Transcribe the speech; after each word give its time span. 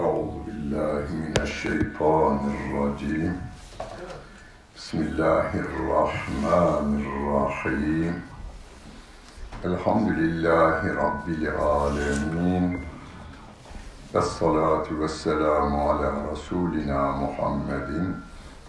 أعوذ 0.00 0.34
بالله 0.46 1.04
من 1.12 1.34
الشيطان 1.40 2.38
الرجيم 2.54 3.40
بسم 4.76 4.98
الله 4.98 5.50
الرحمن 5.54 6.88
الرحيم 7.06 8.14
الحمد 9.64 10.08
لله 10.18 10.78
رب 11.04 11.28
العالمين 11.28 12.80
والصلاة 14.14 14.86
والسلام 15.00 15.70
على 15.88 16.08
رسولنا 16.32 17.00
محمد 17.24 17.90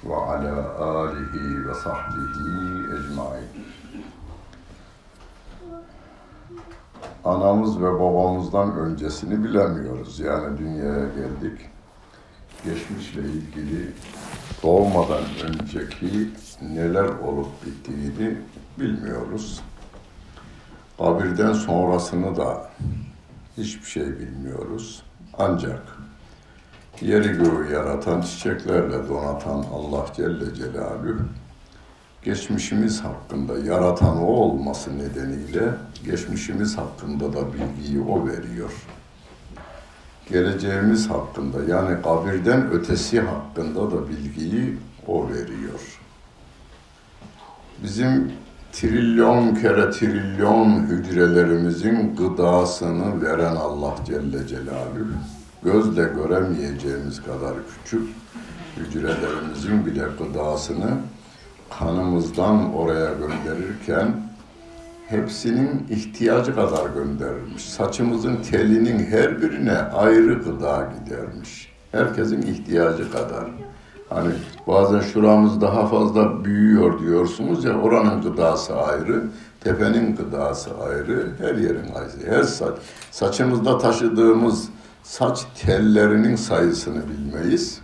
وعلى 0.03 0.55
آله 0.79 1.35
وصحبه 1.69 2.35
أجمعين 2.97 3.49
anamız 7.24 7.80
ve 7.80 7.94
babamızdan 7.94 8.76
öncesini 8.76 9.44
bilemiyoruz. 9.44 10.20
Yani 10.20 10.58
dünyaya 10.58 11.06
geldik. 11.06 11.60
Geçmişle 12.64 13.20
ilgili 13.20 13.92
doğmadan 14.62 15.22
önceki 15.44 16.28
neler 16.62 17.04
olup 17.04 17.66
bittiğini 17.66 18.36
bilmiyoruz. 18.78 19.60
Kabirden 20.98 21.52
sonrasını 21.52 22.36
da 22.36 22.70
hiçbir 23.56 23.86
şey 23.86 24.06
bilmiyoruz. 24.06 25.02
Ancak 25.38 25.82
yeri 27.00 27.28
göğü 27.28 27.72
yaratan, 27.72 28.20
çiçeklerle 28.20 29.08
donatan 29.08 29.64
Allah 29.74 30.06
Celle 30.16 30.54
Celaluhu 30.54 31.22
geçmişimiz 32.22 33.00
hakkında 33.04 33.58
yaratan 33.58 34.22
o 34.22 34.26
olması 34.26 34.98
nedeniyle 34.98 35.74
geçmişimiz 36.04 36.78
hakkında 36.78 37.32
da 37.32 37.52
bilgiyi 37.52 38.00
o 38.00 38.26
veriyor. 38.26 38.72
Geleceğimiz 40.30 41.10
hakkında 41.10 41.64
yani 41.68 42.02
kabirden 42.02 42.70
ötesi 42.72 43.20
hakkında 43.20 43.90
da 43.90 44.08
bilgiyi 44.08 44.76
o 45.06 45.28
veriyor. 45.28 46.00
Bizim 47.82 48.32
trilyon 48.72 49.54
kere 49.54 49.90
trilyon 49.90 50.86
hücrelerimizin 50.86 52.16
gıdasını 52.16 53.22
veren 53.22 53.56
Allah 53.56 53.94
Celle 54.06 54.46
Celaluhu 54.46 55.12
gözle 55.62 56.02
göremeyeceğimiz 56.02 57.22
kadar 57.22 57.54
küçük 57.84 58.08
hücrelerimizin 58.76 59.86
bile 59.86 60.04
gıdasını 60.18 60.90
kanımızdan 61.78 62.74
oraya 62.74 63.10
gönderirken 63.14 64.29
hepsinin 65.10 65.86
ihtiyacı 65.90 66.54
kadar 66.54 66.90
gönderilmiş. 66.90 67.64
Saçımızın 67.64 68.36
telinin 68.36 68.98
her 68.98 69.42
birine 69.42 69.78
ayrı 69.78 70.34
gıda 70.34 70.92
gidermiş. 70.98 71.72
Herkesin 71.92 72.42
ihtiyacı 72.42 73.12
kadar. 73.12 73.50
Hani 74.08 74.30
bazen 74.66 75.00
şuramız 75.00 75.60
daha 75.60 75.86
fazla 75.86 76.44
büyüyor 76.44 77.00
diyorsunuz 77.00 77.64
ya 77.64 77.78
oranın 77.78 78.22
gıdası 78.22 78.76
ayrı, 78.76 79.24
tepenin 79.60 80.16
gıdası 80.16 80.70
ayrı, 80.80 81.32
her 81.38 81.54
yerin 81.54 81.88
ayrı. 81.94 82.36
Her 82.36 82.42
saç, 82.42 82.74
saçımızda 83.10 83.78
taşıdığımız 83.78 84.68
saç 85.02 85.46
tellerinin 85.66 86.36
sayısını 86.36 87.02
bilmeyiz. 87.08 87.80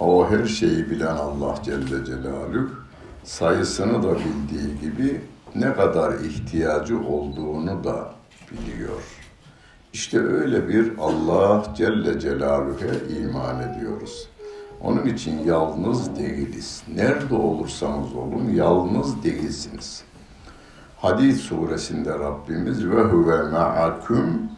O 0.00 0.30
her 0.30 0.46
şeyi 0.46 0.90
bilen 0.90 1.16
Allah 1.16 1.54
Celle 1.64 2.04
Celaluhu 2.04 2.70
sayısını 3.24 4.02
da 4.02 4.14
bildiği 4.14 4.80
gibi 4.80 5.20
ne 5.54 5.72
kadar 5.72 6.20
ihtiyacı 6.20 7.00
olduğunu 7.00 7.84
da 7.84 8.10
biliyor. 8.50 9.02
İşte 9.92 10.20
öyle 10.20 10.68
bir 10.68 10.92
Allah 10.98 11.64
Celle 11.76 12.20
Celaluhu'ya 12.20 12.94
iman 13.18 13.60
ediyoruz. 13.60 14.28
Onun 14.80 15.04
için 15.04 15.44
yalnız 15.44 16.16
değiliz. 16.16 16.82
Nerede 16.94 17.34
olursanız 17.34 18.14
olun 18.14 18.50
yalnız 18.54 19.24
değilsiniz. 19.24 20.04
Hadid 20.96 21.36
suresinde 21.36 22.10
Rabbimiz 22.10 22.86
ve 22.90 23.02
huve 23.02 23.42
ma'akum 23.42 24.50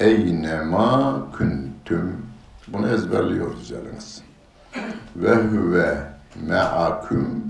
eynema 0.00 1.26
kuntum. 1.38 2.26
Bunu 2.68 2.88
ezberliyoruz 2.88 3.70
yalnız. 3.70 4.22
Ve 5.16 5.34
huve 5.34 5.98
me'akum 6.48 7.44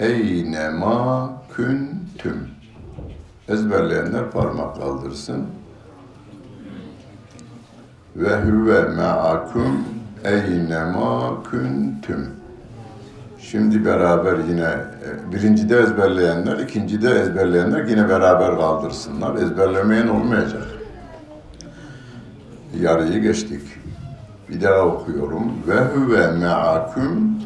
eynema 0.00 1.32
küntüm. 2.18 2.48
Ezberleyenler 3.48 4.30
parmak 4.30 4.76
kaldırsın. 4.76 5.46
Ve 8.16 8.40
huve 8.40 8.82
me'akum 8.82 9.84
eynema 10.24 11.42
küntüm. 11.50 12.26
Şimdi 13.38 13.84
beraber 13.84 14.38
yine 14.48 14.68
e, 14.68 15.32
birincide 15.32 15.78
ezberleyenler, 15.78 16.58
ikincide 16.58 17.10
ezberleyenler 17.10 17.84
yine 17.84 18.08
beraber 18.08 18.56
kaldırsınlar. 18.56 19.34
Ezberlemeyen 19.34 20.08
olmayacak. 20.08 20.66
Yarıyı 22.80 23.22
geçtik. 23.22 23.62
Bir 24.48 24.62
daha 24.62 24.80
okuyorum. 24.80 25.52
Ve 25.68 25.80
huve 25.80 26.30
me'akum 26.30 27.38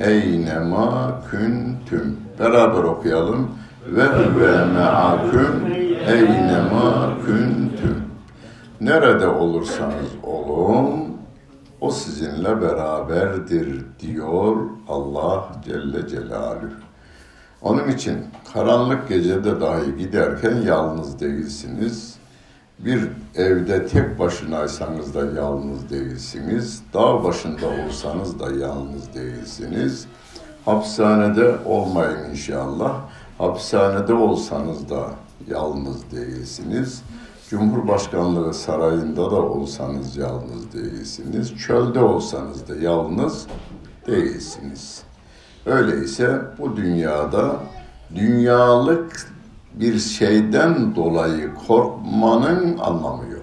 eynema 0.00 1.20
küntüm. 1.30 2.16
Beraber 2.38 2.82
okuyalım. 2.82 3.50
Ve 3.86 4.06
huve 4.06 4.64
me'akum 4.64 5.72
eynema 6.06 7.14
küntüm. 7.26 8.04
Nerede 8.80 9.26
olursanız 9.26 10.10
olun, 10.22 11.16
o 11.80 11.90
sizinle 11.90 12.62
beraberdir 12.62 13.84
diyor 14.00 14.56
Allah 14.88 15.44
Celle 15.64 16.08
Celaluhu. 16.08 16.66
Onun 17.62 17.88
için 17.88 18.18
karanlık 18.54 19.08
gecede 19.08 19.60
dahi 19.60 19.96
giderken 19.98 20.56
yalnız 20.66 21.20
değilsiniz. 21.20 22.14
Bir 22.78 23.08
evde 23.34 23.86
tek 23.86 24.18
başınaysanız 24.18 25.14
da 25.14 25.40
yalnız 25.40 25.90
değilsiniz. 25.90 26.82
Dağ 26.94 27.24
başında 27.24 27.66
olsanız 27.86 28.40
da 28.40 28.50
yalnız 28.52 29.14
değilsiniz. 29.14 30.06
Hapishanede 30.64 31.56
olmayın 31.64 32.30
inşallah. 32.30 32.94
Hapishanede 33.42 34.14
olsanız 34.14 34.90
da 34.90 35.10
yalnız 35.48 36.12
değilsiniz. 36.12 37.02
Cumhurbaşkanlığı 37.50 38.54
sarayında 38.54 39.30
da 39.30 39.42
olsanız 39.42 40.16
yalnız 40.16 40.72
değilsiniz. 40.72 41.54
Çölde 41.56 42.00
olsanız 42.00 42.68
da 42.68 42.76
yalnız 42.76 43.46
değilsiniz. 44.06 45.02
Öyleyse 45.66 46.40
bu 46.58 46.76
dünyada 46.76 47.56
dünyalık 48.14 49.26
bir 49.74 49.98
şeyden 49.98 50.94
dolayı 50.96 51.54
korkmanın 51.66 52.78
anlamı 52.78 53.24
yok. 53.32 53.42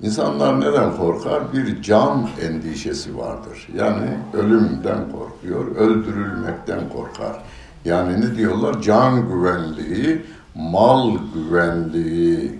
İnsanlar 0.00 0.60
neden 0.60 0.96
korkar? 0.96 1.52
Bir 1.52 1.82
can 1.82 2.28
endişesi 2.42 3.18
vardır. 3.18 3.68
Yani 3.74 4.18
ölümden 4.32 4.98
korkuyor, 5.12 5.76
öldürülmekten 5.76 6.88
korkar. 6.88 7.42
Yani 7.86 8.20
ne 8.20 8.36
diyorlar? 8.36 8.82
Can 8.82 9.28
güvenliği, 9.28 10.22
mal 10.54 11.18
güvenliği 11.34 12.58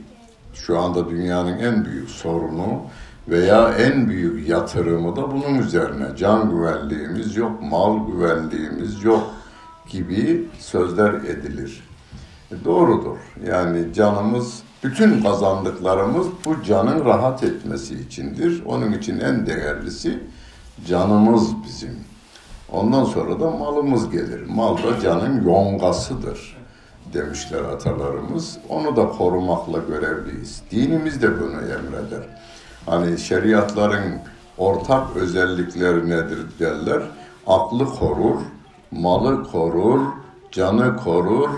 şu 0.54 0.78
anda 0.78 1.10
dünyanın 1.10 1.59
en 1.59 1.84
büyük 1.84 2.10
sorunu 2.10 2.81
veya 3.28 3.69
en 3.69 4.09
büyük 4.09 4.48
yatırımı 4.48 5.16
da 5.16 5.32
bunun 5.32 5.59
üzerine. 5.59 6.16
Can 6.16 6.50
güvenliğimiz 6.50 7.36
yok, 7.36 7.62
mal 7.62 8.06
güvenliğimiz 8.06 9.04
yok 9.04 9.31
gibi 9.88 10.48
sözler 10.59 11.15
edilir. 11.15 11.84
E 12.50 12.65
doğrudur. 12.65 13.16
Yani 13.47 13.92
canımız, 13.94 14.62
bütün 14.84 15.22
kazandıklarımız 15.22 16.26
bu 16.44 16.62
canın 16.62 17.04
rahat 17.04 17.42
etmesi 17.42 17.94
içindir. 17.94 18.62
Onun 18.66 18.92
için 18.92 19.21
en 19.21 19.47
değerlisi 19.47 20.18
canımız 20.89 21.65
bizim. 21.65 22.16
Ondan 22.72 23.04
sonra 23.04 23.41
da 23.41 23.51
malımız 23.51 24.10
gelir. 24.10 24.47
Mal 24.47 24.77
da 24.77 25.01
canın 25.01 25.45
yongasıdır 25.45 26.57
demişler 27.15 27.63
atalarımız. 27.63 28.59
Onu 28.68 28.97
da 28.97 29.09
korumakla 29.09 29.78
görevliyiz. 29.78 30.63
Dinimiz 30.71 31.22
de 31.22 31.41
bunu 31.41 31.57
emreder. 31.60 32.27
Hani 32.86 33.18
şeriatların 33.18 34.21
ortak 34.59 35.16
özellikleri 35.16 36.10
nedir 36.10 36.39
derler? 36.60 37.03
Aklı 37.47 37.86
korur, 37.86 38.41
malı 38.91 39.51
korur, 39.51 40.01
canı 40.53 40.97
korur, 40.97 41.51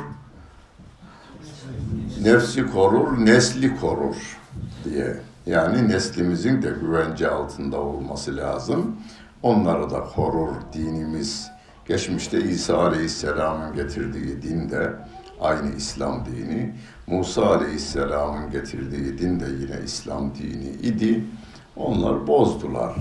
nefsi 2.22 2.66
korur, 2.72 3.25
nesli 3.26 3.81
korur 3.81 4.38
diye. 4.84 5.16
Yani 5.46 5.88
neslimizin 5.88 6.62
de 6.62 6.70
güvence 6.81 7.31
altında 7.31 7.81
olması 7.81 8.37
lazım. 8.37 8.96
Onları 9.43 9.90
da 9.90 10.05
korur 10.17 10.49
dinimiz. 10.73 11.50
Geçmişte 11.88 12.40
İsa 12.40 12.79
Aleyhisselam'ın 12.79 13.75
getirdiği 13.75 14.43
din 14.43 14.70
de 14.70 14.93
aynı 15.40 15.75
İslam 15.76 16.25
dini. 16.26 16.75
Musa 17.06 17.46
Aleyhisselam'ın 17.46 18.50
getirdiği 18.50 19.19
din 19.19 19.40
de 19.40 19.44
yine 19.61 19.85
İslam 19.85 20.35
dini 20.35 20.69
idi. 20.69 21.25
Onlar 21.76 22.26
bozdular. 22.26 22.94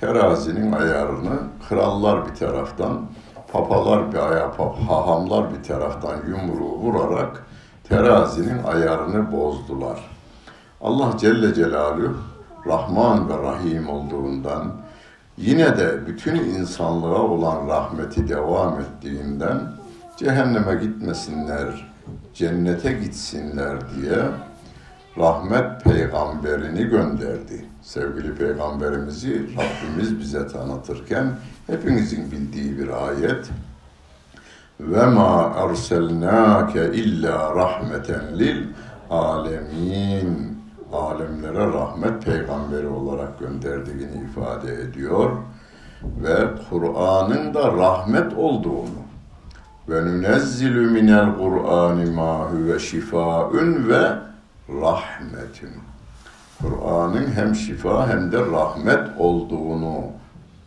Terazinin 0.00 0.72
ayarını 0.72 1.38
krallar 1.68 2.28
bir 2.28 2.34
taraftan, 2.34 3.06
papalar 3.52 4.12
bir 4.12 4.18
aya, 4.18 4.52
hahamlar 4.88 5.54
bir 5.54 5.62
taraftan 5.62 6.16
yumruğu 6.28 6.78
vurarak 6.78 7.46
terazinin 7.88 8.62
ayarını 8.62 9.32
bozdular. 9.32 10.10
Allah 10.80 11.18
Celle 11.18 11.54
Celaluhu 11.54 12.16
Rahman 12.66 13.28
ve 13.28 13.42
Rahim 13.42 13.88
olduğundan 13.88 14.83
yine 15.36 15.78
de 15.78 16.06
bütün 16.06 16.34
insanlığa 16.34 17.22
olan 17.22 17.68
rahmeti 17.68 18.28
devam 18.28 18.80
ettiğinden 18.80 19.60
cehenneme 20.16 20.74
gitmesinler, 20.74 21.92
cennete 22.34 22.92
gitsinler 22.92 23.76
diye 23.94 24.18
rahmet 25.18 25.84
peygamberini 25.84 26.84
gönderdi. 26.84 27.64
Sevgili 27.82 28.34
peygamberimizi 28.34 29.42
Rabbimiz 29.56 30.18
bize 30.18 30.46
tanıtırken 30.46 31.26
hepinizin 31.66 32.32
bildiği 32.32 32.78
bir 32.78 33.06
ayet. 33.08 33.50
Ve 34.80 35.06
ma 35.06 35.52
erselnake 35.56 36.92
illa 36.94 37.54
rahmeten 37.56 38.38
lil 38.38 38.66
alemin. 39.10 40.53
Alemlere 40.94 41.66
rahmet 41.66 42.24
peygamberi 42.24 42.86
olarak 42.86 43.38
gönderdiğini 43.38 44.24
ifade 44.30 44.74
ediyor 44.74 45.30
ve 46.02 46.36
Kur'an'ın 46.70 47.54
da 47.54 47.72
rahmet 47.72 48.32
olduğunu 48.34 49.04
ve 49.88 50.04
nunezzilu 50.04 50.90
minel 50.90 51.34
Kur'ani 51.38 52.10
ma 52.10 52.50
huve 52.50 52.78
şifaun 52.78 53.88
ve 53.88 54.10
rahmetun. 54.68 55.70
Kur'an'ın 56.62 57.32
hem 57.34 57.54
şifa 57.54 58.08
hem 58.08 58.32
de 58.32 58.38
rahmet 58.38 59.08
olduğunu 59.18 60.00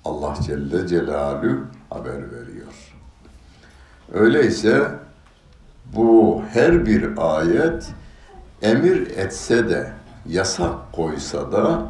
Allah 0.06 0.36
Celle 0.46 0.88
Celaluhu 0.88 1.58
haber 1.90 2.32
veriyor. 2.32 2.94
Öyleyse 4.14 4.92
bu 5.96 6.42
her 6.54 6.86
bir 6.86 7.10
ayet 7.18 7.94
emir 8.62 9.18
etse 9.18 9.70
de, 9.70 9.92
yasak 10.30 10.92
koysa 10.92 11.52
da 11.52 11.82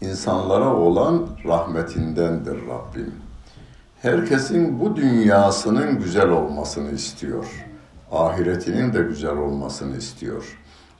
insanlara 0.00 0.74
olan 0.74 1.26
rahmetindendir 1.44 2.56
Rabbim. 2.68 3.14
Herkesin 4.02 4.80
bu 4.80 4.96
dünyasının 4.96 5.98
güzel 5.98 6.30
olmasını 6.30 6.90
istiyor. 6.90 7.66
Ahiretinin 8.12 8.92
de 8.92 9.02
güzel 9.02 9.36
olmasını 9.36 9.96
istiyor. 9.96 10.58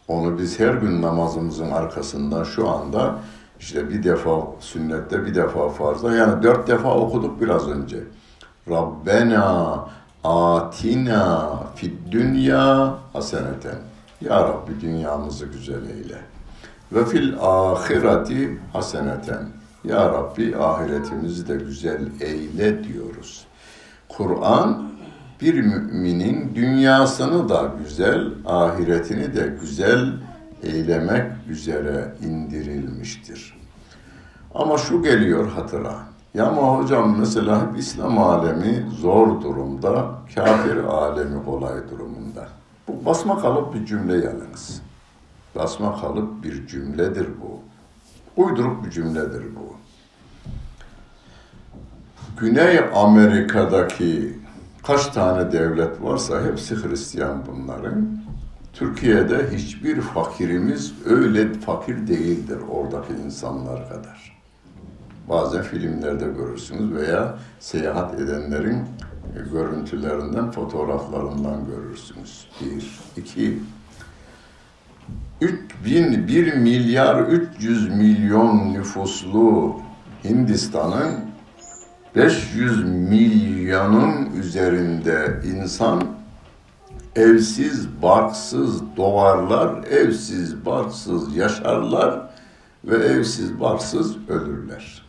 Onu 0.09 0.39
biz 0.39 0.61
her 0.61 0.75
gün 0.75 1.03
namazımızın 1.03 1.71
arkasından 1.71 2.45
şu 2.45 2.69
anda 2.69 3.15
işte 3.61 3.89
bir 3.89 4.03
defa 4.03 4.47
sünnette 4.61 5.27
bir 5.27 5.35
defa 5.35 5.69
farzda 5.69 6.17
yani 6.17 6.43
dört 6.43 6.69
defa 6.69 6.95
okuduk 6.95 7.41
biraz 7.41 7.69
önce. 7.69 7.99
Rabbena 8.71 9.89
atina 10.25 11.51
fid 11.75 11.93
dünya 12.11 12.95
haseneten. 13.13 13.79
Ya 14.21 14.41
Rabbi 14.41 14.81
dünyamızı 14.81 15.47
güzel 15.47 15.91
eyle. 15.91 16.19
Ve 16.93 17.05
fil 17.05 17.35
ahireti 17.41 18.59
haseneten. 18.73 19.49
Ya 19.85 20.09
Rabbi 20.09 20.57
ahiretimizi 20.57 21.49
de 21.49 21.57
güzel 21.57 22.09
eyle 22.21 22.85
diyoruz. 22.85 23.47
Kur'an 24.09 24.91
bir 25.41 25.55
müminin 25.55 26.55
dünyasını 26.55 27.49
da 27.49 27.73
güzel, 27.85 28.29
ahiretini 28.47 29.35
de 29.35 29.57
güzel 29.61 30.13
eylemek 30.63 31.33
üzere 31.49 32.15
indirilmiştir. 32.27 33.61
Ama 34.55 34.79
şu 34.79 35.03
geliyor 35.03 35.49
hatıra. 35.49 35.95
Ya 36.35 36.47
ama 36.47 36.79
hocam 36.79 37.19
mesela 37.19 37.63
hep 37.63 37.79
İslam 37.79 38.19
alemi 38.19 38.87
zor 39.01 39.43
durumda, 39.43 40.11
kafir 40.35 40.77
alemi 40.77 41.45
kolay 41.45 41.91
durumunda. 41.91 42.49
Bu 42.89 43.05
basma 43.05 43.39
kalıp 43.39 43.75
bir 43.75 43.87
cümle 43.87 44.15
yalnız. 44.15 44.83
Basma 45.55 46.01
kalıp 46.01 46.45
bir 46.45 46.67
cümledir 46.67 47.27
bu. 47.43 47.61
Uyduruk 48.43 48.85
bir 48.85 48.91
cümledir 48.91 49.45
bu. 49.57 49.77
Güney 52.41 52.81
Amerika'daki 52.95 54.39
kaç 54.87 55.07
tane 55.07 55.53
devlet 55.53 56.03
varsa 56.03 56.45
hepsi 56.45 56.77
Hristiyan 56.77 57.43
bunların. 57.47 58.21
Türkiye'de 58.73 59.51
hiçbir 59.53 60.01
fakirimiz 60.01 60.95
öyle 61.07 61.55
fakir 61.55 62.07
değildir 62.07 62.59
oradaki 62.71 63.13
insanlar 63.13 63.89
kadar. 63.89 64.41
Bazen 65.29 65.63
filmlerde 65.63 66.25
görürsünüz 66.25 66.93
veya 66.95 67.39
seyahat 67.61 68.21
edenlerin 68.21 68.83
görüntülerinden, 69.53 70.51
fotoğraflarından 70.51 71.67
görürsünüz. 71.67 72.49
Bir, 72.61 73.01
iki, 73.17 73.59
3000, 75.41 76.29
1 76.29 76.55
milyar 76.55 77.21
300 77.21 77.89
milyon 77.89 78.75
nüfuslu 78.75 79.77
Hindistan'ın 80.25 81.15
500 82.17 82.85
milyonun 82.85 84.33
üzerinde 84.41 85.41
insan 85.45 86.03
evsiz, 87.17 88.03
barksız 88.03 88.97
doğarlar, 88.97 89.85
evsiz, 89.85 90.67
barksız 90.67 91.37
yaşarlar 91.37 92.31
ve 92.85 92.97
evsiz, 92.97 93.61
barksız 93.61 94.17
ölürler. 94.29 95.03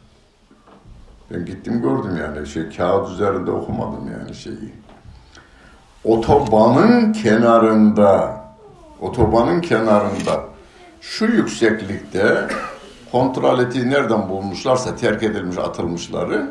Ben 1.32 1.46
gittim 1.46 1.82
gördüm 1.82 2.18
yani 2.18 2.48
şey 2.48 2.70
kağıt 2.70 3.10
üzerinde 3.10 3.52
okumadım 3.52 4.12
yani 4.20 4.36
şeyi. 4.36 4.74
Otobanın 6.04 7.14
kenarında, 7.14 8.41
otobanın 9.02 9.62
kenarında 9.62 10.44
şu 11.02 11.26
yükseklikte 11.26 12.48
kontrol 13.12 13.60
eti 13.60 13.90
nereden 13.90 14.30
bulmuşlarsa 14.30 14.96
terk 14.96 15.24
edilmiş 15.24 15.58
atılmışları 15.58 16.50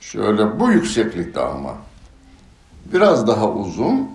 şöyle 0.00 0.60
bu 0.60 0.70
yükseklikte 0.70 1.40
ama 1.40 1.74
biraz 2.92 3.26
daha 3.26 3.50
uzun 3.50 4.10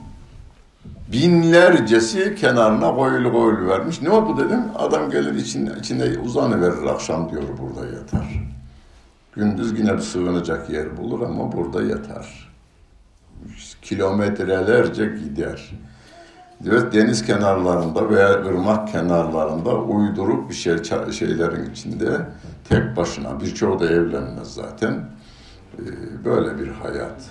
binlercesi 1.12 2.36
kenarına 2.36 2.96
koyulu 2.96 3.32
koyulu 3.32 3.68
vermiş. 3.68 4.02
Ne 4.02 4.10
oldu 4.10 4.46
dedim. 4.46 4.62
Adam 4.76 5.10
gelir 5.12 5.34
içinde, 5.34 5.72
içinde 5.80 6.20
uzanıverir 6.20 6.86
akşam 6.86 7.32
diyor 7.32 7.44
burada 7.62 7.86
yatar. 7.86 8.44
Gündüz 9.34 9.80
yine 9.80 9.94
bir 9.94 10.02
sığınacak 10.02 10.70
yer 10.70 10.98
bulur 10.98 11.22
ama 11.22 11.52
burada 11.52 11.84
yatar. 11.84 12.52
Kilometrelerce 13.82 15.06
gider. 15.06 15.72
Evet 16.70 16.94
deniz 16.94 17.26
kenarlarında 17.26 18.10
veya 18.10 18.30
ırmak 18.30 18.88
kenarlarında 18.92 19.76
uyduruk 19.76 20.50
bir 20.50 20.56
şey 20.56 20.84
şeylerin 21.12 21.72
içinde 21.72 22.22
tek 22.70 22.98
başına 22.98 23.42
birçoğu 23.42 23.80
da 23.80 23.86
evlenmez 23.86 24.54
zaten. 24.54 24.94
Ee, 24.94 26.26
böyle 26.26 26.60
bir 26.60 26.68
hayat. 26.68 27.22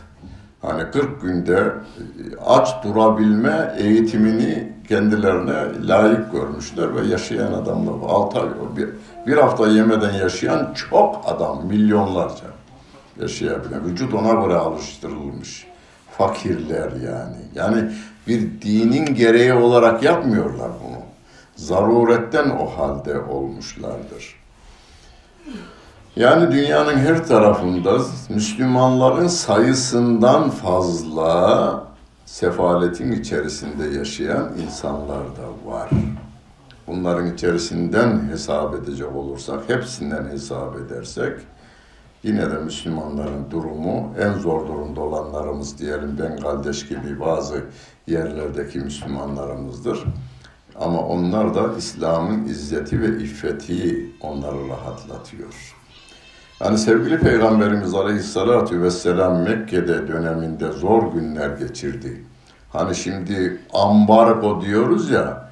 Hani 0.62 0.90
40 0.90 1.22
günde 1.22 1.56
e, 1.58 2.36
aç 2.46 2.84
durabilme 2.84 3.74
eğitimini 3.78 4.72
kendilerine 4.88 5.88
layık 5.88 6.32
görmüşler 6.32 6.96
ve 6.96 7.06
yaşayan 7.06 7.52
adamlar 7.52 7.94
6 8.08 8.40
ay 8.40 8.48
bir, 8.76 8.88
bir 9.26 9.36
hafta 9.36 9.68
yemeden 9.68 10.12
yaşayan 10.12 10.74
çok 10.74 11.24
adam 11.26 11.66
milyonlarca 11.66 12.46
yaşayabilen 13.20 13.84
vücut 13.84 14.14
ona 14.14 14.32
göre 14.32 14.54
alıştırılmış 14.54 15.66
fakirler 16.18 16.92
yani 16.92 17.36
yani 17.54 17.90
bir 18.26 18.60
dinin 18.62 19.14
gereği 19.14 19.52
olarak 19.52 20.02
yapmıyorlar 20.02 20.70
bunu 20.84 21.04
zaruretten 21.56 22.50
o 22.50 22.66
halde 22.66 23.20
olmuşlardır. 23.20 24.34
Yani 26.16 26.52
dünyanın 26.52 26.96
her 26.96 27.26
tarafında 27.26 27.98
Müslümanların 28.28 29.26
sayısından 29.26 30.50
fazla 30.50 31.84
sefaletin 32.24 33.12
içerisinde 33.12 33.98
yaşayan 33.98 34.52
insanlar 34.66 35.24
da 35.24 35.70
var. 35.70 35.90
Bunların 36.86 37.34
içerisinden 37.34 38.28
hesap 38.30 38.74
edecek 38.74 39.16
olursak, 39.16 39.68
hepsinden 39.68 40.28
hesap 40.28 40.76
edersek, 40.76 41.32
yine 42.22 42.50
de 42.50 42.58
Müslümanların 42.58 43.50
durumu 43.50 44.12
en 44.20 44.32
zor 44.32 44.68
durumda 44.68 45.00
olanlarımız 45.00 45.78
diyelim 45.78 46.18
Bengaldeş 46.18 46.88
gibi 46.88 47.20
bazı 47.20 47.64
yerlerdeki 48.06 48.78
Müslümanlarımızdır. 48.78 50.04
Ama 50.80 51.00
onlar 51.00 51.54
da 51.54 51.76
İslam'ın 51.78 52.44
izzeti 52.44 53.00
ve 53.00 53.22
iffeti 53.22 54.10
onları 54.20 54.68
rahatlatıyor. 54.68 55.74
Hani 56.58 56.78
sevgili 56.78 57.18
Peygamberimiz 57.18 57.94
Aleyhisselatü 57.94 58.82
Vesselam 58.82 59.42
Mekke'de 59.42 60.08
döneminde 60.08 60.72
zor 60.72 61.12
günler 61.12 61.50
geçirdi. 61.50 62.24
Hani 62.72 62.94
şimdi 62.94 63.60
ambargo 63.72 64.60
diyoruz 64.60 65.10
ya, 65.10 65.50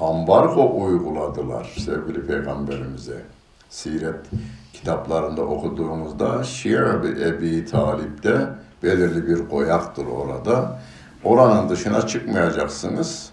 ambargo 0.00 0.84
uyguladılar 0.84 1.74
sevgili 1.78 2.26
peygamberimize. 2.26 3.22
Siret 3.70 4.26
kitaplarında 4.72 5.42
okuduğumuzda 5.42 6.44
Şia 6.44 6.94
Ebi 7.26 7.64
Talip'te 7.64 8.48
belirli 8.82 9.26
bir 9.26 9.48
koyaktır 9.48 10.06
orada. 10.06 10.80
Oranın 11.28 11.68
dışına 11.68 12.06
çıkmayacaksınız. 12.06 13.30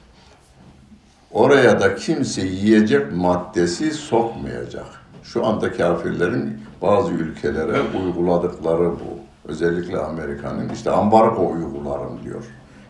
Oraya 1.31 1.79
da 1.79 1.95
kimse 1.95 2.41
yiyecek 2.41 3.11
maddesi 3.11 3.91
sokmayacak. 3.91 4.85
Şu 5.23 5.45
anda 5.45 5.71
kafirlerin 5.71 6.61
bazı 6.81 7.11
ülkelere 7.11 7.81
uyguladıkları 7.99 8.91
bu. 8.91 9.19
Özellikle 9.45 9.97
Amerika'nın 9.97 10.69
işte 10.69 10.91
ambargo 10.91 11.49
uygularım 11.49 12.23
diyor. 12.23 12.43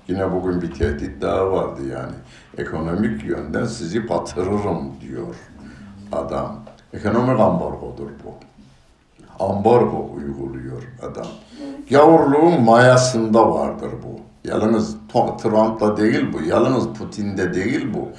Yine 0.08 0.32
bugün 0.32 0.62
bir 0.62 0.74
tehdit 0.74 1.22
daha 1.22 1.52
vardı 1.52 1.82
yani. 1.92 2.16
Ekonomik 2.58 3.24
yönden 3.24 3.66
sizi 3.66 4.10
batırırım 4.10 4.92
diyor 5.02 5.36
adam. 6.12 6.60
Ekonomik 6.94 7.40
ambargodur 7.40 8.10
bu. 8.26 8.34
Ambargo 9.44 10.10
uyguluyor 10.16 10.84
adam. 11.02 11.28
Gavurluğun 11.90 12.62
mayasında 12.62 13.52
vardır 13.52 13.92
bu. 14.04 14.25
Yalnız 14.48 14.96
Trump'ta 15.44 15.98
değil 15.98 16.34
bu, 16.34 16.42
yalnız 16.42 16.88
Putin'de 16.88 17.54
değil 17.54 17.88
bu. 17.94 18.10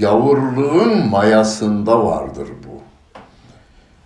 Gavurluğun 0.00 1.08
mayasında 1.10 2.04
vardır 2.04 2.48
bu. 2.68 2.80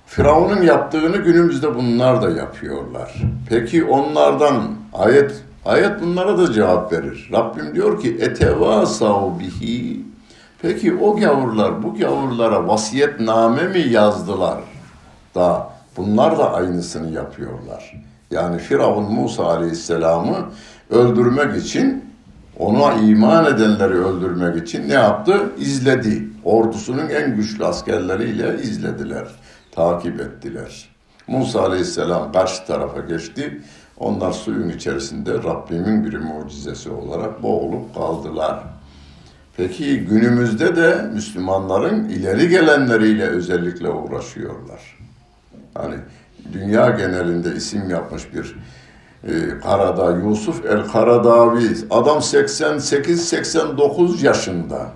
Firavun'un 0.06 0.62
yaptığını 0.62 1.16
günümüzde 1.16 1.75
bunlar 1.75 2.23
da 2.23 2.30
yapıyorlar. 2.30 3.23
Peki 3.49 3.85
onlardan 3.85 4.62
ayet 4.92 5.42
ayet 5.64 6.02
bunlara 6.02 6.38
da 6.38 6.52
cevap 6.52 6.92
verir. 6.92 7.30
Rabbim 7.33 7.75
diyor 7.75 8.00
ki 8.00 8.16
etevasav 8.21 9.38
bihi. 9.38 10.00
Peki 10.62 10.97
o 10.97 11.16
gavurlar 11.16 11.83
bu 11.83 11.94
gavurlara 11.94 12.68
vasiyetname 12.68 13.62
mi 13.62 13.78
yazdılar? 13.78 14.59
Da 15.35 15.71
bunlar 15.97 16.38
da 16.38 16.52
aynısını 16.54 17.11
yapıyorlar. 17.11 17.94
Yani 18.30 18.59
Firavun 18.59 19.12
Musa 19.12 19.44
Aleyhisselam'ı 19.44 20.37
öldürmek 20.90 21.64
için 21.64 22.04
ona 22.58 22.92
iman 22.92 23.54
edenleri 23.54 23.94
öldürmek 23.94 24.68
için 24.68 24.88
ne 24.88 24.92
yaptı? 24.92 25.50
İzledi. 25.58 26.28
Ordusunun 26.44 27.08
en 27.08 27.36
güçlü 27.36 27.64
askerleriyle 27.64 28.62
izlediler 28.62 29.28
takip 29.72 30.20
ettiler. 30.20 30.88
Musa 31.26 31.62
aleyhisselam 31.62 32.32
karşı 32.32 32.66
tarafa 32.66 33.00
geçti. 33.00 33.60
Onlar 33.98 34.32
suyun 34.32 34.68
içerisinde 34.68 35.32
Rabbimin 35.32 36.04
bir 36.04 36.18
mucizesi 36.18 36.90
olarak 36.90 37.42
boğulup 37.42 37.94
kaldılar. 37.94 38.62
Peki 39.56 40.00
günümüzde 40.00 40.76
de 40.76 41.02
Müslümanların 41.12 42.08
ileri 42.08 42.48
gelenleriyle 42.48 43.24
özellikle 43.24 43.88
uğraşıyorlar. 43.88 44.98
Hani 45.74 45.96
dünya 46.52 46.90
genelinde 46.90 47.54
isim 47.54 47.90
yapmış 47.90 48.34
bir 48.34 48.56
e, 49.26 49.61
Karada, 49.62 50.11
Yusuf 50.11 50.66
el 50.66 50.85
Karadavi, 50.93 51.76
adam 51.90 52.19
88-89 52.19 54.26
yaşında. 54.26 54.87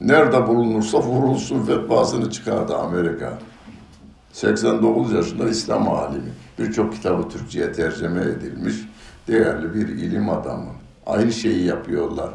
Nerede 0.00 0.46
bulunursa 0.46 0.98
vurulsun 0.98 1.62
fetvasını 1.62 2.30
çıkardı 2.30 2.76
Amerika. 2.76 3.38
89 4.32 5.12
yaşında 5.12 5.48
İslam 5.48 5.88
alimi. 5.88 6.30
Birçok 6.58 6.92
kitabı 6.92 7.28
Türkçe'ye 7.28 7.72
tercüme 7.72 8.20
edilmiş. 8.20 8.74
Değerli 9.28 9.74
bir 9.74 9.88
ilim 9.88 10.30
adamı. 10.30 10.70
Aynı 11.06 11.32
şeyi 11.32 11.66
yapıyorlar. 11.66 12.30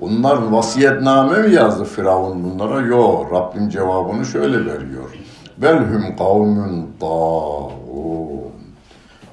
Bunlar 0.00 0.36
vasiyetname 0.36 1.38
mi 1.38 1.54
yazdı 1.54 1.84
Firavun 1.84 2.44
bunlara? 2.44 2.80
Yok. 2.80 3.32
Rabbim 3.32 3.68
cevabını 3.68 4.24
şöyle 4.24 4.58
veriyor. 4.58 5.10
Belhum 5.58 6.16
kavmün 6.18 6.88
dağun. 7.00 8.49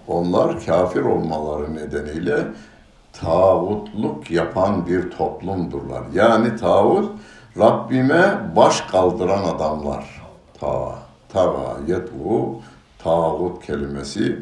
Onlar 0.07 0.65
kafir 0.65 1.01
olmaları 1.01 1.75
nedeniyle 1.75 2.47
tağutluk 3.13 4.31
yapan 4.31 4.87
bir 4.87 5.11
toplumdurlar. 5.11 6.03
Yani 6.13 6.55
tağut 6.55 7.11
Rabbime 7.59 8.39
baş 8.55 8.81
kaldıran 8.81 9.43
adamlar. 9.43 10.21
Ta 10.59 10.95
tava 11.29 11.77
yetvu 11.87 12.61
tağut 12.99 13.65
kelimesi 13.65 14.39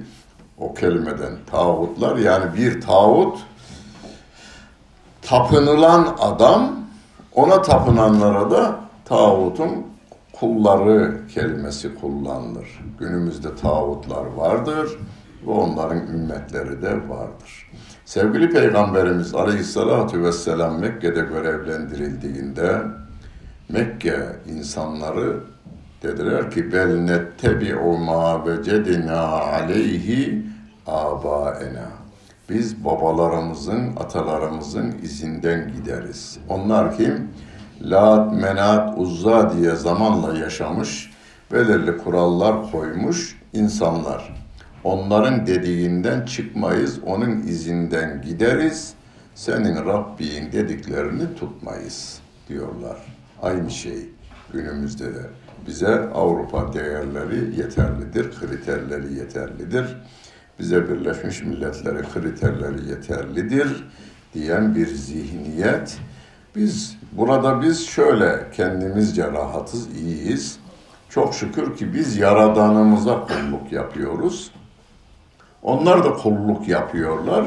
o 0.58 0.74
kelimeden 0.74 1.34
tağutlar 1.52 2.18
yani 2.18 2.56
bir 2.58 2.82
tağut 2.82 3.38
tapınılan 5.22 6.16
adam 6.20 6.76
ona 7.36 7.62
tapınanlara 7.62 8.52
da 8.52 8.76
tağutun 9.06 9.86
kulları 10.40 11.28
kelimesi 11.34 11.96
kullanılır. 11.96 12.80
Günümüzde 13.00 13.56
tağutlar 13.56 14.26
vardır 14.26 14.98
ve 15.48 15.52
onların 15.52 16.08
ümmetleri 16.08 16.82
de 16.82 17.10
vardır. 17.10 17.72
Sevgili 18.06 18.50
Peygamberimiz 18.50 19.36
Aleyhisselatü 19.36 20.24
Vesselam 20.24 20.80
Mekke'de 20.80 21.22
görevlendirildiğinde 21.22 22.82
Mekke 23.70 24.20
insanları 24.56 25.40
dediler 26.04 26.52
ki 26.52 26.72
bel 26.72 26.96
nettebi'u 26.96 27.98
ma 27.98 28.46
vecedina 28.48 29.22
aleyhi 29.28 30.46
abaena. 30.88 31.90
Biz 32.50 32.86
babalarımızın, 32.86 33.96
atalarımızın 33.96 34.96
izinden 35.04 35.72
gideriz. 35.76 36.38
Onlar 36.50 36.98
kim? 36.98 37.32
Lat, 37.82 38.34
Menat, 38.34 38.98
Uzza 38.98 39.54
diye 39.54 39.76
zamanla 39.76 40.38
yaşamış, 40.38 41.12
belirli 41.52 41.98
kurallar 41.98 42.72
koymuş 42.72 43.42
insanlar. 43.54 44.45
Onların 44.86 45.48
dediğinden 45.48 46.26
çıkmayız, 46.26 47.00
onun 47.06 47.42
izinden 47.42 48.22
gideriz. 48.22 48.94
Senin 49.36 49.76
Rabbin 49.86 50.52
dediklerini 50.52 51.36
tutmayız 51.36 52.20
diyorlar. 52.50 52.98
Aynı 53.42 53.72
şey 53.72 54.10
günümüzde 54.54 55.06
de. 55.06 55.30
Bize 55.68 56.00
Avrupa 56.00 56.74
değerleri 56.74 57.60
yeterlidir, 57.60 58.40
kriterleri 58.40 59.14
yeterlidir. 59.14 59.98
Bize 60.60 60.90
Birleşmiş 60.90 61.44
Milletleri 61.44 62.02
kriterleri 62.14 62.90
yeterlidir 62.90 63.84
diyen 64.34 64.76
bir 64.76 64.88
zihniyet. 64.88 65.98
Biz 66.56 66.98
burada 67.12 67.62
biz 67.62 67.88
şöyle 67.88 68.48
kendimizce 68.54 69.32
rahatız, 69.32 69.88
iyiyiz. 69.98 70.58
Çok 71.10 71.34
şükür 71.34 71.78
ki 71.78 71.94
biz 71.94 72.18
yaradanımıza 72.18 73.28
kulluk 73.28 73.72
yapıyoruz. 73.72 74.52
Onlar 75.66 76.04
da 76.04 76.14
kulluk 76.14 76.68
yapıyorlar. 76.68 77.46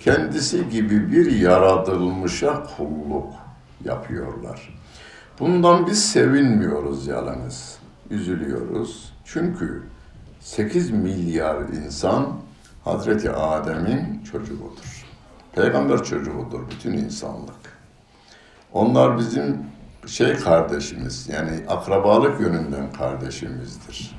Kendisi 0.00 0.68
gibi 0.68 1.12
bir 1.12 1.32
yaratılmışa 1.32 2.66
kulluk 2.76 3.32
yapıyorlar. 3.84 4.78
Bundan 5.40 5.86
biz 5.86 6.10
sevinmiyoruz 6.10 7.06
yalnız. 7.06 7.78
Üzülüyoruz. 8.10 9.12
Çünkü 9.24 9.82
8 10.40 10.90
milyar 10.90 11.56
insan 11.60 12.26
Hazreti 12.84 13.30
Adem'in 13.30 14.24
çocuğudur. 14.32 15.06
Peygamber 15.52 16.04
çocuğudur 16.04 16.70
bütün 16.70 16.92
insanlık. 16.92 17.78
Onlar 18.72 19.18
bizim 19.18 19.56
şey 20.06 20.36
kardeşimiz 20.36 21.28
yani 21.28 21.50
akrabalık 21.68 22.40
yönünden 22.40 22.92
kardeşimizdir. 22.92 24.16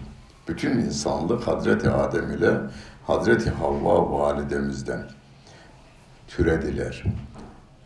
Bütün 0.47 0.79
insanlık 0.79 1.47
Hazreti 1.47 1.89
Adem 1.89 2.31
ile 2.31 2.51
Hazreti 3.09 3.49
Havva 3.49 4.11
validemizden 4.11 5.01
türediler. 6.27 7.03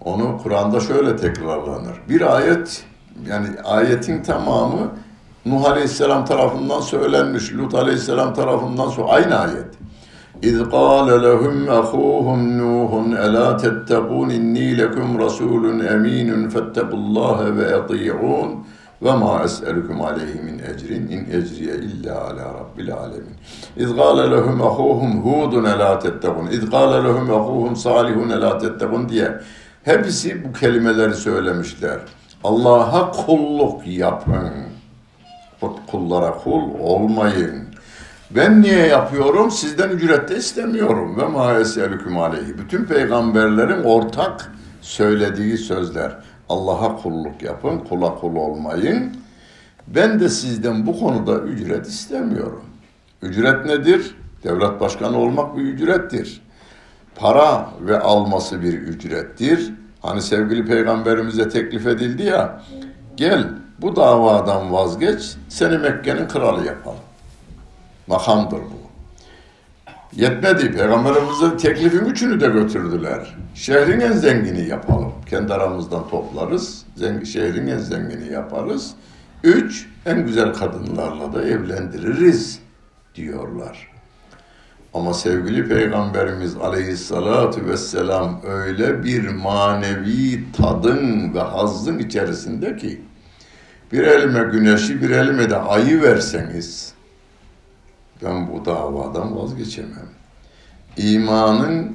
Onu 0.01 0.37
Kur'an'da 0.43 0.79
şöyle 0.79 1.15
tekrarlanır. 1.15 1.97
Bir 2.09 2.35
ayet 2.35 2.85
yani 3.27 3.47
ayetin 3.63 4.23
tamamı 4.23 4.91
Nuh 5.45 5.65
Aleyhisselam 5.65 6.25
tarafından 6.25 6.81
söylenmiş, 6.81 7.53
Lut 7.53 7.73
Aleyhisselam 7.75 8.33
tarafından 8.33 8.89
so 8.89 9.09
aynı 9.09 9.39
ayet. 9.39 9.67
İz 10.41 10.59
qâle 10.59 11.23
lehum 11.23 11.69
ahûhum 11.69 12.57
Nuhun 12.57 13.11
elâ 13.11 13.57
tettegûn 13.57 14.29
inni 14.29 14.77
lekum 14.77 15.19
rasûlun 15.19 15.93
emînun 15.93 16.49
fettekullâhe 16.49 17.57
ve 17.57 17.63
eti'ûn 17.63 18.65
ve 19.03 19.13
ma 19.13 19.43
es'elukum 19.43 20.01
aleyhi 20.01 20.41
min 20.41 20.59
ecrin 20.59 21.07
in 21.07 21.25
ecriye 21.31 21.75
illa 21.75 22.21
ala 22.21 22.53
rabbil 22.53 22.93
alemin. 22.93 23.35
İz 23.77 23.95
qâle 23.95 24.31
lehum 24.31 24.61
ahûhum 24.61 25.21
Hudun 25.21 25.63
elâ 25.63 25.99
tettegûn. 25.99 26.47
İz 26.47 26.69
qâle 26.69 27.03
lehum 27.03 27.29
ahûhum 27.29 27.75
Salihun 27.75 28.29
elâ 28.29 28.57
tettegûn 28.57 29.09
diye 29.09 29.39
hepsi 29.83 30.43
bu 30.45 30.53
kelimeleri 30.53 31.13
söylemişler. 31.13 31.99
Allah'a 32.43 33.11
kulluk 33.11 33.87
yapın. 33.87 34.49
Kullara 35.91 36.31
kul 36.31 36.61
olmayın. 36.79 37.63
Ben 38.31 38.61
niye 38.61 38.87
yapıyorum? 38.87 39.51
Sizden 39.51 39.89
ücret 39.89 40.29
de 40.29 40.37
istemiyorum. 40.37 41.17
Ve 41.17 41.25
ma 41.27 41.53
eselüküm 41.53 42.17
aleyhi. 42.17 42.57
Bütün 42.57 42.85
peygamberlerin 42.85 43.83
ortak 43.83 44.51
söylediği 44.81 45.57
sözler. 45.57 46.15
Allah'a 46.49 46.95
kulluk 46.95 47.41
yapın, 47.41 47.79
kula 47.79 48.15
kul 48.15 48.35
olmayın. 48.35 49.17
Ben 49.87 50.19
de 50.19 50.29
sizden 50.29 50.87
bu 50.87 50.99
konuda 50.99 51.39
ücret 51.39 51.87
istemiyorum. 51.87 52.63
Ücret 53.21 53.65
nedir? 53.65 54.15
Devlet 54.43 54.79
başkanı 54.79 55.17
olmak 55.17 55.57
bir 55.57 55.61
ücrettir. 55.61 56.41
Para 57.15 57.69
ve 57.81 57.99
alması 57.99 58.61
bir 58.61 58.73
ücrettir. 58.73 59.73
Hani 60.01 60.21
sevgili 60.21 60.65
peygamberimize 60.65 61.49
teklif 61.49 61.87
edildi 61.87 62.23
ya, 62.23 62.61
gel 63.15 63.49
bu 63.81 63.95
davadan 63.95 64.71
vazgeç, 64.71 65.35
seni 65.49 65.77
Mekke'nin 65.77 66.27
kralı 66.27 66.65
yapalım. 66.65 66.99
Makamdır 68.07 68.59
bu. 68.59 68.82
Yetmedi. 70.15 70.71
Peygamberimizin 70.71 71.57
teklifin 71.57 72.05
üçünü 72.05 72.41
de 72.41 72.47
götürdüler. 72.47 73.35
Şehrin 73.55 73.99
en 73.99 74.11
zengini 74.11 74.67
yapalım. 74.67 75.11
Kendi 75.29 75.53
aramızdan 75.53 76.09
toplarız. 76.09 76.85
Zengin, 76.95 77.23
şehrin 77.23 77.67
en 77.67 77.77
zengini 77.77 78.33
yaparız. 78.33 78.91
Üç, 79.43 79.87
en 80.05 80.25
güzel 80.25 80.53
kadınlarla 80.53 81.33
da 81.33 81.43
evlendiririz 81.47 82.59
diyorlar. 83.15 83.91
Ama 84.93 85.13
sevgili 85.13 85.67
Peygamberimiz 85.67 86.55
aleyhissalatu 86.55 87.65
vesselam 87.65 88.41
öyle 88.47 89.03
bir 89.03 89.29
manevi 89.29 90.51
tadın 90.51 91.33
ve 91.33 91.39
hazzın 91.39 91.99
içerisinde 91.99 92.77
ki 92.77 93.01
bir 93.91 94.03
elime 94.03 94.43
güneşi 94.43 95.01
bir 95.01 95.09
elime 95.09 95.49
de 95.49 95.57
ayı 95.57 96.01
verseniz 96.01 96.92
ben 98.23 98.53
bu 98.53 98.65
davadan 98.65 99.37
vazgeçemem. 99.37 100.09
İmanın 100.97 101.91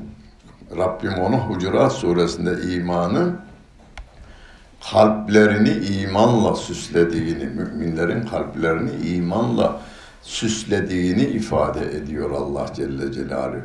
Rabbim 0.76 1.14
onu 1.14 1.36
Hucurat 1.36 1.92
suresinde 1.92 2.74
imanı 2.74 3.32
kalplerini 4.92 5.70
imanla 5.70 6.54
süslediğini, 6.54 7.44
müminlerin 7.44 8.26
kalplerini 8.26 8.90
imanla 8.90 9.80
süslediğini 10.22 11.24
ifade 11.24 11.96
ediyor 11.96 12.30
Allah 12.30 12.66
Celle 12.74 13.12
Celaluhu. 13.12 13.62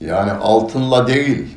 Yani 0.00 0.32
altınla 0.32 1.06
değil, 1.06 1.56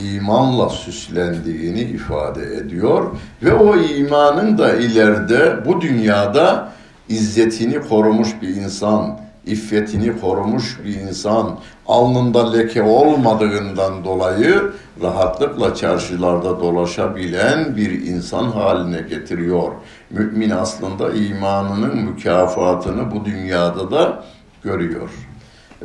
imanla 0.00 0.68
süslendiğini 0.68 1.80
ifade 1.80 2.56
ediyor 2.56 3.10
ve 3.42 3.54
o 3.54 3.76
imanın 3.76 4.58
da 4.58 4.74
ileride 4.74 5.64
bu 5.66 5.80
dünyada 5.80 6.72
izzetini 7.08 7.80
korumuş 7.80 8.28
bir 8.42 8.48
insan, 8.48 9.18
iffetini 9.46 10.20
korumuş 10.20 10.78
bir 10.84 10.94
insan, 10.94 11.58
alnında 11.86 12.52
leke 12.52 12.82
olmadığından 12.82 14.04
dolayı 14.04 14.72
rahatlıkla 15.02 15.74
çarşılarda 15.74 16.60
dolaşabilen 16.60 17.76
bir 17.76 18.06
insan 18.06 18.44
haline 18.44 19.00
getiriyor. 19.00 19.72
Mümin 20.10 20.50
aslında 20.50 21.12
imanının 21.12 21.96
mükafatını 21.96 23.10
bu 23.10 23.24
dünyada 23.24 23.90
da 23.90 24.24
görüyor. 24.62 25.10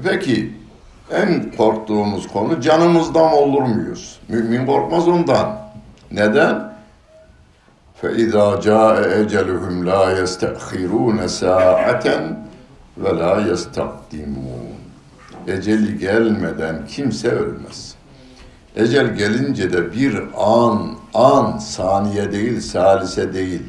Peki 0.03 0.53
en 1.11 1.51
korktuğumuz 1.57 2.27
konu 2.27 2.61
canımızdan 2.61 3.33
olur 3.33 3.61
muyuz? 3.61 4.19
Mümin 4.27 4.65
korkmaz 4.65 5.07
ondan. 5.07 5.57
Neden? 6.11 6.72
فَاِذَا 8.02 8.46
جَاءَ 8.68 8.96
اَجَلُهُمْ 9.20 9.74
لَا 9.90 10.04
يَسْتَأْخِرُونَ 10.20 11.18
سَاعَةً 11.42 12.06
وَلَا 13.02 13.34
يَسْتَقْدِمُونَ 13.50 14.66
Eceli 15.46 15.98
gelmeden 15.98 16.86
kimse 16.86 17.30
ölmez. 17.30 17.94
Ecel 18.76 19.14
gelince 19.14 19.72
de 19.72 19.92
bir 19.92 20.22
an, 20.36 20.88
an, 21.14 21.58
saniye 21.58 22.32
değil, 22.32 22.60
salise 22.60 23.32
değil. 23.32 23.62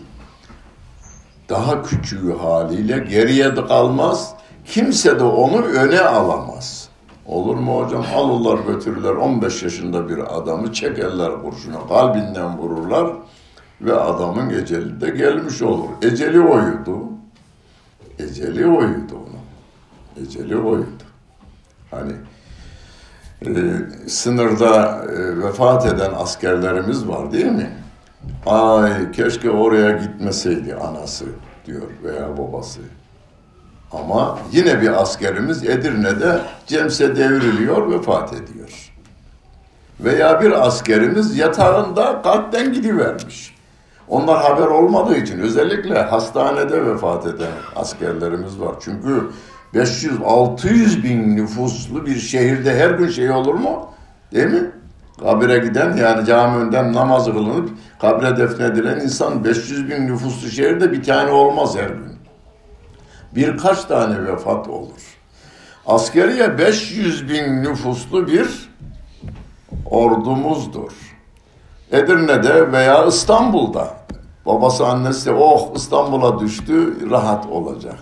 Daha 1.50 1.84
küçüğü 1.84 2.38
haliyle 2.38 3.00
geriye 3.00 3.56
de 3.56 3.66
kalmaz. 3.66 4.34
Kimse 4.66 5.20
de 5.20 5.24
onu 5.24 5.62
öne 5.62 6.00
alamaz. 6.00 6.90
Olur 7.26 7.56
mu 7.56 7.80
hocam? 7.80 8.06
Alırlar 8.16 8.60
götürürler 8.74 9.10
15 9.10 9.64
yaşında 9.64 10.10
bir 10.10 10.38
adamı 10.38 10.74
çekerler 10.74 11.42
kurşuna 11.42 11.88
kalbinden 11.88 12.58
vururlar 12.58 13.08
ve 13.85 13.95
adamın 13.95 14.51
eceli 14.51 15.01
de 15.01 15.11
gelmiş 15.11 15.63
olur. 15.63 15.89
Eceli 16.03 16.41
oydu. 16.41 16.99
Eceli 18.19 18.67
oydu 18.67 19.15
onu. 19.15 20.25
Eceli 20.25 20.57
oydu. 20.57 20.87
Hani 21.91 22.13
e, 23.47 23.51
sınırda 24.09 25.05
e, 25.05 25.39
vefat 25.43 25.87
eden 25.87 26.13
askerlerimiz 26.17 27.09
var 27.09 27.33
değil 27.33 27.47
mi? 27.53 27.71
Ay 28.47 29.13
keşke 29.13 29.51
oraya 29.51 29.91
gitmeseydi 29.91 30.75
anası 30.75 31.25
diyor 31.67 31.83
veya 32.05 32.39
babası. 32.39 32.81
Ama 33.93 34.39
yine 34.53 34.83
bir 34.83 35.03
askerimiz 35.03 35.65
Edirne'de 35.65 36.41
Cemse 36.67 37.17
devriliyor, 37.17 37.91
vefat 37.91 38.33
ediyor. 38.33 38.93
Veya 40.01 40.41
bir 40.43 40.67
askerimiz 40.67 41.39
yatağında 41.39 42.23
kalpten 42.23 42.73
gidivermiş. 42.73 43.54
Onlar 44.09 44.43
haber 44.43 44.67
olmadığı 44.67 45.17
için 45.17 45.39
özellikle 45.39 46.03
hastanede 46.03 46.87
vefat 46.87 47.27
eden 47.27 47.53
askerlerimiz 47.77 48.61
var. 48.61 48.75
Çünkü 48.81 49.31
500-600 49.75 51.03
bin 51.03 51.37
nüfuslu 51.37 52.07
bir 52.07 52.17
şehirde 52.19 52.79
her 52.79 52.91
gün 52.91 53.09
şey 53.09 53.31
olur 53.31 53.55
mu? 53.55 53.87
Değil 54.33 54.47
mi? 54.47 54.71
Kabire 55.21 55.59
giden 55.59 55.97
yani 55.97 56.27
cami 56.27 56.57
önden 56.57 56.93
namaz 56.93 57.25
kılınıp 57.25 57.71
kabre 58.01 58.37
defnedilen 58.37 59.01
insan 59.01 59.45
500 59.45 59.91
bin 59.91 60.07
nüfuslu 60.07 60.49
şehirde 60.49 60.93
bir 60.93 61.03
tane 61.03 61.31
olmaz 61.31 61.77
her 61.77 61.89
gün. 61.89 62.15
Birkaç 63.35 63.85
tane 63.85 64.27
vefat 64.27 64.69
olur. 64.69 65.19
Askeriye 65.87 66.59
500 66.59 67.29
bin 67.29 67.63
nüfuslu 67.63 68.27
bir 68.27 68.71
ordumuzdur. 69.87 70.93
Edirne'de 71.93 72.73
veya 72.73 73.07
İstanbul'da 73.07 73.89
babası 74.47 74.87
annesi 74.87 75.31
oh 75.31 75.77
İstanbul'a 75.77 76.41
düştü 76.41 77.11
rahat 77.11 77.47
olacak. 77.47 77.99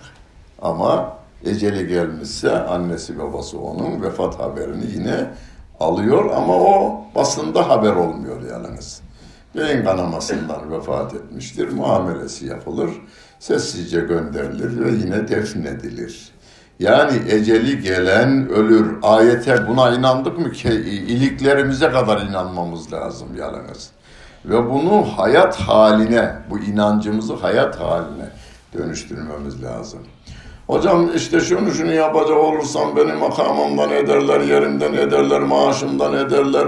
Ama 0.61 1.13
eceli 1.45 1.87
gelmişse 1.87 2.51
annesi 2.51 3.19
babası 3.19 3.59
onun 3.59 4.01
vefat 4.01 4.39
haberini 4.39 4.85
yine 4.93 5.29
alıyor 5.79 6.31
ama 6.35 6.53
o 6.53 7.01
basında 7.15 7.69
haber 7.69 7.95
olmuyor 7.95 8.41
yalnız. 8.51 9.01
Beyin 9.55 9.83
kanamasından 9.83 10.71
vefat 10.71 11.13
etmiştir. 11.13 11.71
Muamelesi 11.71 12.45
yapılır. 12.45 12.89
Sessizce 13.39 13.99
gönderilir 13.99 14.85
ve 14.85 14.91
yine 14.91 15.27
defnedilir. 15.27 16.31
Yani 16.79 17.21
eceli 17.29 17.81
gelen 17.81 18.49
ölür. 18.49 18.95
Ayete 19.01 19.67
buna 19.67 19.89
inandık 19.95 20.39
mı 20.39 20.51
ki 20.51 20.69
iliklerimize 21.07 21.91
kadar 21.91 22.21
inanmamız 22.21 22.93
lazım 22.93 23.27
yalnız. 23.37 23.89
Ve 24.45 24.69
bunu 24.69 25.05
hayat 25.17 25.55
haline, 25.55 26.35
bu 26.49 26.59
inancımızı 26.59 27.33
hayat 27.33 27.79
haline 27.79 28.29
dönüştürmemiz 28.77 29.63
lazım. 29.63 29.99
Hocam 30.67 31.15
işte 31.15 31.39
şunu 31.39 31.71
şunu 31.71 31.93
yapacak 31.93 32.37
olursam 32.37 32.95
beni 32.95 33.13
makamımdan 33.13 33.91
ederler, 33.91 34.39
yerimden 34.39 34.93
ederler, 34.93 35.39
maaşımdan 35.41 36.13
ederler, 36.13 36.67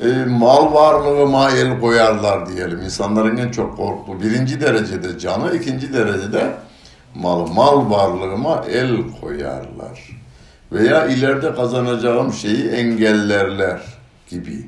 e, 0.00 0.06
mal 0.28 0.74
varlığıma 0.74 1.50
el 1.50 1.80
koyarlar 1.80 2.48
diyelim. 2.48 2.80
İnsanların 2.82 3.36
en 3.36 3.50
çok 3.50 3.76
korktuğu 3.76 4.20
birinci 4.20 4.60
derecede 4.60 5.18
canı, 5.18 5.56
ikinci 5.56 5.92
derecede 5.92 6.50
mal, 7.20 7.46
mal 7.46 7.90
varlığıma 7.90 8.64
el 8.70 8.96
koyarlar. 9.20 10.20
Veya 10.72 11.06
ileride 11.06 11.54
kazanacağım 11.54 12.32
şeyi 12.32 12.68
engellerler 12.68 13.82
gibi. 14.28 14.66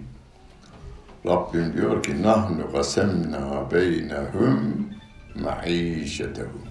Rabbim 1.26 1.72
diyor 1.72 2.02
ki 2.02 2.22
nahnu 2.22 2.72
kasemna 2.72 3.70
beynehum 3.72 4.88
maişetehum. 5.34 6.62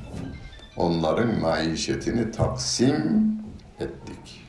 Onların 0.77 1.39
maişetini 1.39 2.31
taksim 2.31 3.27
ettik. 3.79 4.43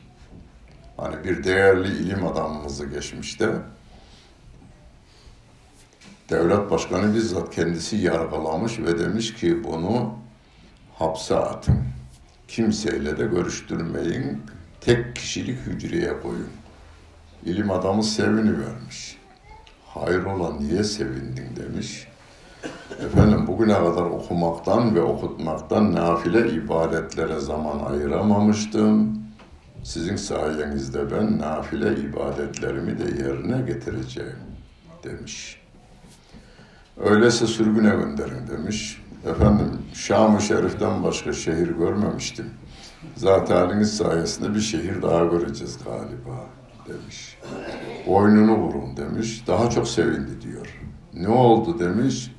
Hani 0.97 1.23
bir 1.23 1.43
değerli 1.43 1.87
ilim 1.87 2.27
adamımızı 2.27 2.85
geçmişte 2.85 3.49
devlet 6.29 6.71
başkanı 6.71 7.15
bizzat 7.15 7.55
kendisi 7.55 7.95
yargılamış 7.95 8.79
ve 8.79 8.99
demiş 8.99 9.33
ki 9.33 9.63
bunu 9.63 10.13
hapse 10.99 11.35
atın. 11.35 11.79
Kimseyle 12.47 13.17
de 13.17 13.25
görüştürmeyin. 13.25 14.41
Tek 14.81 15.15
kişilik 15.15 15.59
hücreye 15.59 16.21
koyun. 16.21 16.49
İlim 17.45 17.71
adamı 17.71 18.03
sevini 18.03 18.65
vermiş. 18.65 19.17
Hayrola 19.85 20.53
niye 20.53 20.83
sevindin 20.83 21.55
demiş. 21.55 22.07
Efendim 23.05 23.47
bugüne 23.47 23.73
kadar 23.73 24.01
okumaktan 24.01 24.95
ve 24.95 25.01
okutmaktan 25.01 25.93
nafile 25.93 26.51
ibadetlere 26.51 27.39
zaman 27.39 27.79
ayıramamıştım. 27.79 29.19
Sizin 29.83 30.15
sayenizde 30.15 31.11
ben 31.11 31.39
nafile 31.39 32.01
ibadetlerimi 32.01 32.99
de 32.99 33.23
yerine 33.23 33.61
getireceğim 33.61 34.39
demiş. 35.03 35.61
Öyleyse 36.97 37.47
sürgüne 37.47 37.89
gönderin 37.89 38.47
demiş. 38.47 39.01
Efendim 39.25 39.77
Şam-ı 39.93 40.41
Şerif'ten 40.41 41.03
başka 41.03 41.33
şehir 41.33 41.67
görmemiştim. 41.67 42.45
Haliniz 43.23 43.97
sayesinde 43.97 44.55
bir 44.55 44.59
şehir 44.59 45.01
daha 45.01 45.25
göreceğiz 45.25 45.77
galiba 45.85 46.45
demiş. 46.87 47.37
Boynunu 48.07 48.57
vurun 48.57 48.97
demiş. 48.97 49.43
Daha 49.47 49.69
çok 49.69 49.87
sevindi 49.87 50.41
diyor. 50.41 50.79
Ne 51.13 51.27
oldu 51.27 51.79
demiş. 51.79 52.31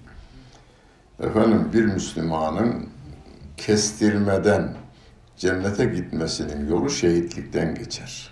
Efendim 1.21 1.69
bir 1.73 1.85
Müslümanın 1.85 2.87
kestirmeden 3.57 4.75
cennete 5.37 5.85
gitmesinin 5.85 6.69
yolu 6.69 6.91
şehitlikten 6.91 7.75
geçer. 7.75 8.31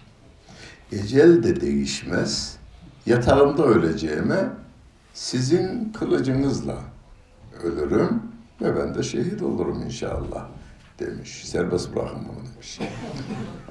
Ecel 0.93 1.43
de 1.43 1.61
değişmez. 1.61 2.59
Yatağımda 3.07 3.65
öleceğime 3.65 4.49
sizin 5.15 5.93
kılıcınızla 5.93 6.77
ölürüm 7.63 8.23
ve 8.61 8.77
ben 8.77 8.95
de 8.95 9.03
şehit 9.03 9.43
olurum 9.43 9.83
inşallah 9.83 10.47
demiş. 10.99 11.45
Serbest 11.45 11.95
bırakın 11.95 12.19
bunu 12.29 12.55
demiş. 12.55 12.79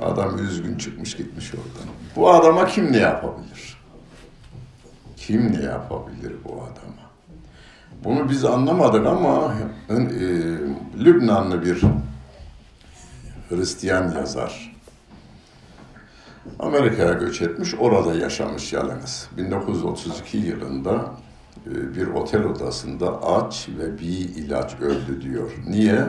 Adam 0.02 0.43
üzgün 0.43 0.78
çıkmış 0.78 1.17
gitmiş 1.17 1.54
oradan. 1.54 1.93
Bu 2.15 2.30
adama 2.30 2.65
kim 2.65 2.93
ne 2.93 2.97
yapabilir? 2.97 3.78
Kim 5.17 5.54
ne 5.54 5.63
yapabilir 5.63 6.34
bu 6.43 6.54
adama? 6.54 7.08
Bunu 8.04 8.30
biz 8.30 8.45
anlamadık 8.45 9.08
ama 9.08 9.54
e, 9.89 9.95
Lübnanlı 11.00 11.65
bir 11.65 11.82
Hristiyan 13.50 14.12
yazar 14.12 14.78
Amerika'ya 16.60 17.13
göç 17.13 17.41
etmiş, 17.41 17.76
orada 17.80 18.13
yaşamış 18.13 18.73
yalnız. 18.73 19.30
1932 19.38 20.38
yılında 20.38 21.12
bir 21.95 22.08
otel 22.08 22.43
odasında 22.43 23.23
aç 23.23 23.69
ve 23.80 23.99
bir 23.99 24.36
ilaç 24.36 24.75
öldü 24.82 25.21
diyor. 25.21 25.51
Niye? 25.67 26.06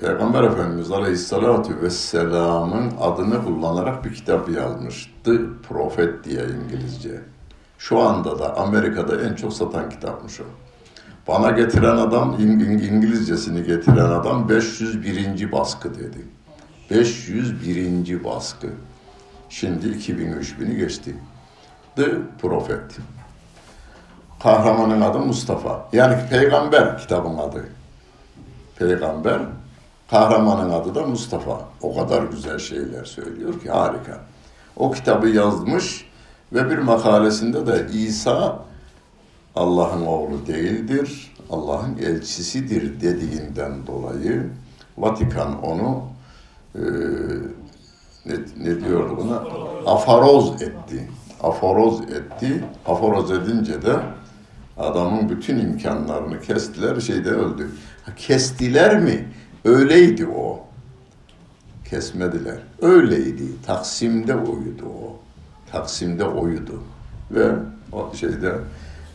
Peygamber 0.00 0.42
Efendimiz 0.42 0.90
Aleyhisselatü 0.90 1.82
Vesselam'ın 1.82 2.92
adını 3.00 3.44
kullanarak 3.44 4.04
bir 4.04 4.14
kitap 4.14 4.48
yazmış. 4.48 5.14
The 5.24 5.38
Prophet 5.68 6.24
diye 6.24 6.44
İngilizce. 6.64 7.20
Şu 7.78 8.00
anda 8.00 8.38
da 8.38 8.56
Amerika'da 8.56 9.22
en 9.22 9.34
çok 9.34 9.52
satan 9.52 9.90
kitapmış 9.90 10.40
o. 10.40 10.44
Bana 11.28 11.50
getiren 11.50 11.96
adam, 11.96 12.36
İngilizcesini 12.40 13.64
getiren 13.64 14.10
adam 14.10 14.48
501. 14.48 15.52
baskı 15.52 15.94
dedi. 15.94 16.18
501. 16.90 18.24
baskı. 18.24 18.66
Şimdi 19.48 19.86
2000-3000'i 19.86 20.76
geçti. 20.76 21.16
The 21.96 22.12
Prophet. 22.42 22.98
Kahramanın 24.42 25.00
adı 25.00 25.18
Mustafa. 25.18 25.88
Yani 25.92 26.16
peygamber 26.30 26.98
kitabın 26.98 27.38
adı. 27.38 27.64
Peygamber, 28.78 29.38
kahramanın 30.10 30.70
adı 30.70 30.94
da 30.94 31.06
Mustafa. 31.06 31.60
O 31.82 31.96
kadar 31.96 32.22
güzel 32.22 32.58
şeyler 32.58 33.04
söylüyor 33.04 33.60
ki 33.60 33.70
harika. 33.70 34.20
O 34.76 34.90
kitabı 34.90 35.28
yazmış 35.28 36.06
ve 36.52 36.70
bir 36.70 36.78
makalesinde 36.78 37.66
de 37.66 37.86
İsa 37.92 38.58
Allah'ın 39.56 40.06
oğlu 40.06 40.46
değildir, 40.46 41.34
Allah'ın 41.50 41.96
elçisidir 41.98 43.00
dediğinden 43.00 43.86
dolayı 43.86 44.50
Vatikan 44.98 45.62
onu 45.62 46.02
e, 46.74 46.80
ne, 48.26 48.34
ne 48.56 48.84
diyordu 48.84 49.16
buna? 49.16 49.42
Afaroz 49.92 50.62
etti. 50.62 51.10
Aforoz 51.42 52.00
etti. 52.00 52.64
Aforoz 52.86 53.30
edince 53.30 53.82
de 53.82 53.96
adamın 54.78 55.28
bütün 55.28 55.58
imkanlarını 55.58 56.40
kestiler, 56.40 57.00
şeyde 57.00 57.30
öldü. 57.30 57.70
Kestiler 58.16 59.00
mi? 59.00 59.28
Öyleydi 59.64 60.26
o. 60.26 60.60
Kesmediler. 61.90 62.58
Öyleydi. 62.82 63.44
Taksim'de 63.66 64.34
uyudu 64.34 64.86
o. 64.86 65.16
Taksim'de 65.72 66.24
uyudu. 66.24 66.82
Ve 67.30 67.50
o 67.92 68.14
şeyde 68.14 68.54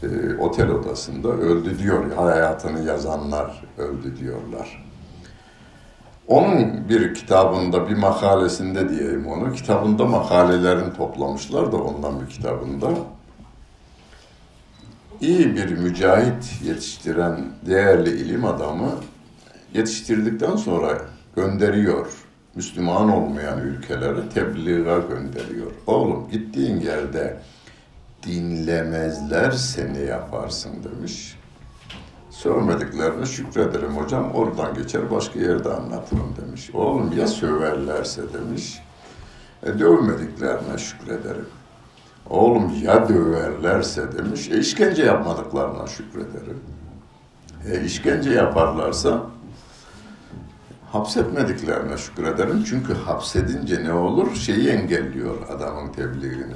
e, 0.03 0.35
otel 0.39 0.69
odasında 0.69 1.27
öldü 1.27 1.79
diyor. 1.79 2.11
Hayatını 2.15 2.85
yazanlar 2.85 3.63
öldü 3.77 4.17
diyorlar. 4.19 4.85
Onun 6.27 6.89
bir 6.89 7.13
kitabında, 7.13 7.89
bir 7.89 7.97
makalesinde 7.97 8.89
diyeyim 8.89 9.27
onu, 9.27 9.53
kitabında 9.53 10.05
makalelerini 10.05 10.93
toplamışlar 10.93 11.71
da 11.71 11.77
ondan 11.77 12.21
bir 12.21 12.27
kitabında. 12.27 12.87
İyi 15.21 15.55
bir 15.55 15.71
mücahit 15.71 16.61
yetiştiren 16.63 17.45
değerli 17.65 18.09
ilim 18.09 18.45
adamı 18.45 18.91
yetiştirdikten 19.73 20.55
sonra 20.55 21.01
gönderiyor. 21.35 22.07
Müslüman 22.55 23.09
olmayan 23.09 23.59
ülkelere 23.59 24.29
tebliğe 24.29 24.79
gönderiyor. 24.79 25.71
Oğlum 25.87 26.29
gittiğin 26.31 26.79
yerde 26.79 27.37
dinlemezler 28.23 29.51
ne 29.93 29.99
yaparsın 29.99 30.71
demiş. 30.83 31.35
Sövmediklerine 32.29 33.25
şükrederim 33.25 33.97
hocam. 33.97 34.31
Oradan 34.31 34.73
geçer 34.73 35.11
başka 35.11 35.39
yerde 35.39 35.73
anlatırım 35.73 36.35
demiş. 36.41 36.69
Oğlum 36.73 37.17
ya 37.17 37.27
söverlerse 37.27 38.21
demiş. 38.33 38.79
E 39.63 39.79
dövmediklerine 39.79 40.77
şükrederim. 40.77 41.58
Oğlum 42.29 42.71
ya 42.83 43.09
döverlerse 43.09 44.17
demiş. 44.17 44.49
E 44.49 44.59
işkence 44.59 45.03
yapmadıklarına 45.03 45.87
şükrederim. 45.87 46.59
E 47.71 47.85
işkence 47.85 48.29
yaparlarsa 48.29 49.21
hapsetmediklerine 50.91 51.97
şükrederim. 51.97 52.63
Çünkü 52.63 52.93
hapsedince 52.93 53.83
ne 53.83 53.93
olur? 53.93 54.35
Şeyi 54.35 54.69
engelliyor 54.69 55.35
adamın 55.49 55.91
tebliğini. 55.91 56.55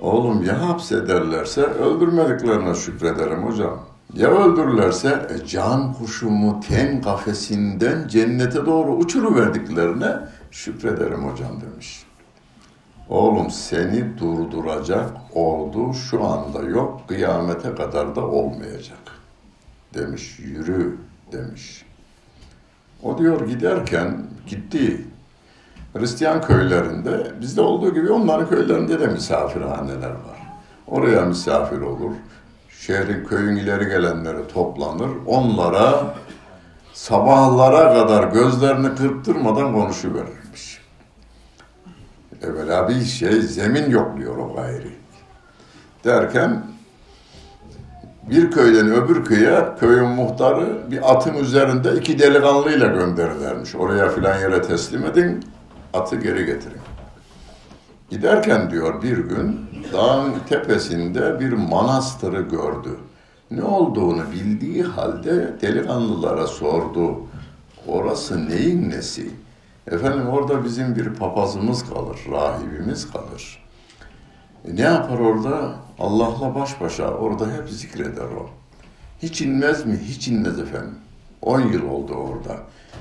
Oğlum 0.00 0.42
ya 0.42 0.68
hapsederlerse 0.68 1.62
öldürmediklerine 1.62 2.74
şükrederim 2.74 3.42
hocam. 3.42 3.80
Ya 4.14 4.28
öldürürlerse 4.28 5.28
e, 5.30 5.46
can 5.46 5.92
kuşumu 5.92 6.60
ten 6.68 7.02
kafesinden 7.02 8.08
cennete 8.08 8.66
doğru 8.66 8.92
uçuruverdiklerine 8.92 10.16
şükrederim 10.50 11.24
hocam 11.24 11.60
demiş. 11.60 12.04
Oğlum 13.08 13.50
seni 13.50 14.18
durduracak 14.18 15.10
ordu 15.34 15.94
şu 15.94 16.24
anda 16.24 16.62
yok, 16.62 17.00
kıyamete 17.08 17.74
kadar 17.74 18.16
da 18.16 18.26
olmayacak. 18.26 18.98
Demiş, 19.94 20.38
yürü 20.38 20.96
demiş. 21.32 21.84
O 23.02 23.18
diyor 23.18 23.48
giderken 23.48 24.26
gitti 24.46 25.04
Hristiyan 25.94 26.42
köylerinde 26.42 27.32
bizde 27.40 27.60
olduğu 27.60 27.94
gibi 27.94 28.12
onların 28.12 28.48
köylerinde 28.48 29.00
de 29.00 29.06
misafirhaneler 29.06 30.10
var. 30.10 30.42
Oraya 30.86 31.24
misafir 31.24 31.80
olur. 31.80 32.12
Şehrin 32.68 33.24
köyün 33.24 33.56
ileri 33.56 33.88
gelenleri 33.88 34.48
toplanır. 34.48 35.10
Onlara 35.26 36.14
sabahlara 36.92 37.94
kadar 37.94 38.24
gözlerini 38.24 38.94
kırptırmadan 38.94 39.72
konuşuverirmiş. 39.72 40.43
Evvela 42.44 42.88
bir 42.88 43.04
şey 43.04 43.32
zemin 43.32 43.90
yokluyor 43.90 44.36
o 44.36 44.54
gayri. 44.54 44.92
Derken 46.04 46.66
bir 48.30 48.50
köyden 48.50 48.90
öbür 48.90 49.24
köye 49.24 49.64
köyün 49.80 50.08
muhtarı 50.08 50.90
bir 50.90 51.12
atın 51.12 51.34
üzerinde 51.34 51.94
iki 51.94 52.18
delikanlıyla 52.18 52.86
gönderirlermiş. 52.86 53.74
Oraya 53.74 54.08
filan 54.08 54.38
yere 54.38 54.62
teslim 54.62 55.04
edin 55.04 55.44
atı 55.94 56.16
geri 56.16 56.46
getirin. 56.46 56.80
Giderken 58.10 58.70
diyor 58.70 59.02
bir 59.02 59.18
gün 59.18 59.60
dağın 59.92 60.32
tepesinde 60.48 61.40
bir 61.40 61.52
manastırı 61.52 62.40
gördü. 62.40 62.90
Ne 63.50 63.62
olduğunu 63.62 64.22
bildiği 64.32 64.82
halde 64.82 65.54
delikanlılara 65.62 66.46
sordu. 66.46 67.16
Orası 67.86 68.48
neyin 68.48 68.90
nesi? 68.90 69.30
Efendim 69.90 70.28
orada 70.28 70.64
bizim 70.64 70.96
bir 70.96 71.14
papazımız 71.14 71.90
kalır, 71.90 72.18
rahibimiz 72.30 73.12
kalır. 73.12 73.64
E 74.68 74.76
ne 74.76 74.80
yapar 74.80 75.18
orada? 75.18 75.74
Allah'la 75.98 76.54
baş 76.54 76.80
başa 76.80 77.10
orada 77.10 77.52
hep 77.52 77.68
zikreder 77.68 78.24
o. 78.24 78.50
Hiç 79.22 79.40
inmez 79.40 79.86
mi? 79.86 80.00
Hiç 80.04 80.28
inmez 80.28 80.58
efendim. 80.58 80.94
On 81.42 81.60
yıl 81.60 81.88
oldu 81.88 82.12
orada. 82.12 82.60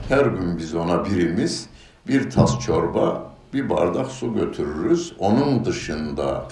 Her 0.10 0.26
gün 0.26 0.58
biz 0.58 0.76
ona 0.76 1.06
birimiz 1.06 1.68
bir 2.08 2.30
tas 2.30 2.60
çorba, 2.60 3.32
bir 3.54 3.70
bardak 3.70 4.08
su 4.08 4.34
götürürüz. 4.34 5.14
Onun 5.20 5.66
dışında 5.66 6.48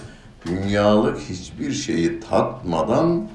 dünyalık 0.46 1.18
hiçbir 1.18 1.72
şeyi 1.72 2.20
tatmadan 2.20 3.28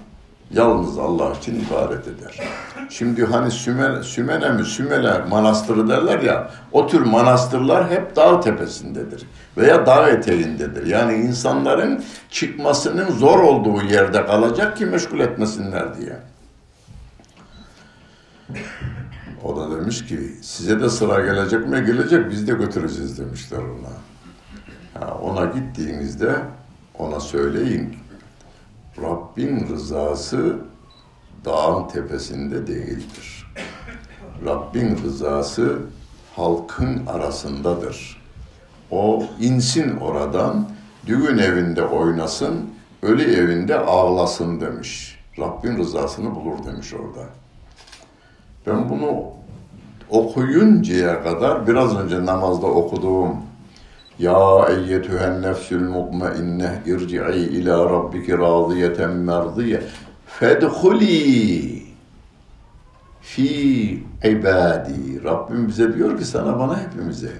Yalnız 0.51 0.97
Allah 0.97 1.33
için 1.33 1.65
ibadet 1.65 2.07
eder. 2.07 2.39
Şimdi 2.89 3.25
hani 3.25 3.51
Sümen, 3.51 4.01
Sümene 4.01 4.49
mi 4.49 4.65
Sümele 4.65 5.21
manastırı 5.29 5.89
derler 5.89 6.19
ya 6.19 6.51
o 6.71 6.87
tür 6.87 7.01
manastırlar 7.01 7.89
hep 7.89 8.15
dağ 8.15 8.39
tepesindedir 8.39 9.23
veya 9.57 9.85
dağ 9.85 10.09
eteğindedir. 10.09 10.85
Yani 10.85 11.13
insanların 11.13 12.03
çıkmasının 12.29 13.11
zor 13.11 13.39
olduğu 13.39 13.81
yerde 13.81 14.25
kalacak 14.25 14.77
ki 14.77 14.85
meşgul 14.85 15.19
etmesinler 15.19 15.97
diye. 15.97 16.19
O 19.43 19.57
da 19.57 19.79
demiş 19.79 20.05
ki 20.05 20.19
size 20.41 20.79
de 20.79 20.89
sıra 20.89 21.19
gelecek 21.19 21.67
mi? 21.67 21.85
Gelecek 21.85 22.31
biz 22.31 22.47
de 22.47 22.53
götüreceğiz 22.53 23.19
demişler 23.19 23.57
ona. 23.57 23.93
Ha, 25.03 25.17
ona 25.21 25.45
gittiğinizde 25.45 26.35
ona 26.99 27.19
söyleyin 27.19 27.97
Rabbin 29.01 29.67
rızası 29.69 30.59
dağın 31.45 31.87
tepesinde 31.87 32.67
değildir. 32.67 33.53
Rabbin 34.45 34.97
rızası 35.03 35.79
halkın 36.35 37.05
arasındadır. 37.05 38.21
O 38.91 39.23
insin 39.39 39.97
oradan, 39.97 40.69
düğün 41.05 41.37
evinde 41.37 41.83
oynasın, 41.83 42.69
ölü 43.01 43.35
evinde 43.35 43.79
ağlasın 43.79 44.61
demiş. 44.61 45.19
Rabbin 45.39 45.77
rızasını 45.77 46.35
bulur 46.35 46.65
demiş 46.65 46.93
orada. 46.93 47.25
Ben 48.67 48.89
bunu 48.89 49.23
okuyuncaya 50.09 51.23
kadar 51.23 51.67
biraz 51.67 51.95
önce 51.97 52.25
namazda 52.25 52.67
okuduğum 52.67 53.46
Ya 54.19 54.67
eyyetühen 54.69 55.41
nefsül 55.41 55.89
mutmainneh 55.89 56.87
irci'i 56.87 57.39
ila 57.39 57.89
rabbiki 57.89 58.37
radiyeten 58.37 59.11
merdiye 59.11 59.83
fedhuli 60.25 61.83
fi 63.21 64.03
ibadi. 64.23 65.23
Rabbim 65.23 65.67
bize 65.67 65.93
diyor 65.93 66.17
ki 66.17 66.25
sana 66.25 66.59
bana 66.59 66.79
hepimize 66.79 67.31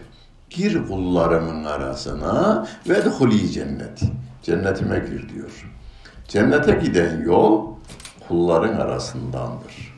gir 0.49 0.87
kullarımın 0.87 1.65
arasına 1.65 2.67
ve 2.89 3.05
dhuli 3.05 3.51
cenneti. 3.51 4.05
Cennetime 4.43 4.99
gir 4.99 5.29
diyor. 5.29 5.71
Cennete 6.27 6.71
giden 6.71 7.21
yol 7.21 7.67
kulların 8.27 8.77
arasındandır. 8.77 9.97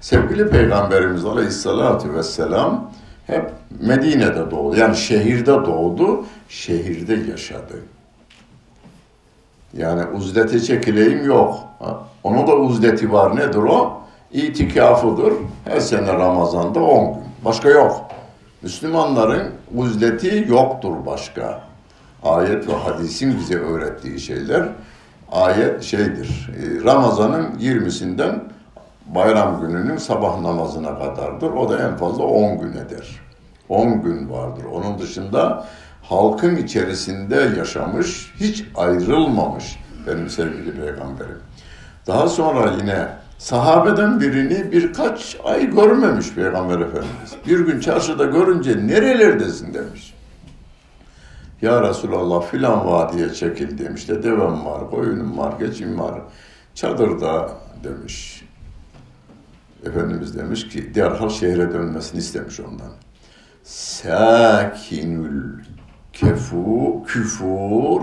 Sevgili 0.00 0.48
Peygamberimiz 0.48 1.24
Aleyhisselatü 1.24 2.14
Vesselam 2.14 2.92
hep 3.26 3.50
Medine'de 3.80 4.50
doğdu. 4.50 4.76
Yani 4.76 4.96
şehirde 4.96 5.52
doğdu, 5.52 6.24
şehirde 6.48 7.30
yaşadı. 7.30 7.74
Yani 9.76 10.04
uzlete 10.16 10.60
çekileyim 10.60 11.24
yok. 11.24 11.58
Onun 12.24 12.46
da 12.46 12.56
uzleti 12.56 13.12
var. 13.12 13.36
Nedir 13.36 13.58
o? 13.58 14.00
İtikafıdır. 14.32 15.32
Her 15.64 15.80
sene 15.80 16.12
Ramazan'da 16.12 16.80
10 16.80 17.14
gün. 17.14 17.22
Başka 17.44 17.68
yok. 17.68 18.04
Müslümanların 18.62 19.48
uzleti 19.74 20.44
yoktur 20.48 20.92
başka. 21.06 21.60
Ayet 22.22 22.68
ve 22.68 22.72
hadisin 22.72 23.38
bize 23.38 23.58
öğrettiği 23.58 24.20
şeyler 24.20 24.68
ayet 25.32 25.82
şeydir. 25.82 26.50
E, 26.62 26.84
Ramazan'ın 26.84 27.46
20'sinden 27.60 28.40
bayram 29.14 29.60
gününün 29.60 29.96
sabah 29.96 30.40
namazına 30.40 30.98
kadardır. 30.98 31.50
O 31.50 31.68
da 31.68 31.88
en 31.88 31.96
fazla 31.96 32.24
10 32.24 32.60
gün 32.60 32.72
eder. 32.72 33.20
10 33.68 34.02
gün 34.02 34.30
vardır. 34.30 34.64
Onun 34.72 34.98
dışında 34.98 35.66
halkın 36.02 36.56
içerisinde 36.56 37.52
yaşamış, 37.58 38.32
hiç 38.40 38.64
ayrılmamış 38.76 39.78
benim 40.06 40.30
sevgili 40.30 40.72
peygamberim. 40.72 41.38
Daha 42.06 42.28
sonra 42.28 42.72
yine 42.80 43.08
sahabeden 43.38 44.20
birini 44.20 44.72
birkaç 44.72 45.36
ay 45.44 45.70
görmemiş 45.70 46.32
peygamber 46.34 46.80
efendimiz. 46.80 47.36
Bir 47.46 47.60
gün 47.60 47.80
çarşıda 47.80 48.24
görünce 48.24 48.86
nerelerdesin 48.86 49.74
demiş. 49.74 50.14
Ya 51.62 51.82
Resulallah 51.88 52.46
filan 52.46 52.86
vadiye 52.86 53.32
çekil 53.32 53.78
demiş. 53.78 54.00
İşte 54.00 54.22
devem 54.22 54.64
var, 54.64 54.90
koyunum 54.90 55.38
var, 55.38 55.52
geçim 55.58 55.98
var. 55.98 56.20
Çadırda 56.74 57.50
demiş. 57.84 58.35
Efendimiz 59.86 60.38
demiş 60.38 60.68
ki 60.68 60.94
derhal 60.94 61.28
şehre 61.28 61.72
dönmesini 61.72 62.20
istemiş 62.20 62.60
ondan. 62.60 62.92
Sakinül 63.64 65.64
kefu 66.12 67.04
küfur 67.06 68.00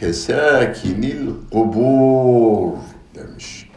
kesakinil 0.00 1.30
kubur 1.52 2.72
demiş. 3.14 3.70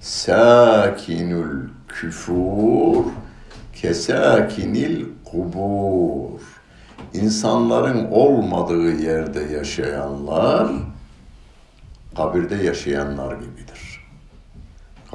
Sakinül 0.00 1.68
küfur 1.88 3.04
kesakinil 3.74 5.04
kubur. 5.24 6.40
İnsanların 7.14 8.06
olmadığı 8.10 8.92
yerde 8.92 9.40
yaşayanlar 9.40 10.68
kabirde 12.16 12.54
yaşayanlar 12.54 13.32
gibidir. 13.32 13.85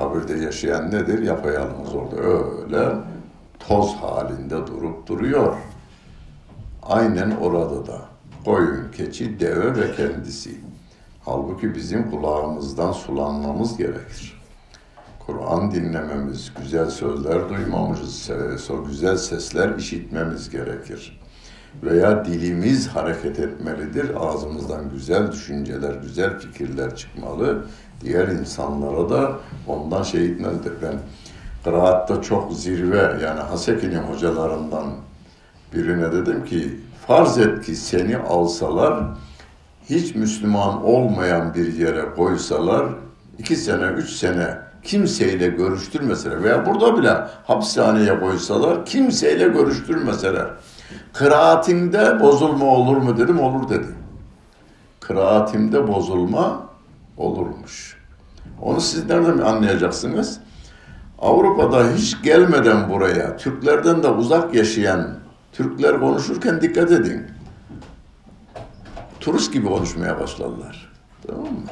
Kabirde 0.02 0.44
yaşayan 0.44 0.92
nedir? 0.92 1.22
Yapayalnız 1.22 1.96
orada 1.96 2.16
öyle 2.16 2.96
toz 3.60 3.96
halinde 3.96 4.68
durup 4.68 5.08
duruyor. 5.08 5.56
Aynen 6.84 7.32
orada 7.32 7.88
da 7.88 8.02
koyun, 8.46 8.92
keçi, 8.92 9.40
deve 9.40 9.76
ve 9.76 9.96
kendisi. 9.96 10.58
Halbuki 11.26 11.76
bizim 11.76 12.12
kulağımızdan 12.12 12.92
sulanmamız 12.92 13.78
gerekir. 13.78 14.42
Kur'an 15.26 15.72
dinlememiz, 15.72 16.54
güzel 16.62 16.90
sözler 16.90 17.50
duymamız, 17.50 18.32
güzel 18.88 19.18
sesler 19.18 19.76
işitmemiz 19.76 20.50
gerekir. 20.50 21.22
Veya 21.84 22.26
dilimiz 22.26 22.88
hareket 22.88 23.40
etmelidir, 23.40 24.12
ağzımızdan 24.16 24.90
güzel 24.90 25.32
düşünceler, 25.32 25.94
güzel 25.94 26.40
fikirler 26.40 26.96
çıkmalı. 26.96 27.66
Diğer 28.04 28.28
insanlara 28.28 29.10
da 29.10 29.32
ondan 29.68 30.04
şey 30.04 30.26
etmelidir. 30.26 30.74
Ben 30.82 31.00
kıraatta 31.64 32.22
çok 32.22 32.54
zirve, 32.54 33.18
yani 33.24 33.40
Haseki'nin 33.40 34.02
hocalarından 34.02 34.86
birine 35.74 36.12
dedim 36.12 36.46
ki, 36.46 36.80
farz 37.08 37.38
et 37.38 37.66
ki 37.66 37.76
seni 37.76 38.18
alsalar, 38.18 39.04
hiç 39.90 40.16
Müslüman 40.16 40.86
olmayan 40.86 41.54
bir 41.54 41.74
yere 41.74 42.06
koysalar, 42.16 42.86
iki 43.40 43.56
sene, 43.56 43.86
üç 43.86 44.10
sene 44.10 44.58
kimseyle 44.84 45.48
görüştürmeseler 45.48 46.44
veya 46.44 46.66
burada 46.66 46.98
bile 46.98 47.18
hapishaneye 47.48 48.20
koysalar, 48.20 48.86
kimseyle 48.86 49.48
görüştürmeseler, 49.48 50.48
kıraatimde 51.14 52.20
bozulma 52.20 52.66
olur 52.66 52.98
mu 52.98 53.18
dedim, 53.18 53.40
olur 53.40 53.70
dedi. 53.70 53.88
Kıraatimde 55.00 55.88
bozulma 55.88 56.71
olurmuş. 57.18 57.98
Onu 58.62 58.82
siz 58.82 59.06
nereden 59.06 59.38
anlayacaksınız? 59.38 60.40
Avrupa'da 61.20 61.94
hiç 61.96 62.22
gelmeden 62.24 62.90
buraya, 62.90 63.38
Türklerden 63.38 64.04
de 64.04 64.08
uzak 64.08 64.54
yaşayan 64.54 65.16
Türkler 65.52 66.00
konuşurken 66.00 66.62
dikkat 66.62 66.92
edin. 66.92 67.28
Turist 69.20 69.54
gibi 69.54 69.68
konuşmaya 69.68 70.20
başladılar. 70.20 70.92
Tamam 71.28 71.44
mı? 71.44 71.68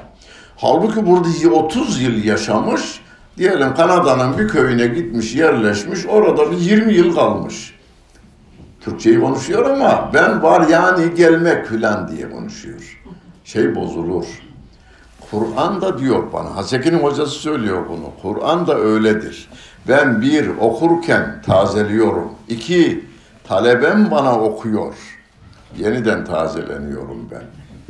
Halbuki 0.56 1.08
burada 1.08 1.56
30 1.56 2.02
yıl 2.02 2.24
yaşamış, 2.24 3.02
diyelim 3.38 3.76
Kanada'nın 3.76 4.38
bir 4.38 4.48
köyüne 4.48 4.88
gitmiş, 4.88 5.36
yerleşmiş, 5.36 6.06
orada 6.06 6.52
bir 6.52 6.58
20 6.58 6.94
yıl 6.94 7.16
kalmış. 7.16 7.80
Türkçeyi 8.82 9.20
konuşuyor 9.20 9.70
ama 9.70 10.12
ben 10.14 10.44
var 10.44 10.68
yani 10.68 11.16
gelmek 11.16 11.66
filan 11.66 12.08
diye 12.08 12.30
konuşuyor. 12.30 13.02
Şey 13.44 13.76
bozulur. 13.76 14.26
Kur'an 15.32 15.82
da 15.82 16.00
diyor 16.00 16.24
bana, 16.34 16.56
Haseki'nin 16.56 17.00
hocası 17.00 17.32
söylüyor 17.32 17.84
bunu. 17.90 18.12
Kur'an 18.22 18.68
da 18.68 18.78
öyledir. 18.78 19.50
Ben 19.88 20.22
bir 20.22 20.48
okurken 20.48 21.42
tazeliyorum. 21.46 22.32
İki, 22.48 23.06
talebem 23.44 24.12
bana 24.12 24.40
okuyor. 24.40 24.96
Yeniden 25.78 26.26
tazeleniyorum 26.26 27.30
ben. 27.32 27.44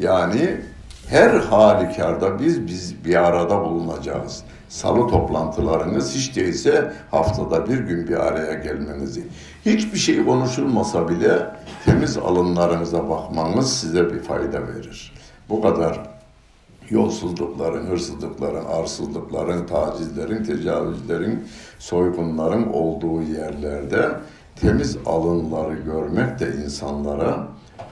Yani 0.06 0.62
her 1.08 1.30
halükarda 1.30 2.40
biz 2.40 2.68
biz 2.68 3.06
bir 3.06 3.16
arada 3.16 3.62
bulunacağız. 3.62 4.44
Salı 4.70 5.08
toplantılarınız 5.08 6.16
hiç 6.16 6.36
değilse 6.36 6.94
haftada 7.12 7.70
bir 7.70 7.78
gün 7.78 8.08
bir 8.08 8.16
araya 8.16 8.54
gelmenizi. 8.54 9.28
Hiçbir 9.66 9.98
şey 9.98 10.26
konuşulmasa 10.26 11.10
bile 11.10 11.46
temiz 11.86 12.18
alınlarınıza 12.18 13.10
bakmanız 13.10 13.74
size 13.74 14.14
bir 14.14 14.20
fayda 14.20 14.68
verir. 14.68 15.14
Bu 15.50 15.62
kadar 15.62 16.09
yolsuzlukların, 16.92 17.86
hırsızlıkların, 17.86 18.66
arsızlıkların, 18.66 19.66
tacizlerin, 19.66 20.44
tecavüzlerin, 20.44 21.48
soygunların 21.80 22.68
olduğu 22.74 23.22
yerlerde 23.22 24.10
temiz 24.56 24.98
alınları 25.06 25.74
görmek 25.74 26.40
de 26.40 26.54
insanlara 26.66 27.48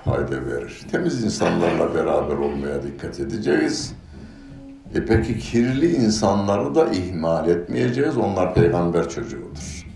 fayda 0.05 0.45
verir. 0.45 0.87
Temiz 0.91 1.23
insanlarla 1.23 1.95
beraber 1.95 2.37
olmaya 2.37 2.83
dikkat 2.83 3.19
edeceğiz. 3.19 3.93
E 4.95 5.05
peki 5.05 5.39
kirli 5.39 5.95
insanları 5.95 6.75
da 6.75 6.87
ihmal 6.87 7.49
etmeyeceğiz. 7.49 8.17
Onlar 8.17 8.53
peygamber 8.53 9.09
çocuğudur. 9.09 9.87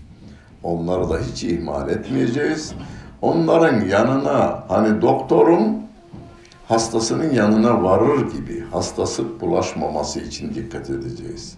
Onları 0.62 1.10
da 1.10 1.18
hiç 1.18 1.44
ihmal 1.44 1.90
etmeyeceğiz. 1.90 2.74
Onların 3.22 3.80
yanına 3.80 4.64
hani 4.68 5.02
doktorun 5.02 5.82
hastasının 6.72 7.34
yanına 7.34 7.82
varır 7.82 8.32
gibi 8.32 8.64
hastası 8.70 9.40
bulaşmaması 9.40 10.20
için 10.20 10.54
dikkat 10.54 10.90
edeceğiz. 10.90 11.56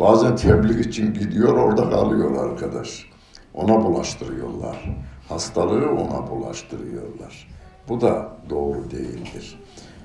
Bazen 0.00 0.36
tebliğ 0.36 0.80
için 0.80 1.14
gidiyor 1.14 1.54
orada 1.54 1.90
kalıyor 1.90 2.50
arkadaş. 2.50 3.06
Ona 3.54 3.84
bulaştırıyorlar. 3.84 4.96
Hastalığı 5.28 5.90
ona 5.90 6.30
bulaştırıyorlar. 6.30 7.48
Bu 7.88 8.00
da 8.00 8.36
doğru 8.50 8.90
değildir. 8.90 9.58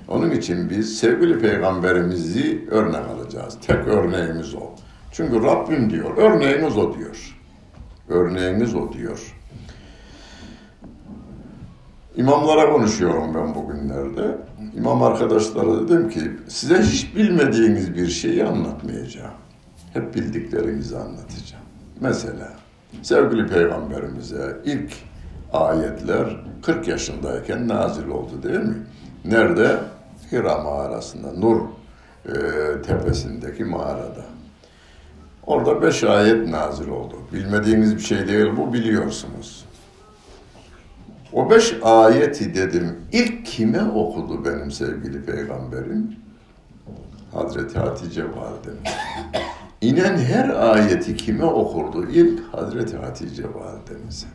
Onun 0.08 0.30
için 0.30 0.70
biz 0.70 0.98
sevgili 0.98 1.38
peygamberimizi 1.38 2.68
örnek 2.70 3.08
alacağız. 3.08 3.58
Tek 3.66 3.86
örneğimiz 3.86 4.54
o. 4.54 4.70
Çünkü 5.12 5.42
Rabbim 5.42 5.90
diyor, 5.90 6.16
örneğimiz 6.16 6.78
o 6.78 6.94
diyor. 6.94 7.38
Örneğimiz 8.08 8.74
o 8.74 8.92
diyor. 8.92 9.34
İmamlara 12.16 12.72
konuşuyorum 12.72 13.34
ben 13.34 13.54
bugünlerde. 13.54 14.38
İmam 14.76 15.02
arkadaşlara 15.02 15.88
dedim 15.88 16.08
ki 16.08 16.20
size 16.48 16.82
hiç 16.82 17.16
bilmediğiniz 17.16 17.94
bir 17.94 18.06
şeyi 18.06 18.44
anlatmayacağım. 18.44 19.34
Hep 19.92 20.14
bildiklerinizi 20.14 20.98
anlatacağım. 20.98 21.64
Mesela 22.00 22.52
sevgili 23.02 23.46
peygamberimize 23.46 24.56
ilk 24.64 24.92
ayetler 25.52 26.36
40 26.62 26.88
yaşındayken 26.88 27.68
nazil 27.68 28.08
oldu 28.08 28.42
değil 28.42 28.60
mi? 28.60 28.76
Nerede? 29.24 29.78
Hira 30.32 30.58
mağarasında, 30.58 31.32
Nur 31.32 31.60
e, 32.26 32.32
tepesindeki 32.82 33.64
mağarada. 33.64 34.24
Orada 35.46 35.82
beş 35.82 36.04
ayet 36.04 36.48
nazil 36.48 36.88
oldu. 36.88 37.14
Bilmediğiniz 37.32 37.96
bir 37.96 38.00
şey 38.00 38.28
değil 38.28 38.46
bu, 38.56 38.72
biliyorsunuz. 38.72 39.64
O 41.32 41.50
beş 41.50 41.76
ayeti 41.82 42.54
dedim, 42.54 42.96
ilk 43.12 43.46
kime 43.46 43.82
okudu 43.82 44.44
benim 44.44 44.70
sevgili 44.70 45.24
peygamberim? 45.24 46.16
Hazreti 47.32 47.78
Hatice 47.78 48.24
validemiz. 48.24 48.92
İnen 49.80 50.18
her 50.18 50.48
ayeti 50.48 51.16
kime 51.16 51.44
okurdu? 51.44 52.06
İlk 52.10 52.54
Hazreti 52.54 52.96
Hatice 52.96 53.42
validemize. 53.54 54.26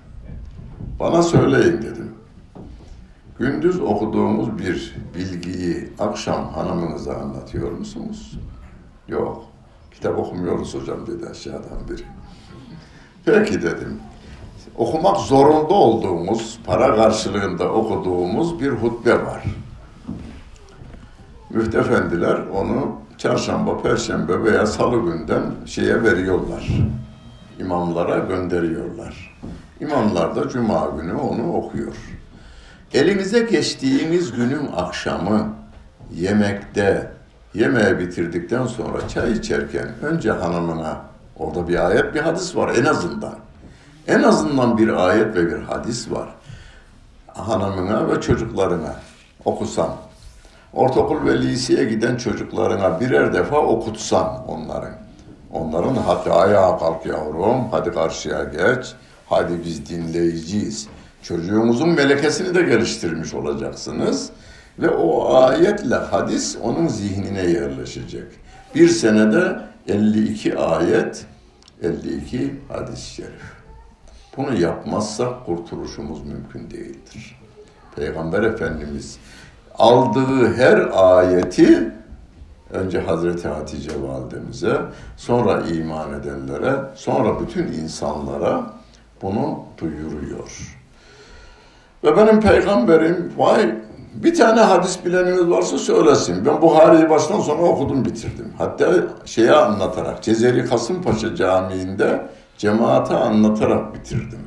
Bana 0.99 1.23
söyleyin 1.23 1.81
dedim. 1.81 2.11
Gündüz 3.39 3.79
okuduğumuz 3.81 4.59
bir 4.59 4.95
bilgiyi 5.15 5.89
akşam 5.99 6.49
hanımınıza 6.49 7.13
anlatıyor 7.13 7.71
musunuz? 7.71 8.39
Yok. 9.07 9.45
Kitap 9.91 10.19
okumuyoruz 10.19 10.75
hocam 10.75 11.07
dedi 11.07 11.29
aşağıdan 11.29 11.87
biri. 11.89 12.03
Peki 13.25 13.61
dedim. 13.61 13.99
Okumak 14.75 15.17
zorunda 15.17 15.73
olduğumuz, 15.73 16.59
para 16.65 16.95
karşılığında 16.95 17.71
okuduğumuz 17.71 18.59
bir 18.59 18.69
hutbe 18.69 19.13
var. 19.13 19.43
Müftefendiler 21.49 22.37
onu 22.55 22.95
çarşamba, 23.17 23.81
perşembe 23.81 24.43
veya 24.43 24.65
salı 24.65 25.11
günden 25.11 25.43
şeye 25.65 26.03
veriyorlar. 26.03 26.67
İmamlara 27.59 28.17
gönderiyorlar. 28.17 29.37
İmamlar 29.79 30.35
da 30.35 30.49
cuma 30.49 30.91
günü 31.01 31.13
onu 31.13 31.53
okuyor. 31.53 31.95
Elinize 32.93 33.39
geçtiğiniz 33.39 34.31
günün 34.31 34.69
akşamı 34.75 35.53
yemekte, 36.13 37.11
yemeği 37.53 37.99
bitirdikten 37.99 38.65
sonra 38.65 39.07
çay 39.07 39.31
içerken 39.31 39.87
önce 40.01 40.31
hanımına, 40.31 41.01
orada 41.37 41.67
bir 41.67 41.87
ayet 41.87 42.15
bir 42.15 42.19
hadis 42.19 42.55
var 42.55 42.75
en 42.75 42.85
azından. 42.85 43.35
En 44.07 44.23
azından 44.23 44.77
bir 44.77 45.07
ayet 45.07 45.35
ve 45.35 45.47
bir 45.47 45.61
hadis 45.61 46.11
var. 46.11 46.29
Hanımına 47.27 48.09
ve 48.09 48.21
çocuklarına 48.21 48.95
okusan, 49.45 49.89
ortaokul 50.73 51.25
ve 51.25 51.41
liseye 51.41 51.83
giden 51.83 52.15
çocuklarına 52.15 52.99
birer 52.99 53.33
defa 53.33 53.57
okutsan 53.57 54.47
onların. 54.47 54.93
Onların 55.53 55.95
hadi 55.95 56.31
ayağa 56.31 56.77
kalk 56.77 57.05
yavrum, 57.05 57.67
hadi 57.71 57.91
karşıya 57.91 58.43
geç, 58.43 58.93
hadi 59.29 59.53
biz 59.65 59.89
dinleyiciyiz. 59.89 60.87
Çocuğumuzun 61.21 61.89
melekesini 61.89 62.55
de 62.55 62.61
geliştirmiş 62.61 63.33
olacaksınız. 63.33 64.29
Ve 64.79 64.89
o 64.89 65.35
ayetle 65.35 65.95
hadis 65.95 66.57
onun 66.63 66.87
zihnine 66.87 67.45
yerleşecek. 67.45 68.27
Bir 68.75 68.89
senede 68.89 69.59
52 69.87 70.57
ayet, 70.57 71.25
52 71.81 72.55
hadis-i 72.69 73.13
şerif. 73.13 73.56
Bunu 74.37 74.59
yapmazsak 74.59 75.45
kurtuluşumuz 75.45 76.25
mümkün 76.25 76.71
değildir. 76.71 77.39
Peygamber 77.95 78.43
Efendimiz 78.43 79.19
aldığı 79.77 80.53
her 80.53 80.89
ayeti 80.93 81.91
önce 82.71 82.99
Hazreti 82.99 83.47
Hatice 83.47 83.91
validemize, 84.01 84.81
sonra 85.17 85.61
iman 85.61 86.13
edenlere, 86.13 86.75
sonra 86.95 87.39
bütün 87.39 87.63
insanlara 87.63 88.73
bunu 89.21 89.59
duyuruyor. 89.77 90.77
Ve 92.03 92.17
benim 92.17 92.41
peygamberim 92.41 93.33
vay 93.37 93.75
bir 94.13 94.35
tane 94.35 94.61
hadis 94.61 95.05
bileniniz 95.05 95.49
varsa 95.49 95.77
söylesin. 95.77 96.45
Ben 96.45 96.61
Buhari'yi 96.61 97.09
baştan 97.09 97.39
sona 97.39 97.61
okudum 97.61 98.05
bitirdim. 98.05 98.53
Hatta 98.57 98.93
şeye 99.25 99.51
anlatarak 99.51 100.23
Cezeri 100.23 100.65
Kasımpaşa 100.65 101.35
Camii'nde 101.35 102.27
cemaate 102.57 103.15
anlatarak 103.15 103.95
bitirdim. 103.95 104.39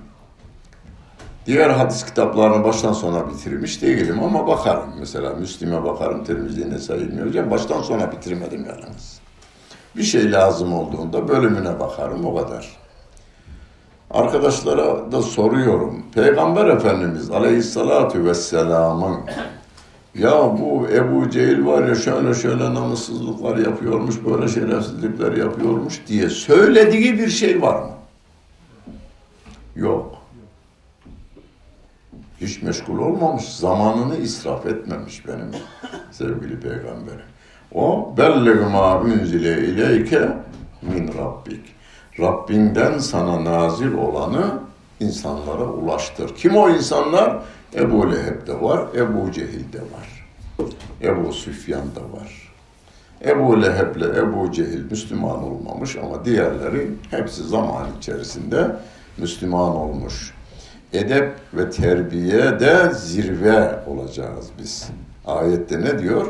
Diğer 1.47 1.71
hadis 1.71 2.07
kitaplarını 2.07 2.65
baştan 2.65 2.93
sona 2.93 3.31
bitirmiş 3.31 3.83
değilim 3.83 4.23
ama 4.23 4.47
bakarım. 4.47 4.95
Mesela 4.99 5.35
Müslim'e 5.35 5.85
bakarım, 5.85 6.25
Tirmizi'ne 6.25 6.79
sayılmıyor. 6.79 7.51
Baştan 7.51 7.83
sona 7.83 8.13
bitirmedim 8.13 8.67
yalnız. 8.67 9.21
Bir 9.97 10.03
şey 10.03 10.33
lazım 10.33 10.75
olduğunda 10.75 11.29
bölümüne 11.29 11.81
bakarım 11.81 12.25
o 12.27 12.37
kadar. 12.37 12.69
Arkadaşlara 14.11 15.13
da 15.13 15.23
soruyorum. 15.23 16.03
Peygamber 16.15 16.67
Efendimiz 16.67 17.31
Aleyhisselatü 17.31 18.25
Vesselam'ın 18.25 19.21
ya 20.15 20.33
bu 20.33 20.87
Ebu 20.93 21.31
Cehil 21.31 21.67
var 21.67 21.89
ya 21.89 21.95
şöyle 21.95 22.35
şöyle 22.35 22.75
namussuzluklar 22.75 23.57
yapıyormuş, 23.57 24.15
böyle 24.25 24.49
şerefsizlikler 24.49 25.33
yapıyormuş 25.33 26.01
diye 26.07 26.29
söylediği 26.29 27.19
bir 27.19 27.29
şey 27.29 27.63
var 27.63 27.83
mı? 27.83 28.00
Yok. 29.81 30.15
Hiç 32.41 32.63
meşgul 32.63 32.99
olmamış, 32.99 33.45
zamanını 33.45 34.17
israf 34.17 34.67
etmemiş 34.67 35.27
benim 35.27 35.51
sevgili 36.11 36.61
peygamberim. 36.61 37.27
O 37.75 38.15
belleg 38.17 38.61
ma 38.73 39.01
unzile 39.01 39.59
ileyke 39.59 40.29
min 40.83 41.09
rabbik. 41.19 41.61
Rabbinden 42.21 42.99
sana 42.99 43.45
nazil 43.45 43.93
olanı 43.93 44.61
insanlara 45.01 45.65
ulaştır. 45.65 46.35
Kim 46.35 46.57
o 46.57 46.71
insanlar? 46.71 47.43
Ebu 47.75 48.13
Leheb 48.13 48.47
de 48.47 48.61
var, 48.61 48.85
Ebu 48.95 49.33
Cehil 49.33 49.73
de 49.73 49.81
var. 49.81 50.29
Ebu 51.03 51.33
Süfyan 51.33 51.95
da 51.97 52.19
var. 52.19 52.53
Ebu 53.25 53.63
Leheb'le 53.63 54.17
Ebu 54.17 54.53
Cehil 54.53 54.91
Müslüman 54.91 55.43
olmamış 55.43 55.97
ama 55.97 56.25
diğerleri 56.25 56.91
hepsi 57.11 57.43
zaman 57.43 57.87
içerisinde 57.99 58.77
Müslüman 59.21 59.77
olmuş. 59.77 60.35
Edep 60.93 61.33
ve 61.55 61.71
terbiye 61.71 62.61
de 62.61 62.93
zirve 62.95 63.85
olacağız 63.87 64.47
biz. 64.59 64.89
Ayette 65.27 65.81
ne 65.81 65.99
diyor? 65.99 66.27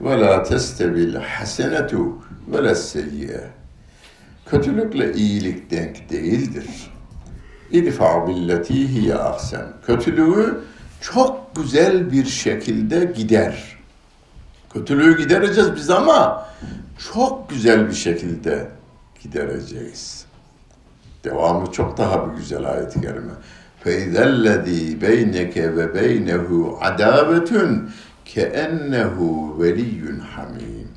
Ve 0.00 0.20
la 0.20 0.42
testevil 0.42 1.14
hasenetu 1.14 2.18
ve 2.48 2.64
la 2.64 2.74
Kötülükle 4.46 5.12
iyilik 5.12 5.70
denk 5.70 6.10
değildir. 6.10 6.66
İdfa 7.70 8.28
billeti 8.28 8.88
hiye 8.88 9.14
ahsen. 9.14 9.66
Kötülüğü 9.86 10.60
çok 11.00 11.56
güzel 11.56 12.12
bir 12.12 12.24
şekilde 12.24 13.04
gider. 13.04 13.78
Kötülüğü 14.72 15.18
gidereceğiz 15.18 15.70
biz 15.76 15.90
ama 15.90 16.48
çok 17.12 17.50
güzel 17.50 17.88
bir 17.88 17.94
şekilde 17.94 18.68
gidereceğiz. 19.22 20.31
Devamı 21.23 21.71
çok 21.71 21.97
daha 21.97 22.31
bir 22.31 22.37
güzel 22.37 22.71
ayet-i 22.71 23.01
kerime. 23.01 23.33
فَاِذَا 23.85 24.23
الَّذ۪ي 24.23 24.99
بَيْنَكَ 25.01 25.53
وَبَيْنَهُ 25.77 26.77
عَدَاوَةٌ 26.79 27.79
كَاَنَّهُ 28.25 29.17
وَلِيٌّ 29.59 30.19
hamim. 30.19 30.87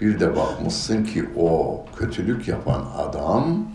Bir 0.00 0.20
de 0.20 0.36
bakmışsın 0.36 1.04
ki 1.04 1.28
o 1.36 1.84
kötülük 1.96 2.48
yapan 2.48 2.84
adam 2.96 3.68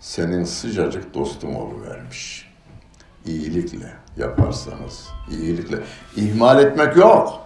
senin 0.00 0.44
sıcacık 0.44 1.14
dostun 1.14 1.48
vermiş. 1.88 2.50
İyilikle 3.26 3.92
yaparsanız, 4.16 5.08
iyilikle. 5.30 5.78
ihmal 6.16 6.64
etmek 6.64 6.96
yok. 6.96 7.40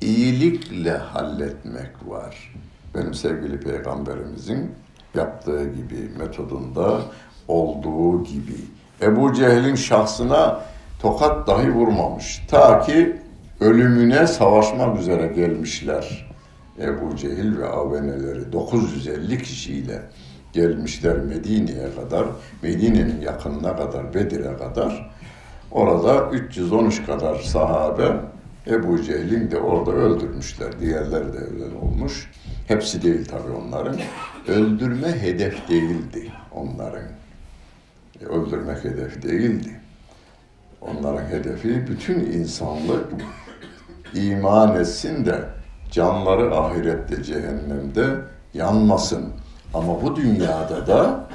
iyilikle 0.00 0.96
halletmek 0.96 1.90
var. 2.06 2.54
Benim 2.94 3.14
sevgili 3.14 3.60
peygamberimizin 3.60 4.72
yaptığı 5.15 5.63
gibi 5.63 6.09
metodunda 6.19 7.01
olduğu 7.47 8.23
gibi. 8.23 8.55
Ebu 9.01 9.33
Cehil'in 9.33 9.75
şahsına 9.75 10.61
tokat 11.01 11.47
dahi 11.47 11.71
vurmamış. 11.71 12.45
Ta 12.47 12.81
ki 12.81 13.15
ölümüne 13.59 14.27
savaşmak 14.27 14.99
üzere 14.99 15.27
gelmişler. 15.27 16.29
Ebu 16.81 17.15
Cehil 17.15 17.57
ve 17.57 17.69
aveneleri 17.69 18.51
950 18.51 19.43
kişiyle 19.43 20.01
gelmişler 20.53 21.17
Medine'ye 21.17 21.87
kadar, 21.95 22.25
Medine'nin 22.61 23.21
yakınına 23.21 23.75
kadar, 23.75 24.13
Bedir'e 24.13 24.57
kadar. 24.57 25.11
Orada 25.71 26.29
313 26.29 27.05
kadar 27.05 27.35
sahabe 27.35 28.15
Ebu 28.67 29.01
Cehil'in 29.01 29.51
de 29.51 29.59
orada 29.59 29.91
öldürmüşler. 29.91 30.79
Diğerleri 30.79 31.33
de 31.33 31.37
öyle 31.37 31.75
olmuş. 31.81 32.31
Hepsi 32.67 33.01
değil 33.01 33.25
tabii 33.25 33.51
onların. 33.51 33.95
Öldürme 34.49 35.21
hedef 35.21 35.69
değildi 35.69 36.31
onların. 36.51 37.03
E, 38.21 38.25
öldürmek 38.25 38.83
hedef 38.83 39.21
değildi. 39.23 39.79
Onların 40.81 41.25
hedefi 41.25 41.87
bütün 41.87 42.19
insanlık 42.19 43.05
iman 44.13 44.79
etsin 44.79 45.25
de 45.25 45.45
canları 45.91 46.55
ahirette 46.55 47.23
cehennemde 47.23 48.15
yanmasın. 48.53 49.25
Ama 49.73 50.01
bu 50.01 50.15
dünyada 50.15 50.87
da 50.87 51.29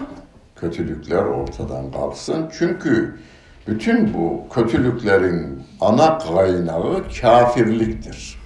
kötülükler 0.56 1.24
ortadan 1.24 1.92
kalksın. 1.92 2.50
Çünkü 2.58 3.18
bütün 3.66 4.14
bu 4.14 4.44
kötülüklerin 4.54 5.62
ana 5.80 6.18
kaynağı 6.18 7.02
kafirliktir. 7.20 8.43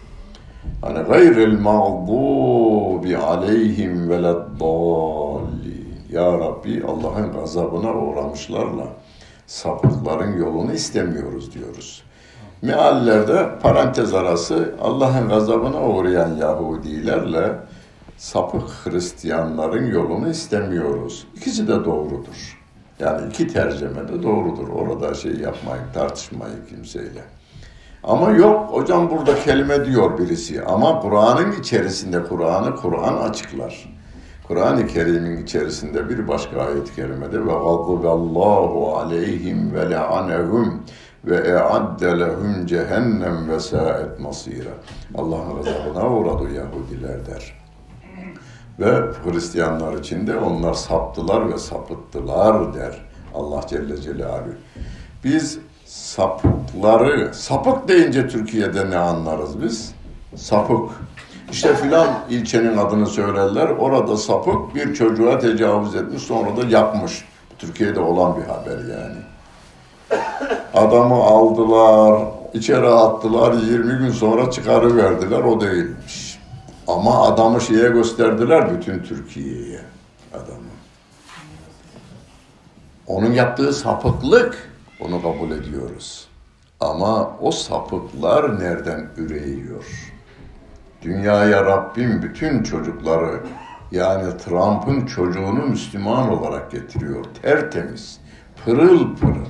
Hani 0.83 0.99
gayril 0.99 1.61
mağdubi 1.61 3.17
aleyhim 3.17 4.09
veleddallin. 4.09 5.89
Ya 6.13 6.39
Rabbi 6.39 6.85
Allah'ın 6.87 7.33
gazabına 7.33 7.95
uğramışlarla 7.95 8.87
sapıkların 9.47 10.39
yolunu 10.39 10.73
istemiyoruz 10.73 11.55
diyoruz. 11.55 12.03
Meallerde 12.63 13.49
parantez 13.63 14.15
arası 14.15 14.75
Allah'ın 14.83 15.29
gazabına 15.29 15.89
uğrayan 15.89 16.37
Yahudilerle 16.37 17.53
sapık 18.17 18.69
Hristiyanların 18.85 19.87
yolunu 19.87 20.29
istemiyoruz. 20.29 21.27
İkisi 21.37 21.69
de 21.69 21.85
doğrudur. 21.85 22.59
Yani 22.99 23.29
iki 23.29 23.49
tercüme 23.49 24.09
de 24.09 24.23
doğrudur. 24.23 24.69
Orada 24.69 25.15
şey 25.15 25.33
yapmayın, 25.33 25.85
tartışmayın 25.95 26.67
kimseyle. 26.69 27.38
Ama 28.05 28.31
yok 28.31 28.71
hocam 28.73 29.11
burada 29.11 29.35
kelime 29.35 29.85
diyor 29.85 30.19
birisi. 30.19 30.65
Ama 30.65 31.01
Kur'an'ın 31.01 31.53
içerisinde 31.53 32.23
Kur'an'ı 32.25 32.77
Kur'an 32.77 33.17
açıklar. 33.17 33.99
Kur'an-ı 34.49 34.87
Kerim'in 34.87 35.43
içerisinde 35.43 36.09
bir 36.09 36.29
başka 36.29 36.61
ayet-i 36.61 36.95
kerimede 36.95 37.47
ve 37.47 37.53
Allahu 37.53 38.97
aleyhim 38.97 39.75
ve 39.75 39.91
le'anehum 39.91 40.83
ve 41.25 41.37
e'adde 41.37 42.19
lehum 42.21 42.67
cehennem 42.67 43.49
ve 43.49 43.61
sa'et 43.61 44.21
masira. 44.21 44.71
Allah'ın 45.15 45.57
gazabına 45.57 46.11
uğradı 46.11 46.53
Yahudiler 46.55 47.27
der. 47.27 47.59
Ve 48.81 49.01
Hristiyanlar 49.25 49.93
için 49.93 50.27
de 50.27 50.37
onlar 50.37 50.75
saptılar 50.75 51.53
ve 51.53 51.59
sapıttılar 51.59 52.75
der 52.75 53.09
Allah 53.35 53.61
Celle 53.69 53.97
Celaluhu. 53.97 54.55
Biz 55.25 55.59
sapıkları, 55.89 57.35
sapık 57.35 57.89
deyince 57.89 58.29
Türkiye'de 58.29 58.91
ne 58.91 58.97
anlarız 58.97 59.63
biz? 59.63 59.95
Sapık. 60.37 60.91
İşte 61.51 61.75
filan 61.75 62.09
ilçenin 62.31 62.77
adını 62.77 63.07
söylerler. 63.07 63.69
Orada 63.69 64.17
sapık 64.17 64.75
bir 64.75 64.95
çocuğa 64.95 65.39
tecavüz 65.39 65.95
etmiş 65.95 66.23
sonra 66.23 66.57
da 66.57 66.67
yapmış. 66.69 67.25
Türkiye'de 67.59 68.01
olan 68.01 68.37
bir 68.37 68.43
haber 68.43 68.79
yani. 68.79 69.17
Adamı 70.75 71.15
aldılar, 71.15 72.23
içeri 72.55 72.87
attılar, 72.87 73.53
20 73.53 73.99
gün 73.99 74.11
sonra 74.11 74.51
çıkarıverdiler, 74.51 75.41
o 75.41 75.61
değilmiş. 75.61 76.39
Ama 76.89 77.23
adamı 77.23 77.61
şeye 77.61 77.89
gösterdiler 77.89 78.79
bütün 78.79 79.03
Türkiye'ye 79.03 79.81
adamı. 80.35 80.69
Onun 83.07 83.33
yaptığı 83.33 83.73
sapıklık, 83.73 84.68
onu 85.01 85.23
kabul 85.23 85.51
ediyoruz. 85.51 86.29
Ama 86.81 87.37
o 87.41 87.51
sapıklar 87.51 88.61
nereden 88.61 89.09
üreyiyor? 89.17 90.15
Dünyaya 91.03 91.65
Rabbim 91.65 92.23
bütün 92.23 92.63
çocukları 92.63 93.41
yani 93.91 94.37
Trump'ın 94.37 95.07
çocuğunu 95.07 95.67
Müslüman 95.67 96.29
olarak 96.31 96.71
getiriyor. 96.71 97.25
Tertemiz, 97.43 98.21
pırıl 98.65 99.17
pırıl. 99.17 99.47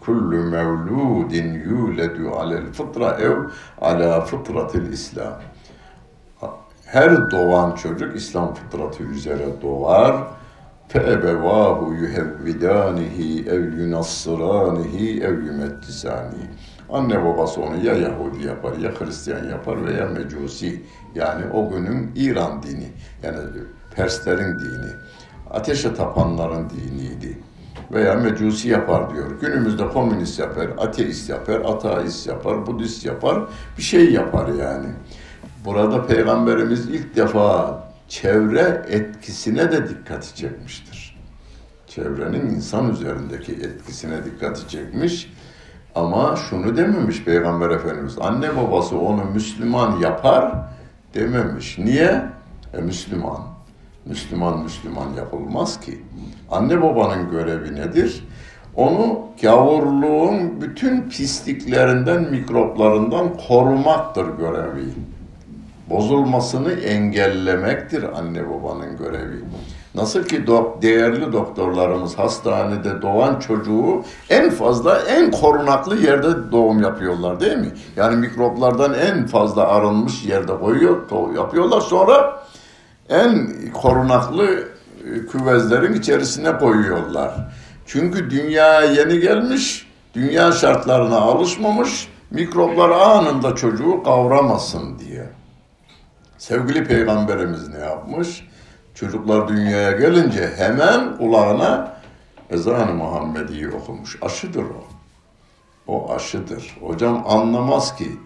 Kullu 0.00 0.36
mevludin 0.36 1.54
yuledu 1.54 2.30
alel 2.30 2.72
fıtra 2.72 3.10
ev 3.10 3.36
ala 3.80 4.20
fıtratil 4.20 4.92
İslam. 4.92 5.32
Her 6.86 7.30
doğan 7.30 7.74
çocuk 7.74 8.16
İslam 8.16 8.54
fıtratı 8.54 9.02
üzere 9.02 9.62
doğar. 9.62 10.16
Feebevahu 10.88 11.94
yuhevvidanihi 11.94 13.48
ev 13.48 13.78
yunassıranihi 13.78 15.22
ev 15.22 15.44
yumettisanihi. 15.44 16.48
Anne 16.90 17.24
babası 17.24 17.60
onu 17.60 17.84
ya 17.84 17.94
Yahudi 17.94 18.46
yapar 18.46 18.76
ya 18.76 18.90
Hristiyan 18.90 19.44
yapar 19.44 19.86
veya 19.86 20.06
Mecusi. 20.06 20.82
Yani 21.14 21.44
o 21.52 21.70
günün 21.70 22.12
İran 22.16 22.62
dini. 22.62 22.88
Yani 23.22 23.38
Perslerin 23.94 24.58
dini. 24.58 24.92
Ateşe 25.50 25.94
tapanların 25.94 26.70
diniydi. 26.70 27.38
Veya 27.92 28.14
Mecusi 28.14 28.68
yapar 28.68 29.14
diyor. 29.14 29.40
Günümüzde 29.40 29.88
komünist 29.88 30.38
yapar, 30.38 30.68
ateist 30.78 31.30
yapar, 31.30 31.60
ateist 31.60 32.26
yapar, 32.26 32.66
Budist 32.66 33.06
yapar. 33.06 33.42
Bir 33.78 33.82
şey 33.82 34.12
yapar 34.12 34.48
yani. 34.48 34.86
Burada 35.64 36.06
Peygamberimiz 36.06 36.88
ilk 36.88 37.16
defa 37.16 37.87
çevre 38.08 38.82
etkisine 38.88 39.72
de 39.72 39.88
dikkati 39.88 40.36
çekmiştir. 40.36 41.18
Çevrenin 41.86 42.46
insan 42.46 42.90
üzerindeki 42.90 43.52
etkisine 43.52 44.24
dikkati 44.24 44.68
çekmiş 44.68 45.32
ama 45.94 46.36
şunu 46.36 46.76
dememiş 46.76 47.24
Peygamber 47.24 47.70
Efendimiz. 47.70 48.18
Anne 48.20 48.56
babası 48.56 48.98
onu 48.98 49.24
Müslüman 49.24 50.00
yapar 50.00 50.54
dememiş. 51.14 51.78
Niye? 51.78 52.22
E 52.74 52.80
Müslüman. 52.80 53.40
Müslüman 54.04 54.62
Müslüman 54.62 55.14
yapılmaz 55.16 55.80
ki. 55.80 56.02
Anne 56.50 56.82
babanın 56.82 57.30
görevi 57.30 57.74
nedir? 57.74 58.24
Onu 58.76 59.20
gavurluğun 59.42 60.60
bütün 60.60 61.08
pisliklerinden, 61.08 62.30
mikroplarından 62.30 63.36
korumaktır 63.48 64.26
görevi. 64.38 64.84
Bozulmasını 65.90 66.72
engellemektir 66.72 68.02
anne 68.18 68.50
babanın 68.50 68.96
görevi. 68.96 69.44
Nasıl 69.94 70.24
ki 70.24 70.46
dok 70.46 70.82
değerli 70.82 71.32
doktorlarımız 71.32 72.18
hastanede 72.18 73.02
doğan 73.02 73.38
çocuğu 73.40 74.02
en 74.30 74.50
fazla 74.50 74.98
en 74.98 75.30
korunaklı 75.30 75.96
yerde 75.96 76.52
doğum 76.52 76.82
yapıyorlar 76.82 77.40
değil 77.40 77.56
mi? 77.56 77.70
Yani 77.96 78.16
mikroplardan 78.16 78.94
en 78.94 79.26
fazla 79.26 79.68
arınmış 79.68 80.24
yerde 80.24 80.58
koyuyor, 80.58 80.96
yapıyorlar 81.36 81.80
sonra 81.80 82.42
en 83.08 83.48
korunaklı 83.72 84.44
e, 85.04 85.26
küvezlerin 85.26 85.92
içerisine 85.92 86.58
koyuyorlar. 86.58 87.34
Çünkü 87.86 88.30
dünya 88.30 88.82
yeni 88.82 89.20
gelmiş, 89.20 89.88
dünya 90.14 90.52
şartlarına 90.52 91.16
alışmamış, 91.16 92.08
mikroplar 92.30 92.90
anında 92.90 93.54
çocuğu 93.54 94.02
kavramasın 94.02 94.98
diye. 94.98 95.37
Sevgili 96.38 96.84
peygamberimiz 96.84 97.68
ne 97.68 97.78
yapmış? 97.78 98.46
Çocuklar 98.94 99.48
dünyaya 99.48 99.92
gelince 99.92 100.52
hemen 100.56 101.16
kulağına 101.16 101.92
ezan-ı 102.50 102.94
Muhammedi'yi 102.94 103.68
okumuş. 103.68 104.18
Aşıdır 104.22 104.64
o. 104.64 104.84
O 105.86 106.14
aşıdır. 106.14 106.76
Hocam 106.80 107.24
anlamaz 107.28 107.96
ki. 107.96 108.16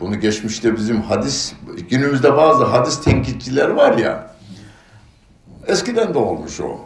Bunu 0.00 0.20
geçmişte 0.20 0.76
bizim 0.76 1.02
hadis, 1.02 1.54
günümüzde 1.90 2.36
bazı 2.36 2.64
hadis 2.64 3.00
tenkitçiler 3.04 3.68
var 3.68 3.98
ya. 3.98 4.30
Eskiden 5.66 6.14
de 6.14 6.18
olmuş 6.18 6.60
o. 6.60 6.80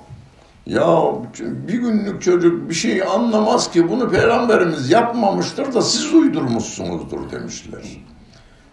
Ya 0.66 0.96
bir 1.40 1.78
günlük 1.78 2.22
çocuk 2.22 2.68
bir 2.68 2.74
şey 2.74 3.02
anlamaz 3.02 3.70
ki 3.70 3.88
bunu 3.88 4.10
peygamberimiz 4.10 4.90
yapmamıştır 4.90 5.74
da 5.74 5.82
siz 5.82 6.14
uydurmuşsunuzdur 6.14 7.30
demişler. 7.30 7.82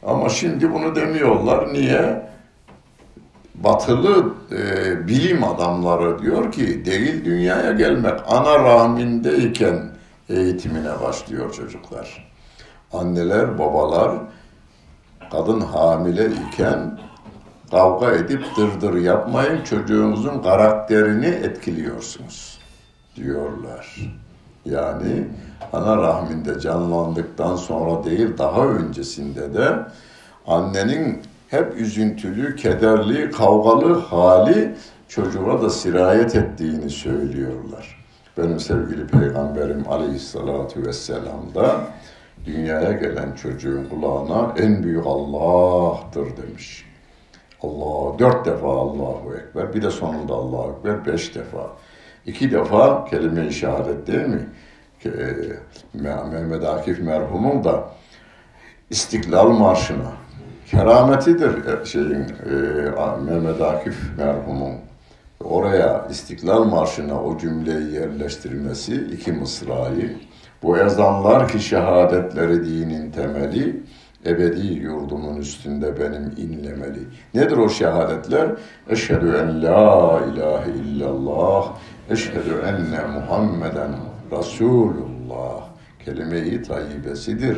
Ama 0.05 0.29
şimdi 0.29 0.73
bunu 0.73 0.95
demiyorlar. 0.95 1.73
Niye? 1.73 2.33
batılı 3.63 4.33
e, 4.51 5.07
bilim 5.07 5.43
adamları 5.43 6.21
diyor 6.21 6.51
ki 6.51 6.85
değil 6.85 7.25
dünyaya 7.25 7.71
gelmek 7.71 8.19
ana 8.27 8.59
rahmindeyken 8.59 9.89
eğitimine 10.29 11.01
başlıyor 11.01 11.53
çocuklar. 11.53 12.31
Anneler, 12.93 13.59
babalar 13.59 14.11
kadın 15.31 15.61
hamile 15.61 16.27
iken 16.27 16.99
kavga 17.71 18.11
edip 18.11 18.45
dırdır 18.57 19.01
yapmayın 19.01 19.63
çocuğunuzun 19.63 20.41
karakterini 20.41 21.25
etkiliyorsunuz 21.25 22.59
diyorlar. 23.15 23.95
Yani 24.65 25.27
ana 25.73 25.97
rahminde 25.97 26.59
canlandıktan 26.59 27.55
sonra 27.55 28.03
değil 28.03 28.37
daha 28.37 28.67
öncesinde 28.67 29.53
de 29.53 29.79
annenin 30.47 31.21
hep 31.49 31.75
üzüntülü, 31.77 32.55
kederli, 32.55 33.31
kavgalı 33.31 33.99
hali 33.99 34.75
çocuğa 35.07 35.61
da 35.61 35.69
sirayet 35.69 36.35
ettiğini 36.35 36.89
söylüyorlar. 36.89 38.05
Benim 38.37 38.59
sevgili 38.59 39.07
peygamberim 39.07 39.83
aleyhissalatu 39.89 40.85
vesselam 40.85 41.55
da 41.55 41.81
dünyaya 42.45 42.91
gelen 42.91 43.35
çocuğun 43.35 43.85
kulağına 43.89 44.53
en 44.57 44.83
büyük 44.83 45.07
Allah'tır 45.07 46.27
demiş. 46.37 46.85
Allah 47.61 48.19
dört 48.19 48.45
defa 48.45 48.67
Allahu 48.67 49.35
Ekber, 49.35 49.73
bir 49.73 49.81
de 49.81 49.91
sonunda 49.91 50.33
Allahu 50.33 50.75
Ekber 50.77 51.05
beş 51.05 51.35
defa. 51.35 51.71
İki 52.25 52.51
defa 52.51 53.05
kelime-i 53.05 53.53
şehadet 53.53 54.07
değil 54.07 54.27
mi? 54.27 54.47
E, 55.05 55.09
Mehmet 55.93 56.63
Akif 56.63 56.99
merhumun 56.99 57.63
da 57.63 57.83
İstiklal 58.89 59.49
Marşı'na 59.49 60.11
kerametidir 60.71 61.65
e, 61.65 61.85
şeyin 61.85 62.23
e, 62.23 63.31
Mehmet 63.31 63.61
Akif 63.61 63.97
merhumun 64.17 64.73
oraya 65.43 66.07
İstiklal 66.09 66.63
Marşı'na 66.63 67.23
o 67.23 67.37
cümleyi 67.37 67.93
yerleştirmesi 67.93 68.95
iki 68.95 69.31
mısrayı 69.31 70.17
bu 70.63 70.77
ezanlar 70.77 71.47
ki 71.47 71.59
şehadetleri 71.59 72.65
dinin 72.65 73.11
temeli 73.11 73.83
ebedi 74.25 74.67
yurdumun 74.67 75.37
üstünde 75.37 75.99
benim 75.99 76.33
inlemeli. 76.37 76.99
Nedir 77.33 77.57
o 77.57 77.69
şehadetler? 77.69 78.49
Eşhedü 78.89 79.37
en 79.43 79.63
la 79.63 80.21
ilahe 80.33 80.71
illallah, 80.71 81.73
eşhedü 82.09 82.61
enne 82.65 83.05
Muhammeden 83.13 83.91
Resulullah. 84.31 85.63
Kelime-i 86.05 86.63
tayyibesidir. 86.63 87.57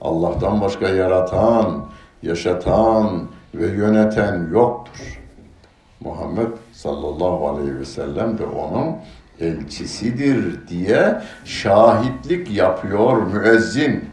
Allah'tan 0.00 0.60
başka 0.60 0.88
yaratan, 0.88 1.86
yaşatan 2.22 3.28
ve 3.54 3.66
yöneten 3.66 4.48
yoktur. 4.52 5.20
Muhammed 6.00 6.48
sallallahu 6.72 7.48
aleyhi 7.48 7.78
ve 7.78 7.84
sellem 7.84 8.38
de 8.38 8.44
onun 8.44 8.96
elçisidir 9.40 10.68
diye 10.68 11.22
şahitlik 11.44 12.50
yapıyor 12.50 13.22
müezzin. 13.22 14.04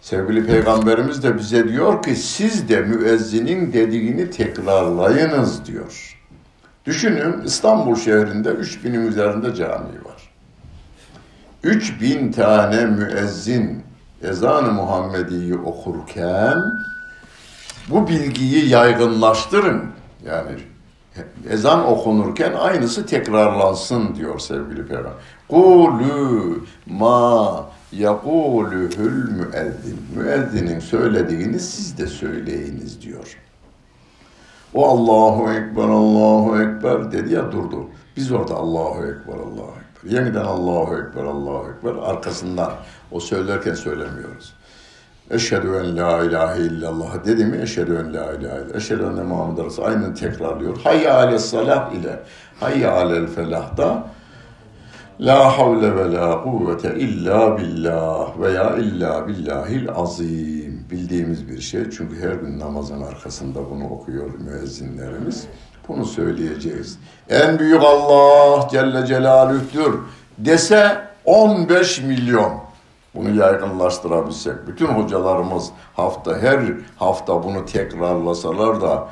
Sevgili 0.00 0.46
Peygamberimiz 0.46 1.22
de 1.22 1.38
bize 1.38 1.68
diyor 1.68 2.02
ki 2.02 2.16
siz 2.16 2.68
de 2.68 2.80
müezzinin 2.80 3.72
dediğini 3.72 4.30
tekrarlayınız 4.30 5.66
diyor. 5.66 6.20
Düşünün 6.86 7.42
İstanbul 7.42 7.96
şehrinde 7.96 8.48
3000'in 8.48 9.06
üzerinde 9.06 9.54
cami 9.54 10.04
var. 10.04 10.30
3000 11.62 12.32
tane 12.32 12.86
müezzin 12.86 13.82
ezan-ı 14.22 14.72
Muhammedi'yi 14.72 15.54
okurken 15.54 16.62
bu 17.90 18.08
bilgiyi 18.08 18.68
yaygınlaştırın. 18.68 19.84
Yani 20.26 20.50
ezan 21.50 21.86
okunurken 21.86 22.52
aynısı 22.52 23.06
tekrarlansın 23.06 24.14
diyor 24.14 24.38
sevgili 24.38 24.86
Peygamber. 24.86 25.12
Kulu 25.48 26.64
ma 26.86 27.66
yakulühül 27.92 29.30
müezzin. 29.30 30.00
Müezzinin 30.16 30.80
söylediğini 30.80 31.60
siz 31.60 31.98
de 31.98 32.06
söyleyiniz 32.06 33.02
diyor. 33.02 33.36
O 34.74 34.86
Allahu 34.86 35.52
Ekber, 35.52 35.82
Allahu 35.82 36.62
Ekber 36.62 37.12
dedi 37.12 37.34
ya 37.34 37.52
durdu. 37.52 37.86
Biz 38.16 38.32
orada 38.32 38.54
Allahu 38.54 39.06
Ekber, 39.06 39.32
Allahu 39.32 39.72
Ekber. 39.80 40.10
Yeniden 40.10 40.44
Allahu 40.44 40.94
Ekber, 40.94 41.24
Allahu 41.24 41.66
Ekber. 41.70 42.10
Arkasından 42.10 42.72
o 43.12 43.20
söylerken 43.20 43.74
söylemiyoruz. 43.74 44.54
Eşhedü 45.30 45.66
en 45.66 45.96
la 45.96 46.24
ilahe 46.24 46.60
illallah 46.60 47.24
dedi 47.24 47.44
mi? 47.44 47.58
Eşhedü 47.62 48.04
en 48.06 48.14
la 48.14 48.32
ilahe 48.32 48.36
illallah. 48.36 48.74
Eşhedü 48.74 49.02
enne 49.02 49.22
Muhammed 49.22 49.64
Resul. 49.64 49.82
Aynen 49.82 50.14
tekrarlıyor. 50.14 50.76
Hayya 50.84 51.14
ale 51.14 51.38
salah 51.38 51.92
ile 51.92 52.20
hayya 52.60 52.92
alel 52.92 53.26
felahda 53.26 54.06
La 55.20 55.58
havle 55.58 55.96
ve 55.96 56.12
la 56.12 56.42
kuvvete 56.42 56.94
illa 56.98 57.58
billah 57.58 58.40
veya 58.40 58.76
illa 58.76 59.28
billahil 59.28 59.88
azim. 59.90 60.63
Bildiğimiz 60.90 61.48
bir 61.48 61.60
şey. 61.60 61.90
Çünkü 61.90 62.20
her 62.20 62.32
gün 62.32 62.58
namazın 62.58 63.02
arkasında 63.02 63.70
bunu 63.70 63.88
okuyor 63.88 64.30
müezzinlerimiz. 64.38 65.46
Bunu 65.88 66.04
söyleyeceğiz. 66.04 66.98
En 67.28 67.58
büyük 67.58 67.82
Allah 67.82 68.68
Celle 68.70 69.06
Celaluh'tür 69.06 69.98
dese 70.38 70.98
15 71.24 72.00
milyon. 72.02 72.52
Bunu 73.14 73.36
yaygınlaştırabilsek, 73.36 74.66
bütün 74.66 74.86
hocalarımız 74.86 75.70
hafta 75.94 76.38
her 76.38 76.60
hafta 76.96 77.44
bunu 77.44 77.66
tekrarlasalar 77.66 78.80
da 78.80 79.08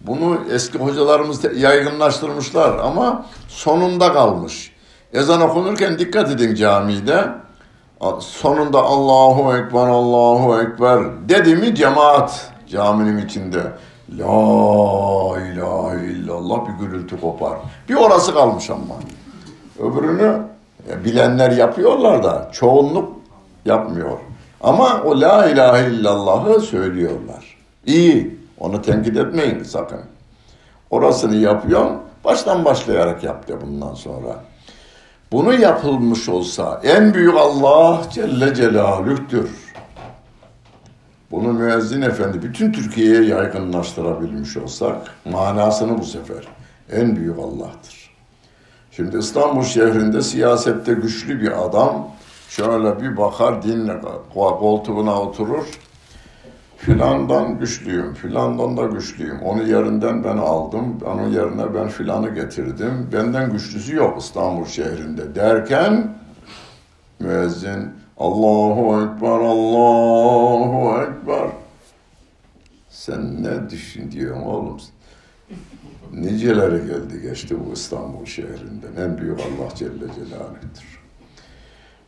bunu 0.00 0.40
eski 0.50 0.78
hocalarımız 0.78 1.44
yaygınlaştırmışlar 1.56 2.78
ama 2.78 3.26
sonunda 3.48 4.12
kalmış. 4.12 4.72
Ezan 5.12 5.40
okunurken 5.40 5.98
dikkat 5.98 6.30
edin 6.30 6.54
camide. 6.54 7.28
Sonunda 8.20 8.82
Allahu 8.82 9.56
Ekber, 9.56 9.88
Allahu 9.88 10.60
Ekber 10.60 11.28
dedi 11.28 11.56
mi 11.56 11.74
cemaat 11.74 12.52
caminin 12.68 13.26
içinde. 13.26 13.62
La 14.18 15.40
ilahe 15.40 16.06
illallah 16.06 16.68
bir 16.68 16.86
gürültü 16.86 17.20
kopar. 17.20 17.58
Bir 17.88 17.94
orası 17.94 18.34
kalmış 18.34 18.70
ama. 18.70 18.94
Öbürünü 19.78 20.42
bilenler 21.04 21.50
yapıyorlar 21.50 22.24
da 22.24 22.50
çoğunluk 22.52 23.12
yapmıyor. 23.64 24.18
Ama 24.60 25.02
o 25.04 25.20
la 25.20 25.48
ilahe 25.48 25.90
illallahı 25.90 26.60
söylüyorlar. 26.60 27.56
İyi. 27.86 28.38
Onu 28.60 28.82
tenkit 28.82 29.16
etmeyin 29.16 29.62
sakın. 29.62 30.00
Orasını 30.90 31.36
yapıyorsun. 31.36 31.96
Baştan 32.24 32.64
başlayarak 32.64 33.24
yap 33.24 33.48
de 33.48 33.60
bundan 33.60 33.94
sonra. 33.94 34.36
Bunu 35.32 35.60
yapılmış 35.60 36.28
olsa 36.28 36.80
en 36.84 37.14
büyük 37.14 37.34
Allah 37.34 38.02
Celle 38.12 38.54
Celaluh'tür. 38.54 39.50
Bunu 41.30 41.52
müezzin 41.52 42.02
efendi 42.02 42.42
bütün 42.42 42.72
Türkiye'ye 42.72 43.22
yaygınlaştırabilmiş 43.24 44.56
olsak 44.56 44.96
manasını 45.24 45.98
bu 45.98 46.04
sefer 46.04 46.48
en 46.92 47.16
büyük 47.16 47.38
Allah'tır. 47.38 48.10
Şimdi 48.90 49.18
İstanbul 49.18 49.62
şehrinde 49.62 50.22
siyasette 50.22 50.94
güçlü 50.94 51.40
bir 51.40 51.66
adam 51.66 52.08
şöyle 52.48 53.00
bir 53.00 53.16
bakar 53.16 53.62
dinle 53.62 53.96
koltuğuna 54.34 55.20
oturur. 55.20 55.64
Filandan 56.78 57.58
güçlüyüm, 57.58 58.14
filandan 58.14 58.76
da 58.76 58.86
güçlüyüm. 58.86 59.42
Onu 59.42 59.62
yerinden 59.62 60.24
ben 60.24 60.36
aldım, 60.36 60.98
onun 61.06 61.28
yerine 61.28 61.74
ben 61.74 61.88
filanı 61.88 62.34
getirdim. 62.34 63.08
Benden 63.12 63.52
güçlüsü 63.52 63.96
yok 63.96 64.20
İstanbul 64.20 64.64
şehrinde 64.64 65.34
derken 65.34 66.14
müezzin 67.20 67.90
Allahu 68.18 69.02
Ekber, 69.02 69.28
Allahu 69.28 71.02
Ekber. 71.02 71.50
Sen 72.88 73.42
ne 73.42 73.70
düşün 73.70 74.10
diyorum 74.10 74.42
oğlum. 74.42 74.80
Niceleri 76.12 76.86
geldi 76.86 77.22
geçti 77.22 77.56
bu 77.66 77.72
İstanbul 77.72 78.24
şehrinden. 78.24 79.02
En 79.02 79.18
büyük 79.18 79.40
Allah 79.40 79.74
Celle 79.74 79.90
Celaluh'tür. 80.14 80.97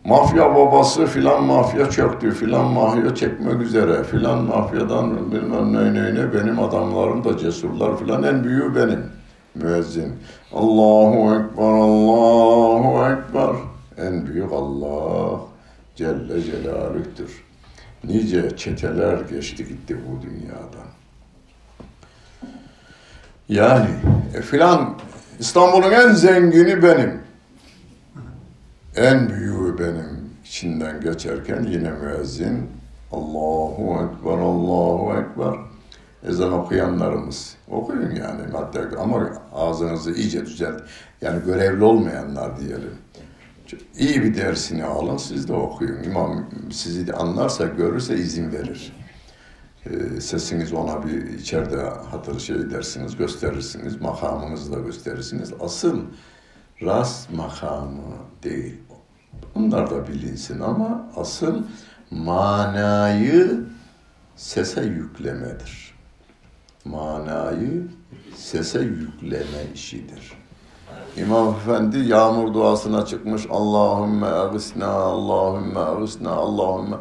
Mafya 0.05 0.55
babası 0.55 1.07
filan 1.07 1.45
mafya 1.45 1.91
çöktü, 1.91 2.31
filan 2.31 2.65
mafya 2.65 3.15
çekmek 3.15 3.61
üzere, 3.61 4.05
filan 4.05 4.45
mafyadan 4.45 5.33
bilmem 5.33 5.73
ne 5.73 5.95
neyine 5.95 6.35
benim 6.35 6.59
adamlarım 6.59 7.25
da 7.25 7.39
cesurlar 7.39 7.99
filan 7.99 8.23
en 8.23 8.45
büyüğü 8.45 8.75
benim. 8.77 9.05
Müezzin. 9.55 10.13
Allahu 10.53 11.35
Ekber, 11.35 11.63
Allahu 11.65 13.13
Ekber. 13.13 13.57
En 14.07 14.27
büyük 14.27 14.53
Allah 14.53 15.41
Celle 15.97 16.43
Celaluh'tür. 16.43 17.45
Nice 18.05 18.57
çeteler 18.57 19.19
geçti 19.31 19.69
gitti 19.69 19.97
bu 20.09 20.23
dünyadan. 20.23 20.91
Yani 23.49 23.91
e, 24.35 24.43
filan 24.43 24.95
İstanbul'un 25.39 25.93
en 25.93 26.13
zengini 26.13 26.83
benim. 26.83 27.21
En 28.97 29.29
büyüğü 29.29 29.60
benim 29.81 30.31
içinden 30.45 31.01
geçerken 31.01 31.63
yine 31.63 31.91
müezzin 31.91 32.71
Allahu 33.13 33.83
Ekber, 33.83 34.39
Allahu 34.39 35.13
Ekber. 35.21 35.55
Ezan 36.29 36.53
okuyanlarımız 36.53 37.57
okuyun 37.71 38.11
yani 38.11 38.43
hatta 38.53 39.01
ama 39.01 39.33
ağzınızı 39.55 40.13
iyice 40.13 40.47
düzelt. 40.47 40.83
Yani 41.21 41.45
görevli 41.45 41.85
olmayanlar 41.85 42.61
diyelim. 42.61 42.95
İyi 43.99 44.23
bir 44.23 44.35
dersini 44.37 44.85
alın 44.85 45.17
siz 45.17 45.49
de 45.49 45.53
okuyun. 45.53 46.03
İmam 46.03 46.51
sizi 46.73 47.07
de 47.07 47.13
anlarsa 47.13 47.67
görürse 47.67 48.15
izin 48.15 48.53
verir. 48.53 48.93
e, 49.87 50.21
sesiniz 50.21 50.73
ona 50.73 51.07
bir 51.07 51.39
içeride 51.39 51.83
hatır 52.11 52.41
şey 52.41 52.71
dersiniz, 52.71 53.17
gösterirsiniz, 53.17 54.01
makamınızı 54.01 54.73
da 54.73 54.81
gösterirsiniz. 54.81 55.53
Asıl 55.61 56.01
rast 56.83 57.31
makamı 57.31 58.03
değil. 58.43 58.77
Bunlar 59.55 59.91
da 59.91 60.09
bilinsin 60.09 60.61
ama 60.61 61.07
asıl 61.17 61.63
manayı 62.11 63.65
sese 64.37 64.83
yüklemedir. 64.83 65.95
Manayı 66.85 67.87
sese 68.37 68.81
yükleme 68.81 69.73
işidir. 69.75 70.33
İmam 71.17 71.49
Efendi 71.49 71.99
yağmur 71.99 72.55
duasına 72.55 73.07
çıkmış. 73.07 73.47
Allahümme 73.51 74.27
ağısna, 74.27 74.87
Allahümme 74.87 75.81
ağısna, 75.81 76.31
Allahümme 76.31 76.97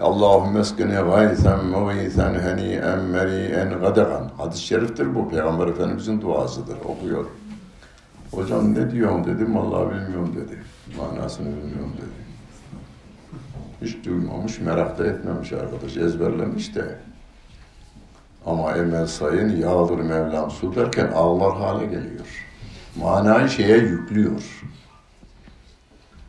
Allahümme 0.00 0.60
eskine 0.60 0.94
gaysen 0.94 1.64
mugisen 1.64 2.34
heniyen 2.34 3.00
meriyen 3.00 3.80
gadegan. 3.80 4.30
Hadis-i 4.38 4.62
şeriftir 4.66 5.14
bu. 5.14 5.28
Peygamber 5.28 5.66
Efendimizin 5.66 6.20
duasıdır. 6.20 6.76
Okuyor. 6.84 7.24
Hocam 8.32 8.74
ne 8.74 8.90
diyorsun 8.90 9.24
dedim. 9.24 9.56
Vallahi 9.56 9.94
bilmiyorum 9.94 10.36
dedi. 10.36 10.62
Manasını 10.96 11.46
bilmiyorum 11.46 11.92
dedi. 11.96 12.24
Hiç 13.82 14.04
duymamış, 14.04 14.58
merak 14.58 14.98
da 14.98 15.06
etmemiş 15.06 15.52
arkadaş. 15.52 15.96
Ezberlemiş 15.96 16.74
de. 16.74 16.98
Ama 18.46 18.72
Emel 18.72 19.06
Sayın 19.06 19.56
yağdır 19.56 19.98
Mevlam 19.98 20.50
su 20.50 20.74
derken 20.74 21.12
ağlar 21.14 21.56
hale 21.56 21.84
geliyor. 21.86 22.46
Manayı 22.96 23.48
şeye 23.48 23.78
yüklüyor. 23.78 24.62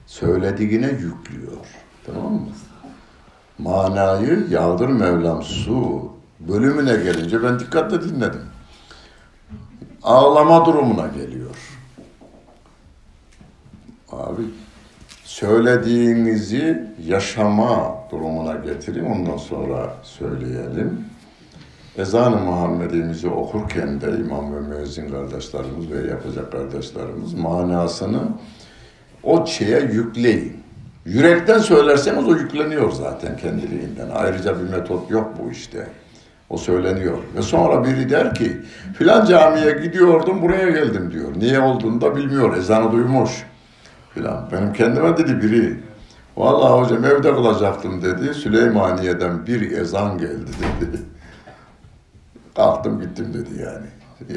Söylediğine 0.05 0.87
yüklüyor. 0.87 1.65
Tamam 2.05 2.33
mı? 2.33 2.49
Manayı 3.57 4.47
yağdır 4.49 4.87
Mevlam 4.87 5.43
su 5.43 6.11
bölümüne 6.39 6.95
gelince 7.03 7.43
ben 7.43 7.59
dikkatle 7.59 8.01
dinledim. 8.03 8.41
Ağlama 10.03 10.65
durumuna 10.65 11.07
geliyor. 11.07 11.44
Abi 14.15 14.41
söylediğinizi 15.23 16.87
yaşama 17.07 17.95
durumuna 18.11 18.55
getirin 18.55 19.05
ondan 19.05 19.37
sonra 19.37 19.93
söyleyelim. 20.03 21.05
Ezan-ı 21.97 22.37
Muhammed'imizi 22.37 23.27
okurken 23.29 24.01
de 24.01 24.07
imam 24.19 24.55
ve 24.55 24.59
müezzin 24.59 25.09
kardeşlerimiz 25.09 25.91
ve 25.91 26.09
yapacak 26.09 26.51
kardeşlerimiz 26.51 27.33
manasını 27.33 28.21
o 29.23 29.45
şeye 29.45 29.79
yükleyin. 29.79 30.65
Yürekten 31.05 31.57
söylerseniz 31.57 32.27
o 32.27 32.35
yükleniyor 32.35 32.91
zaten 32.91 33.37
kendiliğinden. 33.37 34.09
Ayrıca 34.13 34.59
bir 34.59 34.69
metot 34.69 35.11
yok 35.11 35.33
bu 35.39 35.51
işte. 35.51 35.87
O 36.49 36.57
söyleniyor. 36.57 37.17
Ve 37.35 37.41
sonra 37.41 37.83
biri 37.83 38.09
der 38.09 38.35
ki 38.35 38.57
filan 38.97 39.25
camiye 39.25 39.71
gidiyordum 39.71 40.41
buraya 40.41 40.69
geldim 40.69 41.11
diyor. 41.11 41.31
Niye 41.37 41.59
olduğunu 41.59 42.01
da 42.01 42.15
bilmiyor. 42.15 42.57
Ezanı 42.57 42.91
duymuş. 42.91 43.45
Filan. 44.15 44.49
Benim 44.51 44.73
kendime 44.73 45.17
dedi 45.17 45.41
biri. 45.41 45.79
Vallahi 46.37 46.81
hocam 46.81 47.05
evde 47.05 47.35
kalacaktım 47.35 48.01
dedi. 48.01 48.33
Süleymaniye'den 48.33 49.47
bir 49.47 49.71
ezan 49.71 50.17
geldi 50.17 50.51
dedi. 50.81 51.01
Kalktım 52.55 53.01
gittim 53.01 53.33
dedi 53.33 53.61
yani. 53.61 53.87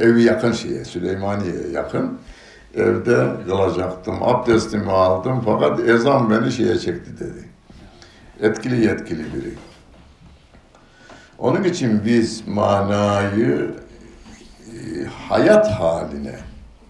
Evi 0.03 0.23
yakın 0.23 0.53
şeye, 0.53 0.85
Süleymaniye'ye 0.85 1.69
yakın. 1.73 2.19
Evde 2.75 3.27
kalacaktım, 3.49 4.23
abdestimi 4.23 4.91
aldım 4.93 5.43
fakat 5.45 5.81
ezan 5.81 6.31
beni 6.31 6.53
şeye 6.53 6.79
çekti 6.79 7.19
dedi. 7.21 7.45
Etkili 8.41 8.87
yetkili 8.87 9.35
biri. 9.35 9.55
Onun 11.39 11.65
için 11.65 12.05
biz 12.05 12.49
manayı 12.49 13.71
e, 14.67 15.05
hayat 15.29 15.71
haline 15.71 16.35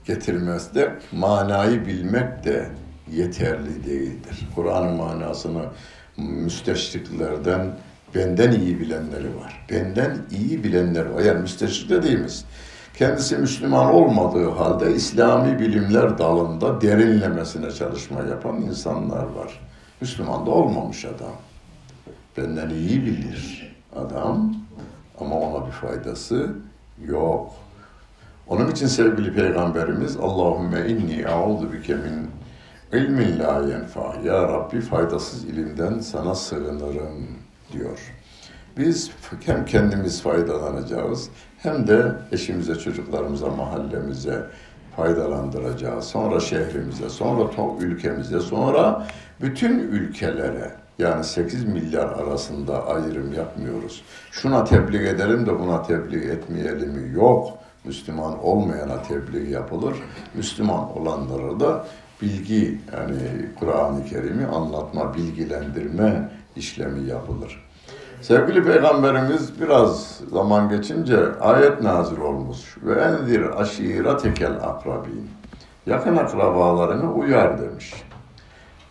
getirmezde 0.08 0.98
manayı 1.12 1.86
bilmek 1.86 2.44
de 2.44 2.68
yeterli 3.12 3.84
değildir. 3.84 4.48
Kur'an'ın 4.54 4.96
manasını 4.96 5.64
müsteşriklerden 6.16 7.66
benden 8.14 8.52
iyi 8.52 8.80
bilenleri 8.80 9.36
var. 9.36 9.66
Benden 9.70 10.16
iyi 10.30 10.64
bilenler 10.64 11.06
var. 11.06 11.20
Yani 11.20 11.40
müsteşrik 11.40 11.90
dediğimiz 11.90 12.44
kendisi 12.98 13.36
Müslüman 13.36 13.94
olmadığı 13.94 14.50
halde 14.50 14.94
İslami 14.94 15.58
bilimler 15.58 16.18
dalında 16.18 16.80
derinlemesine 16.80 17.70
çalışma 17.70 18.20
yapan 18.20 18.56
insanlar 18.56 19.22
var. 19.22 19.60
Müslüman 20.00 20.46
da 20.46 20.50
olmamış 20.50 21.04
adam. 21.04 21.36
Benden 22.36 22.70
iyi 22.70 23.06
bilir 23.06 23.74
adam 23.96 24.54
ama 25.20 25.40
ona 25.40 25.66
bir 25.66 25.72
faydası 25.72 26.52
yok. 27.06 27.50
Onun 28.48 28.70
için 28.70 28.86
sevgili 28.86 29.34
Peygamberimiz 29.34 30.16
Allahümme 30.16 30.88
inni 30.88 31.26
a'udhu 31.28 31.72
bike 31.72 31.94
min 31.94 32.30
ilmin 32.92 33.38
la 33.38 33.68
yenfa. 33.68 34.14
Ya 34.24 34.42
Rabbi 34.42 34.80
faydasız 34.80 35.44
ilimden 35.44 35.98
sana 35.98 36.34
sığınırım 36.34 37.28
diyor. 37.72 38.14
Biz 38.76 39.10
hem 39.44 39.64
kendimiz 39.64 40.22
faydalanacağız 40.22 41.28
hem 41.58 41.86
de 41.86 42.12
eşimize, 42.32 42.74
çocuklarımıza, 42.74 43.46
mahallemize 43.46 44.46
faydalandıracağız. 44.96 46.04
Sonra 46.04 46.40
şehrimize, 46.40 47.08
sonra 47.08 47.50
ülkemize, 47.80 48.40
sonra 48.40 49.06
bütün 49.40 49.78
ülkelere 49.78 50.72
yani 50.98 51.24
8 51.24 51.64
milyar 51.64 52.06
arasında 52.06 52.86
ayrım 52.86 53.32
yapmıyoruz. 53.32 54.02
Şuna 54.30 54.64
tebliğ 54.64 55.08
edelim 55.08 55.46
de 55.46 55.58
buna 55.58 55.82
tebliğ 55.82 56.30
etmeyelim 56.30 57.14
yok. 57.14 57.58
Müslüman 57.88 58.44
olmayana 58.44 59.02
tebliğ 59.02 59.50
yapılır. 59.50 59.96
Müslüman 60.34 60.98
olanlara 60.98 61.60
da 61.60 61.86
bilgi 62.22 62.80
yani 62.92 63.48
Kur'an-ı 63.58 64.04
Kerim'i 64.04 64.46
anlatma, 64.46 65.14
bilgilendirme 65.14 66.30
işlemi 66.56 67.08
yapılır. 67.08 67.68
Sevgili 68.20 68.64
Peygamberimiz 68.64 69.60
biraz 69.60 70.20
zaman 70.32 70.68
geçince 70.68 71.18
ayet 71.40 71.82
nazil 71.82 72.18
olmuş. 72.18 72.76
Ve 72.82 73.00
endir 73.00 73.60
aşira 73.60 74.16
tekel 74.16 74.52
akrabin. 74.52 75.30
Yakın 75.86 76.16
akrabalarını 76.16 77.12
uyar 77.12 77.60
demiş. 77.60 77.94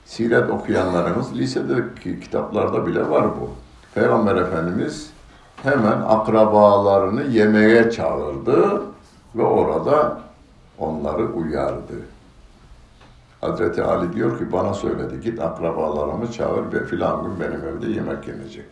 Siret 0.06 0.50
okuyanlarımız 0.50 1.36
lisedeki 1.36 2.20
kitaplarda 2.20 2.88
bile 2.88 3.10
var 3.10 3.26
bu. 3.42 3.50
Peygamber 3.96 4.36
Efendimiz 4.36 5.17
hemen 5.64 6.02
akrabalarını 6.02 7.24
yemeğe 7.24 7.92
çağırdı 7.92 8.82
ve 9.36 9.44
orada 9.44 10.22
onları 10.80 11.34
uyardı. 11.34 11.94
Hazreti 13.42 13.84
Ali 13.84 14.14
diyor 14.14 14.40
ki 14.40 14.52
bana 14.52 14.74
söyledi 14.74 15.22
git 15.22 15.40
akrabalarımı 15.40 16.32
çağır 16.32 16.74
ve 16.74 16.86
filan 16.86 17.24
gün 17.24 17.40
benim 17.40 17.66
evde 17.66 17.92
yemek 17.92 18.28
yenecek. 18.28 18.66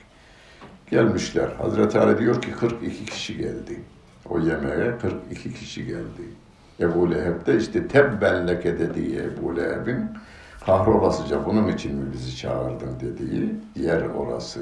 Gelmişler. 0.91 1.49
Hazreti 1.61 1.99
Ali 1.99 2.17
diyor 2.17 2.41
ki 2.41 2.51
42 2.51 3.05
kişi 3.05 3.37
geldi. 3.37 3.81
O 4.29 4.39
yemeğe 4.39 4.97
42 5.01 5.53
kişi 5.53 5.85
geldi. 5.85 6.23
Ebu 6.79 7.11
Leheb 7.11 7.45
de 7.45 7.57
işte 7.57 7.87
tebbenleke 7.87 8.79
dediği 8.79 9.19
Ebu 9.19 9.57
Leheb'in 9.57 10.09
kahrolasıca 10.65 11.45
bunun 11.45 11.67
için 11.67 11.95
mi 11.95 12.13
bizi 12.13 12.37
çağırdın 12.37 12.99
dediği 13.01 13.55
yer 13.75 14.01
orası. 14.01 14.59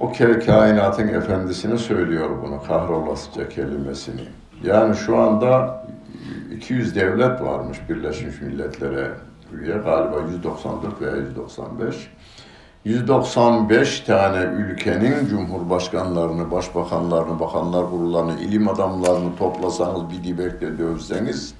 O 0.00 0.12
kainatın 0.46 1.08
efendisine 1.08 1.78
söylüyor 1.78 2.30
bunu 2.42 2.62
kahrolasıca 2.62 3.48
kelimesini. 3.48 4.20
Yani 4.64 4.96
şu 4.96 5.18
anda 5.18 5.82
200 6.56 6.94
devlet 6.94 7.40
varmış 7.42 7.78
Birleşmiş 7.88 8.40
Milletler'e 8.40 9.08
üye 9.52 9.76
galiba 9.76 10.16
194 10.32 11.00
veya 11.02 11.16
195. 11.16 12.10
195 12.84 14.00
tane 14.00 14.42
ülkenin 14.42 15.26
cumhurbaşkanlarını, 15.26 16.50
başbakanlarını, 16.50 17.40
bakanlar 17.40 17.90
kurullarını, 17.90 18.40
ilim 18.40 18.68
adamlarını 18.68 19.36
toplasanız 19.36 20.02
bir 20.10 20.24
dibekle 20.24 20.78
dövseniz 20.78 21.54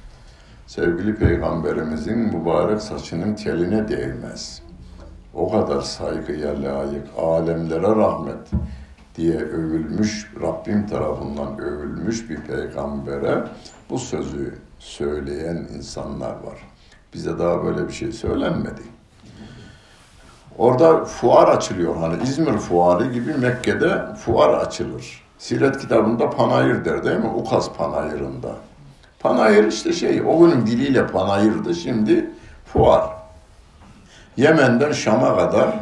sevgili 0.66 1.14
peygamberimizin 1.14 2.18
mübarek 2.18 2.80
saçının 2.80 3.34
teline 3.34 3.88
değmez. 3.88 4.69
O 5.35 5.51
kadar 5.51 5.81
saygıya 5.81 6.62
layık, 6.62 7.07
alemlere 7.18 7.97
rahmet 7.97 8.51
diye 9.16 9.37
övülmüş, 9.37 10.33
Rabbim 10.43 10.87
tarafından 10.87 11.59
övülmüş 11.59 12.31
bir 12.31 12.37
peygambere 12.37 13.45
bu 13.91 13.99
sözü 13.99 14.59
söyleyen 14.78 15.66
insanlar 15.76 16.31
var. 16.31 16.68
Bize 17.14 17.39
daha 17.39 17.64
böyle 17.64 17.89
bir 17.89 17.93
şey 17.93 18.12
söylenmedi. 18.12 18.83
Orada 20.59 21.05
fuar 21.05 21.49
açılıyor. 21.49 21.97
Hani 21.97 22.22
İzmir 22.22 22.59
fuarı 22.59 23.12
gibi 23.12 23.35
Mekke'de 23.35 24.14
fuar 24.14 24.55
açılır. 24.55 25.22
Siret 25.39 25.78
kitabında 25.78 26.31
panayır 26.31 26.85
der 26.85 27.05
değil 27.05 27.18
mi? 27.18 27.28
Ukas 27.28 27.72
panayırında. 27.72 28.57
Panayır 29.20 29.64
işte 29.64 29.93
şey, 29.93 30.22
o 30.22 30.39
günün 30.39 30.66
diliyle 30.66 31.07
panayırdı. 31.07 31.74
Şimdi 31.74 32.31
fuar. 32.64 33.19
Yemen'den 34.37 34.93
Şam'a 34.93 35.37
kadar 35.37 35.74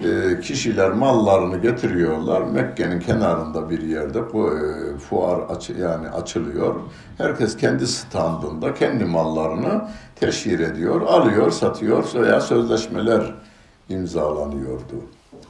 e, 0.00 0.40
kişiler 0.40 0.90
mallarını 0.90 1.58
getiriyorlar. 1.58 2.42
Mekke'nin 2.42 3.00
kenarında 3.00 3.70
bir 3.70 3.82
yerde 3.82 4.32
bu 4.32 4.50
e, 4.50 4.98
fuar 4.98 5.40
aç, 5.50 5.70
yani 5.70 6.08
açılıyor. 6.08 6.74
Herkes 7.18 7.56
kendi 7.56 7.86
standında 7.86 8.74
kendi 8.74 9.04
mallarını 9.04 9.88
teşhir 10.16 10.60
ediyor, 10.60 11.00
alıyor, 11.00 11.50
satıyor 11.50 12.04
veya 12.14 12.40
sözleşmeler 12.40 13.34
imzalanıyordu. 13.88 15.04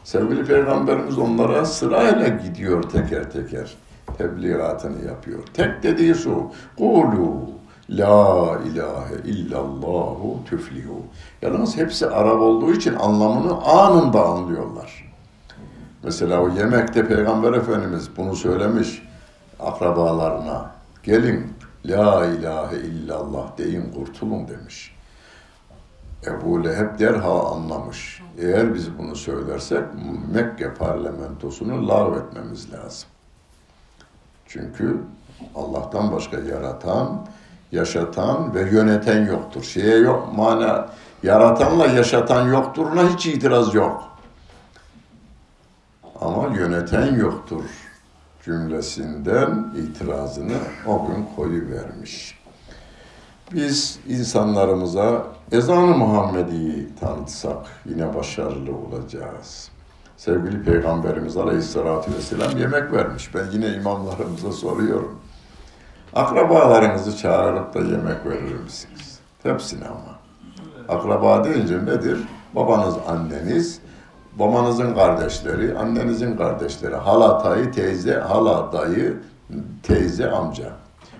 Sevgili 0.05 0.45
Peygamberimiz 0.45 1.19
onlara 1.19 1.65
sırayla 1.65 2.29
gidiyor 2.29 2.83
teker 2.83 3.31
teker. 3.31 3.75
Tebliğatını 4.19 5.07
yapıyor. 5.07 5.39
Tek 5.55 5.83
dediği 5.83 6.15
şu. 6.15 6.51
Kulu 6.79 7.51
La 7.91 8.59
ilahe 8.67 9.15
illallahu 9.25 10.45
tüflihu. 10.47 11.03
Yalnız 11.43 11.77
hepsi 11.77 12.07
Arap 12.07 12.41
olduğu 12.41 12.73
için 12.73 12.95
anlamını 12.95 13.63
anında 13.63 14.27
anlıyorlar. 14.27 15.13
Mesela 16.03 16.41
o 16.41 16.49
yemekte 16.49 17.09
Peygamber 17.09 17.53
Efendimiz 17.53 18.17
bunu 18.17 18.37
söylemiş 18.37 19.03
akrabalarına. 19.61 20.71
Gelin 21.03 21.53
La 21.87 22.27
ilahe 22.27 22.77
illallah 22.77 23.59
deyin 23.59 23.93
kurtulun 23.93 24.49
demiş. 24.49 24.97
Ebu 26.27 26.65
Leheb 26.65 26.99
derhal 26.99 27.53
anlamış. 27.53 28.23
Eğer 28.39 28.75
biz 28.75 28.99
bunu 28.99 29.17
söylersek 29.17 29.83
Mekke 30.35 30.75
parlamentosunu 30.75 31.89
lağvetmemiz 31.89 32.73
lazım. 32.73 33.09
Çünkü 34.47 35.01
Allah'tan 35.55 36.13
başka 36.13 36.39
yaratan, 36.39 37.27
yaşatan 37.73 38.55
ve 38.55 38.61
yöneten 38.61 39.27
yoktur. 39.27 39.63
Şeye 39.63 39.97
yok, 39.97 40.33
mana 40.37 40.89
yaratanla 41.23 41.87
yaşatan 41.87 42.49
yokturuna 42.49 43.09
hiç 43.09 43.27
itiraz 43.27 43.75
yok. 43.75 44.03
Ama 46.21 46.57
yöneten 46.57 47.15
yoktur 47.15 47.65
cümlesinden 48.45 49.67
itirazını 49.77 50.59
o 50.87 51.07
gün 51.07 51.27
koyu 51.37 51.71
vermiş. 51.71 52.39
Biz 53.53 53.99
insanlarımıza 54.09 55.27
ezan-ı 55.53 55.97
Muhammedi'yi 55.97 56.89
tanıtsak 57.01 57.67
yine 57.85 58.15
başarılı 58.15 58.77
olacağız. 58.77 59.69
Sevgili 60.17 60.65
Peygamberimiz 60.65 61.37
Aleyhisselatü 61.37 62.15
Vesselam 62.15 62.59
yemek 62.59 62.93
vermiş. 62.93 63.35
Ben 63.35 63.45
yine 63.53 63.69
imamlarımıza 63.69 64.53
soruyorum. 64.53 65.22
Akrabalarınızı 66.15 67.17
çağırıp 67.17 67.75
da 67.75 67.79
yemek 67.79 68.27
verir 68.27 68.61
misiniz? 68.65 69.19
Hepsine 69.43 69.85
ama. 69.87 70.19
Akraba 70.89 71.45
deyince 71.45 71.85
nedir? 71.85 72.19
Babanız, 72.55 72.95
anneniz, 73.09 73.81
babanızın 74.39 74.95
kardeşleri, 74.95 75.79
annenizin 75.79 76.37
kardeşleri, 76.37 76.95
hala 76.95 77.45
dayı, 77.45 77.73
teyze, 77.73 78.15
hala 78.15 78.73
dayı, 78.73 79.21
teyze, 79.83 80.31
amca. 80.31 80.73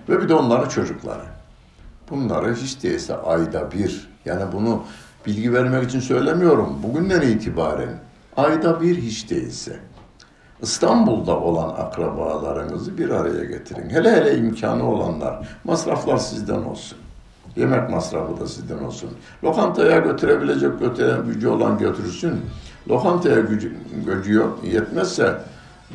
Ve 0.09 0.21
bir 0.21 0.29
de 0.29 0.33
onların 0.33 0.69
çocukları. 0.69 1.23
Bunları 2.09 2.55
hiç 2.55 2.83
değilse 2.83 3.15
ayda 3.15 3.71
bir, 3.71 4.09
yani 4.25 4.43
bunu 4.51 4.83
bilgi 5.25 5.53
vermek 5.53 5.83
için 5.83 5.99
söylemiyorum. 5.99 6.83
Bugünden 6.83 7.21
itibaren 7.21 7.99
ayda 8.37 8.81
bir 8.81 8.97
hiç 8.97 9.29
değilse 9.29 9.79
İstanbul'da 10.63 11.39
olan 11.39 11.69
akrabalarınızı 11.69 12.97
bir 12.97 13.09
araya 13.09 13.45
getirin. 13.45 13.89
Hele 13.89 14.11
hele 14.11 14.37
imkanı 14.37 14.91
olanlar. 14.91 15.47
Masraflar 15.63 16.17
sizden 16.17 16.63
olsun. 16.63 16.97
Yemek 17.55 17.89
masrafı 17.89 18.39
da 18.39 18.47
sizden 18.47 18.83
olsun. 18.83 19.09
Lokantaya 19.43 19.99
götürebilecek 19.99 20.79
götüren 20.79 21.25
gücü 21.25 21.47
olan 21.47 21.77
götürsün. 21.77 22.41
Lokantaya 22.89 23.39
gücü, 23.39 23.73
gücü 24.05 24.33
yok, 24.33 24.59
yetmezse 24.63 25.35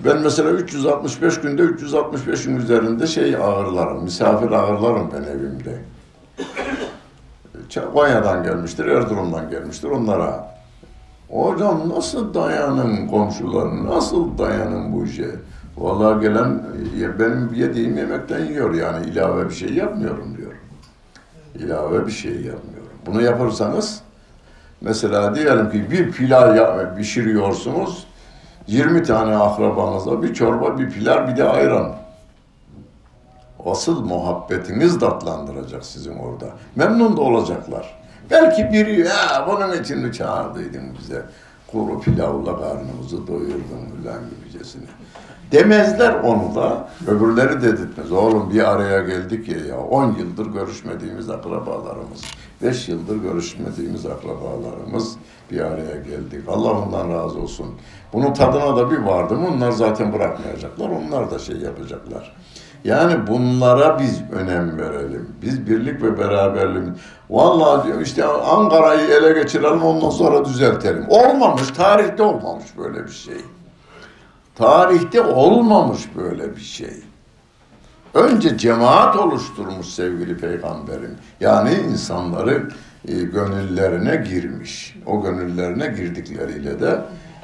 ben 0.05 0.19
mesela 0.19 0.51
365 0.51 1.41
günde 1.41 1.63
365'in 1.63 2.57
üzerinde 2.57 3.07
şey 3.07 3.37
ağırlarım, 3.37 4.03
misafir 4.05 4.51
ağırlarım 4.51 5.11
ben 5.13 5.23
evimde. 5.23 5.79
Konya'dan 7.95 8.43
gelmiştir, 8.43 8.87
Erzurum'dan 8.87 9.51
gelmiştir 9.51 9.89
onlara 9.89 10.58
Hocam 11.31 11.89
nasıl 11.89 12.35
dayanın 12.35 13.09
komşuların, 13.09 13.87
nasıl 13.87 14.39
dayanın 14.39 14.93
bu 14.93 15.05
işe? 15.05 15.31
Vallahi 15.77 16.21
gelen 16.21 16.63
benim 17.19 17.55
yediğim 17.55 17.97
yemekten 17.97 18.45
yiyor 18.45 18.75
yani 18.75 19.07
ilave 19.07 19.49
bir 19.49 19.55
şey 19.55 19.75
yapmıyorum 19.75 20.37
diyor. 20.37 20.53
İlave 21.55 22.07
bir 22.07 22.13
şey 22.13 22.33
yapmıyorum. 22.33 22.89
Bunu 23.07 23.23
yaparsanız 23.23 24.01
mesela 24.81 25.35
diyelim 25.35 25.71
ki 25.71 25.91
bir 25.91 26.13
pilav 26.13 26.97
pişiriyorsunuz 26.97 28.07
20 28.67 29.03
tane 29.03 29.37
akrabanızla 29.37 30.23
bir 30.23 30.35
çorba, 30.35 30.79
bir 30.79 30.91
pilav, 30.91 31.29
bir 31.29 31.37
de 31.37 31.45
ayran. 31.45 31.93
Asıl 33.67 34.05
muhabbetiniz 34.05 34.99
tatlandıracak 34.99 35.85
sizin 35.85 36.19
orada. 36.19 36.47
Memnun 36.77 37.17
da 37.17 37.21
olacaklar. 37.21 37.99
Belki 38.31 38.73
biri 38.73 39.01
ya 39.01 39.47
bunun 39.49 39.83
için 39.83 39.99
mi 39.99 40.13
çağırdıydın 40.13 40.83
bize? 40.99 41.23
Kuru 41.73 42.01
pilavla 42.01 42.61
karnımızı 42.61 43.27
doyurdun 43.27 44.03
falan 44.05 44.21
gibicesine. 44.31 44.87
Demezler 45.53 46.15
onu 46.15 46.55
da, 46.55 46.89
öbürleri 47.07 47.63
dedirtmez. 47.63 48.13
Oğlum 48.13 48.51
bir 48.51 48.71
araya 48.71 49.01
geldik 49.01 49.49
ya, 49.49 49.59
ya 49.67 49.79
10 49.79 50.15
yıldır 50.15 50.47
görüşmediğimiz 50.47 51.31
akrabalarımız, 51.31 52.21
5 52.63 52.89
yıldır 52.89 53.17
görüşmediğimiz 53.17 54.07
akrabalarımız 54.07 55.17
bir 55.51 55.61
araya 55.61 55.97
geldik. 55.97 56.49
Allah 56.49 56.71
ondan 56.71 57.11
razı 57.11 57.39
olsun. 57.39 57.67
Bunun 58.13 58.35
tadına 58.35 58.77
da 58.77 58.91
bir 58.91 58.99
vardı 58.99 59.35
mı 59.37 59.49
onlar 59.55 59.71
zaten 59.71 60.13
bırakmayacaklar, 60.13 60.89
onlar 60.89 61.31
da 61.31 61.39
şey 61.39 61.57
yapacaklar. 61.57 62.37
Yani 62.85 63.27
bunlara 63.27 63.99
biz 63.99 64.23
önem 64.33 64.79
verelim. 64.79 65.29
Biz 65.43 65.67
birlik 65.67 66.03
ve 66.03 66.19
beraberlik. 66.19 66.99
Vallahi 67.31 67.87
diyor 67.87 68.01
işte 68.01 68.25
Ankara'yı 68.25 69.09
ele 69.09 69.43
geçirelim 69.43 69.83
ondan 69.83 70.11
sonra 70.11 70.45
düzeltelim. 70.45 71.07
Olmamış, 71.09 71.69
tarihte 71.69 72.23
olmamış 72.23 72.67
böyle 72.79 73.05
bir 73.07 73.13
şey. 73.13 73.41
Tarihte 74.55 75.23
olmamış 75.23 76.09
böyle 76.17 76.57
bir 76.57 76.61
şey. 76.61 76.93
Önce 78.15 78.59
cemaat 78.59 79.17
oluşturmuş 79.17 79.87
sevgili 79.87 80.37
peygamberim. 80.37 81.17
Yani 81.41 81.75
insanları 81.75 82.69
e, 83.09 83.13
gönüllerine 83.13 84.17
girmiş. 84.17 84.97
O 85.07 85.23
gönüllerine 85.23 85.87
girdikleriyle 85.87 86.81
de 86.81 87.01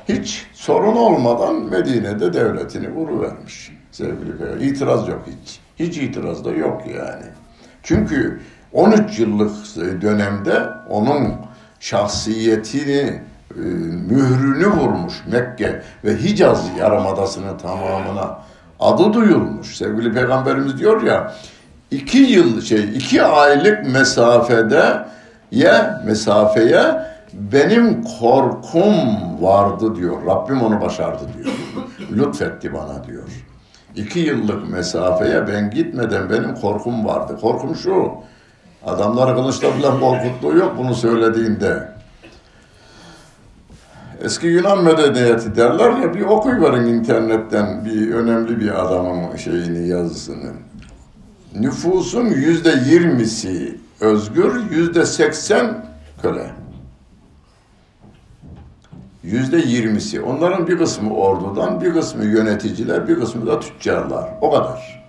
hiç 0.09 0.47
sorun 0.53 0.97
olmadan 0.97 1.55
Medine'de 1.55 2.33
devletini 2.33 2.95
kuruvermiş 2.95 3.71
sevgili 3.95 4.39
peygamber. 4.39 4.67
İtiraz 4.67 5.09
yok 5.09 5.23
hiç. 5.27 5.61
Hiç 5.79 5.99
itiraz 5.99 6.45
da 6.45 6.51
yok 6.51 6.83
yani. 6.87 7.25
Çünkü 7.83 8.41
13 8.73 9.19
yıllık 9.19 9.53
dönemde 10.03 10.63
onun 10.89 11.33
şahsiyetini, 11.81 13.21
e, 13.57 13.61
mührünü 14.11 14.67
vurmuş 14.67 15.15
Mekke 15.33 15.83
ve 16.05 16.17
Hicaz 16.17 16.65
Yarımadası'nın 16.79 17.59
tamamına 17.59 18.39
adı 18.81 19.13
duyulmuş. 19.13 19.77
Sevgili 19.77 20.13
Peygamberimiz 20.13 20.79
diyor 20.79 21.03
ya, 21.03 21.35
iki 21.91 22.19
yıl 22.19 22.61
şey, 22.61 22.85
iki 22.97 23.23
aylık 23.23 23.87
mesafede 23.93 25.05
ya 25.51 26.03
mesafeye 26.07 26.85
benim 27.33 28.05
korkum 28.21 28.95
vardı 29.41 29.97
diyor. 29.97 30.27
Rabbim 30.27 30.63
onu 30.63 30.81
başardı 30.81 31.25
diyor. 31.37 31.55
Lütfetti 32.13 32.75
bana 32.75 33.05
diyor. 33.05 33.44
İki 33.97 34.19
yıllık 34.19 34.71
mesafeye 34.71 35.49
ben 35.49 35.71
gitmeden 35.71 36.31
benim 36.31 36.55
korkum 36.55 37.05
vardı. 37.05 37.39
Korkum 37.41 37.77
şu, 37.77 38.13
adamları 38.87 39.35
kılıçla 39.35 39.71
falan 39.71 40.01
korkuttuğu 40.01 40.57
yok 40.57 40.75
bunu 40.79 40.95
söylediğinde. 40.95 41.95
Eski 44.23 44.47
Yunan 44.47 44.85
medeniyeti 44.85 45.57
derler 45.57 45.91
ya 45.91 46.15
bir 46.15 46.21
okuyverin 46.21 46.87
internetten 46.87 47.85
bir 47.85 48.15
önemli 48.15 48.61
bir 48.61 48.85
adamın 48.85 49.37
şeyini 49.37 49.89
yazısını. 49.89 50.53
Nüfusun 51.61 52.25
yüzde 52.27 52.75
yirmisi 52.87 53.79
özgür, 54.01 54.71
yüzde 54.71 55.07
seksen 55.07 55.87
köle. 56.23 56.64
Yüzde 59.25 59.57
yirmisi. 59.57 60.21
Onların 60.21 60.67
bir 60.67 60.79
kısmı 60.79 61.15
ordudan, 61.15 61.81
bir 61.81 61.93
kısmı 61.93 62.25
yöneticiler, 62.25 63.09
bir 63.09 63.21
kısmı 63.21 63.47
da 63.47 63.61
tüccarlar. 63.61 64.29
O 64.41 64.51
kadar. 64.51 65.05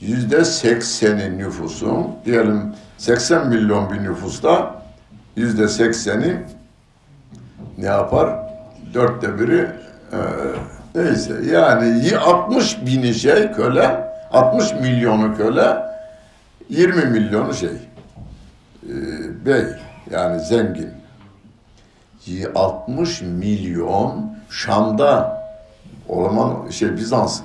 Yüzde 0.00 0.44
sekseni 0.44 1.38
nüfusun, 1.38 2.06
diyelim 2.24 2.74
80 2.98 3.48
milyon 3.48 3.90
bir 3.90 4.02
nüfusta 4.02 4.82
yüzde 5.36 5.68
sekseni 5.68 6.36
ne 7.78 7.86
yapar? 7.86 8.38
Dörtte 8.94 9.38
biri 9.40 9.70
e, 10.12 10.18
neyse 10.94 11.34
yani 11.52 12.16
60 12.18 12.86
bini 12.86 13.14
şey 13.14 13.52
köle, 13.52 14.08
60 14.32 14.72
milyonu 14.72 15.36
köle, 15.36 15.76
20 16.68 17.04
milyonu 17.04 17.54
şey 17.54 17.68
e, 17.68 18.92
bey 19.46 19.64
yani 20.10 20.40
zengin. 20.40 21.03
60 22.54 23.22
milyon 23.22 24.36
Şam'da 24.50 25.44
o 26.08 26.24
zaman 26.24 26.70
şey 26.70 26.96
Bizans 26.96 27.40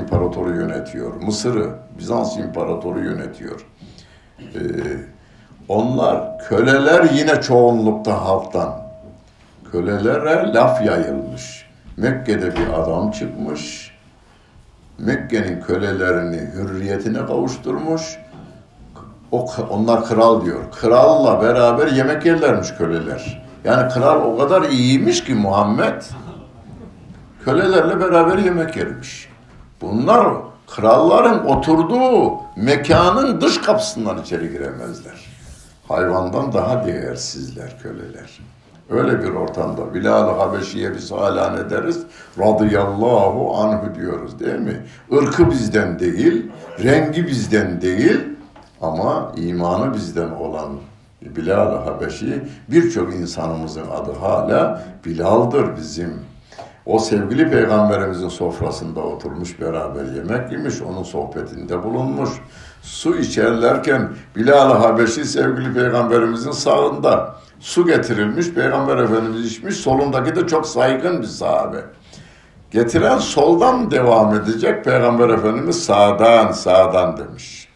İmparatoru 0.00 0.54
yönetiyor. 0.54 1.14
Mısır'ı 1.14 1.70
Bizans 1.98 2.36
İmparatoru 2.36 3.00
yönetiyor. 3.00 3.66
Ee, 4.40 4.60
onlar 5.68 6.38
köleler 6.38 7.10
yine 7.14 7.40
çoğunlukta 7.40 8.24
halktan. 8.24 8.74
Kölelere 9.72 10.52
laf 10.54 10.86
yayılmış. 10.86 11.66
Mekke'de 11.96 12.56
bir 12.56 12.82
adam 12.82 13.10
çıkmış. 13.10 13.94
Mekke'nin 14.98 15.60
kölelerini 15.60 16.50
hürriyetine 16.54 17.26
kavuşturmuş. 17.26 18.18
O, 19.32 19.46
onlar 19.70 20.04
kral 20.04 20.44
diyor. 20.44 20.60
Kralla 20.80 21.42
beraber 21.42 21.86
yemek 21.86 22.26
yerlermiş 22.26 22.70
köleler. 22.70 23.43
Yani 23.64 23.92
kral 23.92 24.22
o 24.22 24.38
kadar 24.38 24.62
iyiymiş 24.62 25.24
ki 25.24 25.34
Muhammed 25.34 26.02
kölelerle 27.44 28.00
beraber 28.00 28.38
yemek 28.38 28.76
yermiş. 28.76 29.28
Bunlar 29.80 30.34
kralların 30.66 31.46
oturduğu 31.46 32.32
mekanın 32.56 33.40
dış 33.40 33.60
kapısından 33.60 34.18
içeri 34.18 34.52
giremezler. 34.52 35.34
Hayvandan 35.88 36.52
daha 36.52 36.86
değersizler 36.86 37.78
köleler. 37.82 38.40
Öyle 38.90 39.22
bir 39.22 39.30
ortamda 39.30 39.94
Bilal-i 39.94 40.38
Habeşi'ye 40.38 40.94
biz 40.94 41.12
hala 41.12 41.50
ne 41.50 41.70
deriz? 41.70 42.02
Radıyallahu 42.38 43.56
anhu 43.56 43.94
diyoruz 43.94 44.40
değil 44.40 44.58
mi? 44.58 44.86
Irkı 45.10 45.50
bizden 45.50 45.98
değil, 45.98 46.50
rengi 46.82 47.26
bizden 47.26 47.80
değil 47.80 48.20
ama 48.80 49.32
imanı 49.36 49.94
bizden 49.94 50.30
olan 50.30 50.68
Bilal-i 51.24 51.76
Habeşi 51.76 52.42
birçok 52.68 53.14
insanımızın 53.14 53.86
adı 53.90 54.12
hala 54.12 54.84
Bilal'dır 55.04 55.76
bizim. 55.76 56.12
O 56.86 56.98
sevgili 56.98 57.50
peygamberimizin 57.50 58.28
sofrasında 58.28 59.00
oturmuş 59.00 59.60
beraber 59.60 60.04
yemek 60.04 60.52
yemiş, 60.52 60.82
onun 60.82 61.02
sohbetinde 61.02 61.82
bulunmuş. 61.82 62.30
Su 62.82 63.16
içerlerken 63.16 64.08
Bilal-i 64.36 64.74
Habeşi 64.74 65.24
sevgili 65.24 65.74
peygamberimizin 65.74 66.50
sağında 66.50 67.36
su 67.60 67.86
getirilmiş, 67.86 68.50
peygamber 68.50 68.96
efendimiz 68.96 69.46
içmiş, 69.46 69.76
solundaki 69.76 70.36
de 70.36 70.46
çok 70.46 70.66
saygın 70.66 71.22
bir 71.22 71.26
sahabe. 71.26 71.78
Getiren 72.70 73.18
soldan 73.18 73.90
devam 73.90 74.34
edecek, 74.34 74.84
peygamber 74.84 75.28
efendimiz 75.28 75.84
sağdan, 75.84 76.52
sağdan 76.52 77.16
demiş. 77.16 77.68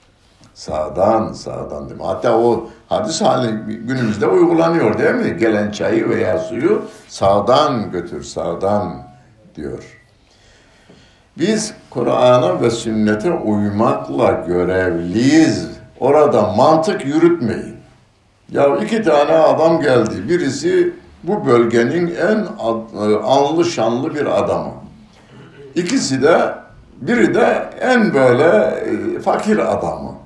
Sağdan, 0.54 1.32
sağdan 1.32 1.88
demiş. 1.88 2.04
Hatta 2.06 2.38
o 2.38 2.68
hadis 2.88 3.20
hali 3.22 3.50
günümüzde 3.66 4.26
uygulanıyor 4.26 4.98
değil 4.98 5.14
mi? 5.14 5.36
Gelen 5.38 5.70
çayı 5.70 6.08
veya 6.08 6.38
suyu 6.38 6.82
sağdan 7.08 7.90
götür, 7.90 8.22
sağdan 8.22 9.02
diyor. 9.56 9.98
Biz 11.38 11.74
Kur'an'a 11.90 12.60
ve 12.60 12.70
sünnete 12.70 13.32
uymakla 13.32 14.44
görevliyiz. 14.46 15.68
Orada 16.00 16.42
mantık 16.42 17.06
yürütmeyin. 17.06 17.76
Ya 18.50 18.76
iki 18.76 19.02
tane 19.02 19.32
adam 19.32 19.80
geldi. 19.80 20.28
Birisi 20.28 20.92
bu 21.22 21.46
bölgenin 21.46 22.14
en 22.14 22.46
anlı 23.24 23.64
şanlı 23.64 24.14
bir 24.14 24.38
adamı. 24.38 24.72
İkisi 25.74 26.22
de 26.22 26.54
biri 27.00 27.34
de 27.34 27.70
en 27.80 28.14
böyle 28.14 28.46
e, 28.46 29.20
fakir 29.20 29.58
adamı. 29.58 30.17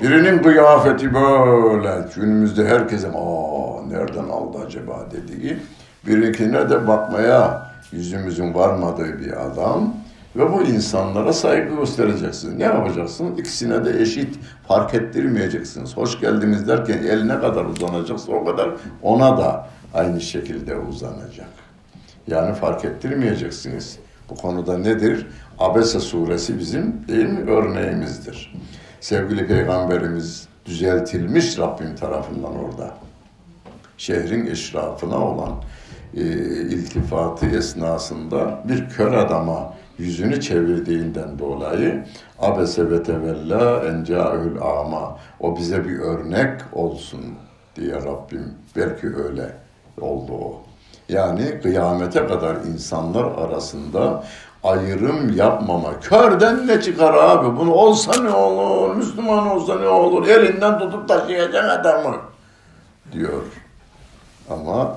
Birinin 0.00 0.42
kıyafeti 0.42 1.14
böyle 1.14 2.08
günümüzde 2.16 2.68
herkesin 2.68 3.12
aa 3.12 3.86
nereden 3.88 4.28
aldı 4.28 4.58
acaba 4.66 5.06
dediği. 5.12 5.56
Birikine 6.06 6.70
de 6.70 6.88
bakmaya 6.88 7.70
yüzümüzün 7.92 8.54
varmadığı 8.54 9.20
bir 9.20 9.46
adam 9.46 9.94
ve 10.36 10.52
bu 10.52 10.62
insanlara 10.62 11.32
saygı 11.32 11.76
göstereceksiniz. 11.76 12.56
Ne 12.56 12.64
yapacaksınız? 12.64 13.38
İkisine 13.38 13.84
de 13.84 14.02
eşit 14.02 14.38
fark 14.68 14.94
ettirmeyeceksiniz. 14.94 15.96
Hoş 15.96 16.20
geldiniz 16.20 16.68
derken 16.68 16.98
eline 16.98 17.40
kadar 17.40 17.64
uzanacaksa 17.64 18.32
o 18.32 18.44
kadar 18.44 18.70
ona 19.02 19.38
da 19.38 19.68
aynı 19.94 20.20
şekilde 20.20 20.76
uzanacak. 20.76 21.48
Yani 22.26 22.54
fark 22.54 22.84
ettirmeyeceksiniz. 22.84 23.98
Bu 24.30 24.34
konuda 24.34 24.78
nedir? 24.78 25.26
Abese 25.58 26.00
suresi 26.00 26.58
bizim 26.58 27.00
değil 27.08 27.28
mi 27.28 27.50
örneğimizdir. 27.50 28.52
Sevgili 29.00 29.46
peygamberimiz 29.46 30.48
düzeltilmiş 30.66 31.58
Rabbim 31.58 31.96
tarafından 31.96 32.56
orada. 32.64 32.94
Şehrin 33.98 34.46
eşrafına 34.46 35.28
olan 35.28 35.52
e, 36.14 36.20
iltifatı 36.60 37.46
esnasında 37.46 38.60
bir 38.68 38.88
kör 38.88 39.12
adama 39.12 39.74
yüzünü 39.98 40.40
çevirdiğinden 40.40 41.38
dolayı 41.38 42.04
abese 42.38 42.90
ve 42.90 43.02
tevella 43.02 43.84
enca'ül 43.84 44.60
ama 44.60 45.18
o 45.40 45.56
bize 45.56 45.84
bir 45.84 45.98
örnek 45.98 46.60
olsun 46.72 47.20
diye 47.76 47.94
Rabbim 47.94 48.54
belki 48.76 49.06
öyle 49.06 49.52
oldu 50.00 50.32
o. 50.32 50.62
Yani 51.08 51.60
kıyamete 51.62 52.26
kadar 52.26 52.56
insanlar 52.56 53.24
arasında 53.24 54.24
ayrım 54.66 55.36
yapmama. 55.36 56.00
Körden 56.00 56.66
ne 56.66 56.80
çıkar 56.80 57.14
abi? 57.14 57.58
Bunu 57.58 57.72
olsa 57.72 58.22
ne 58.22 58.30
olur? 58.30 58.96
Müslüman 58.96 59.46
olsa 59.50 59.74
ne 59.78 59.88
olur? 59.88 60.28
Elinden 60.28 60.78
tutup 60.78 61.08
taşıyacak 61.08 61.80
adamı 61.80 62.16
diyor. 63.12 63.42
Ama 64.50 64.94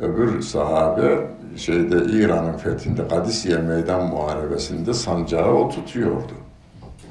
öbür 0.00 0.42
sahabe 0.42 1.18
şeyde 1.56 1.96
İran'ın 1.96 2.58
fethinde 2.58 3.08
Kadisiye 3.08 3.56
meydan 3.56 4.06
muharebesinde 4.06 4.94
sancağı 4.94 5.52
o 5.54 5.68
tutuyordu. 5.68 6.32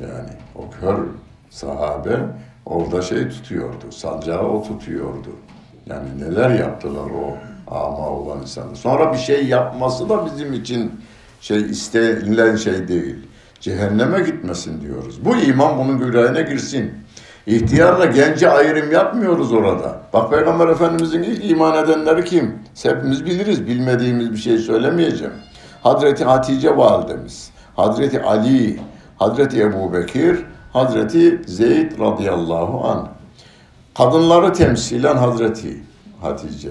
Yani 0.01 0.29
o 0.55 0.61
kör 0.82 0.97
sahabe 1.49 2.19
orada 2.65 3.01
şey 3.01 3.29
tutuyordu. 3.29 3.91
Sancağı 3.91 4.43
o 4.43 4.63
tutuyordu. 4.63 5.29
Yani 5.86 6.07
neler 6.19 6.49
yaptılar 6.49 7.09
o 7.25 7.38
ama 7.75 8.09
olan 8.09 8.41
insanlar. 8.41 8.75
Sonra 8.75 9.13
bir 9.13 9.17
şey 9.17 9.45
yapması 9.45 10.09
da 10.09 10.25
bizim 10.25 10.53
için 10.53 10.91
şey 11.42 11.62
istenilen 11.62 12.56
şey 12.56 12.88
değil. 12.88 13.16
Cehenneme 13.60 14.20
gitmesin 14.20 14.82
diyoruz. 14.82 15.26
Bu 15.26 15.36
iman 15.36 15.78
bunun 15.78 16.06
yüreğine 16.06 16.42
girsin. 16.42 16.92
İhtiyarla 17.48 18.06
gence 18.06 18.50
ayrım 18.50 18.92
yapmıyoruz 18.92 19.54
orada. 19.54 20.02
Bak 20.14 20.32
Peygamber 20.32 20.68
Efendimizin 20.68 21.24
ilk 21.24 21.52
iman 21.52 21.84
edenleri 21.84 22.26
kim? 22.26 22.60
Hepimiz 22.84 23.26
biliriz. 23.26 23.68
Bilmediğimiz 23.68 24.32
bir 24.32 24.38
şey 24.38 24.58
söylemeyeceğim. 24.58 25.34
Hazreti 25.84 26.26
Hatice 26.26 26.78
validemiz, 26.78 27.52
Hazreti 27.76 28.22
Ali, 28.22 28.80
Hazreti 29.18 29.62
Ebu 29.62 29.94
Bekir, 29.94 30.39
Hazreti 30.74 31.42
Zeyd 31.46 32.00
radıyallahu 32.00 32.88
an. 32.88 33.10
Kadınları 33.98 34.54
temsilen 34.54 35.18
Hazreti 35.18 35.84
Hatice, 36.22 36.70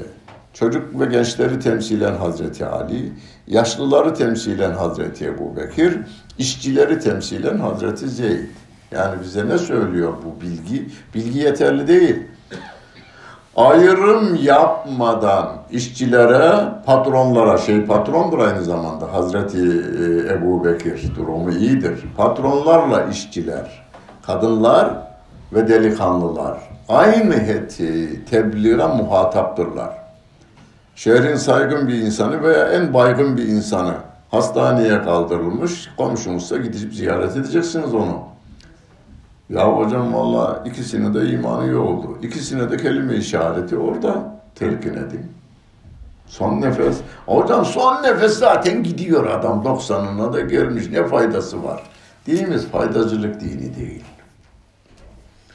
çocuk 0.53 1.01
ve 1.01 1.07
gençleri 1.07 1.61
temsilen 1.61 2.14
Hazreti 2.14 2.66
Ali, 2.66 3.12
yaşlıları 3.51 4.14
temsilen 4.14 4.72
Hazreti 4.72 5.26
Ebu 5.26 5.57
Bekir, 5.57 5.98
işçileri 6.38 7.01
temsilen 7.01 7.59
Hazreti 7.59 8.09
Zeyd. 8.09 8.48
Yani 8.90 9.20
bize 9.22 9.48
ne 9.48 9.59
söylüyor 9.59 10.12
bu 10.24 10.40
bilgi? 10.40 10.88
Bilgi 11.14 11.38
yeterli 11.38 11.88
değil. 11.88 12.16
Ayrım 13.57 14.38
yapmadan 14.42 15.48
işçilere, 15.70 16.53
patronlara, 16.86 17.59
şey 17.59 17.86
patrondur 17.86 18.38
aynı 18.38 18.64
zamanda 18.64 19.12
Hazreti 19.12 19.59
e, 19.59 20.32
Ebu 20.32 20.64
Bekir 20.64 21.16
durumu 21.16 21.51
iyidir. 21.51 22.05
Patronlarla 22.16 23.05
işçiler, 23.05 23.86
kadınlar 24.22 24.90
ve 25.53 25.68
delikanlılar 25.68 26.59
aynı 26.88 27.34
heti 27.34 28.24
tebliğe 28.24 28.76
muhataptırlar. 28.76 29.99
Şehrin 31.01 31.36
saygın 31.36 31.88
bir 31.88 31.94
insanı 31.94 32.42
veya 32.42 32.64
en 32.64 32.94
baygın 32.94 33.36
bir 33.36 33.48
insanı 33.48 33.94
hastaneye 34.30 35.03
kaldırılmış, 35.03 35.90
komşunuzsa 35.96 36.57
gidip 36.57 36.94
ziyaret 36.94 37.36
edeceksiniz 37.36 37.94
onu. 37.94 38.18
Ya 39.51 39.72
hocam 39.72 40.14
valla 40.14 40.62
ikisine 40.66 41.14
de 41.14 41.28
imanı 41.28 41.64
iyi 41.64 41.76
oldu. 41.76 42.18
İkisine 42.22 42.70
de 42.70 42.76
kelime 42.76 43.14
işareti 43.16 43.76
orada 43.76 44.34
telkin 44.55 44.94
edin. 44.94 45.32
Son 46.26 46.61
nefes. 46.61 46.96
Hocam 47.26 47.64
son 47.64 48.03
nefes 48.03 48.38
zaten 48.38 48.82
gidiyor 48.82 49.26
adam 49.26 49.62
90'ına 49.64 50.32
da 50.32 50.40
gelmiş. 50.40 50.90
Ne 50.90 51.07
faydası 51.07 51.64
var? 51.64 51.82
Dinimiz 52.26 52.66
faydacılık 52.66 53.40
dini 53.40 53.76
değil. 53.76 54.05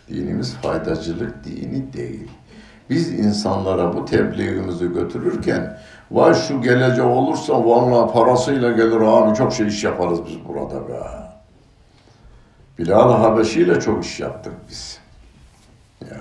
Dinimiz 0.10 0.56
faydacılık 0.56 1.44
dini 1.44 1.94
değil. 1.94 2.30
Biz 2.90 3.20
insanlara 3.20 3.94
bu 3.94 4.06
tebliğimizi 4.06 4.94
götürürken 4.94 5.78
vay 6.12 6.34
şu 6.34 6.62
gelecek 6.62 7.06
olursa 7.06 7.66
vallahi 7.66 8.14
parasıyla 8.14 8.72
gelir 8.72 9.02
abi 9.02 9.36
çok 9.36 9.54
şey 9.54 9.68
iş 9.68 9.84
yaparız 9.84 10.20
biz 10.28 10.36
burada 10.48 10.88
be. 10.88 11.00
Bilal-i 12.80 13.14
Habeşi 13.14 13.62
ile 13.62 13.80
çok 13.80 14.06
iş 14.06 14.20
yaptık 14.20 14.54
biz. 14.70 15.00
Ya. 16.02 16.18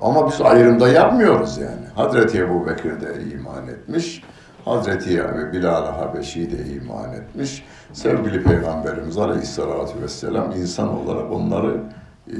Ama 0.00 0.30
biz 0.30 0.40
ayrımda 0.40 0.88
yapmıyoruz 0.88 1.58
yani. 1.58 1.86
Hazreti 1.94 2.38
Ebu 2.38 2.66
Bekir 2.66 3.00
de 3.00 3.22
iman 3.34 3.68
etmiş. 3.68 4.22
Hazreti 4.64 5.22
Bilal-i 5.52 5.90
Habeşi 5.90 6.50
de 6.50 6.74
iman 6.74 7.12
etmiş. 7.12 7.64
Sevgili 7.92 8.42
Peygamberimiz 8.42 9.18
Aleyhisselatü 9.18 10.02
Vesselam 10.02 10.52
insan 10.52 10.88
olarak 10.88 11.32
onları 11.32 11.80
e, 12.28 12.36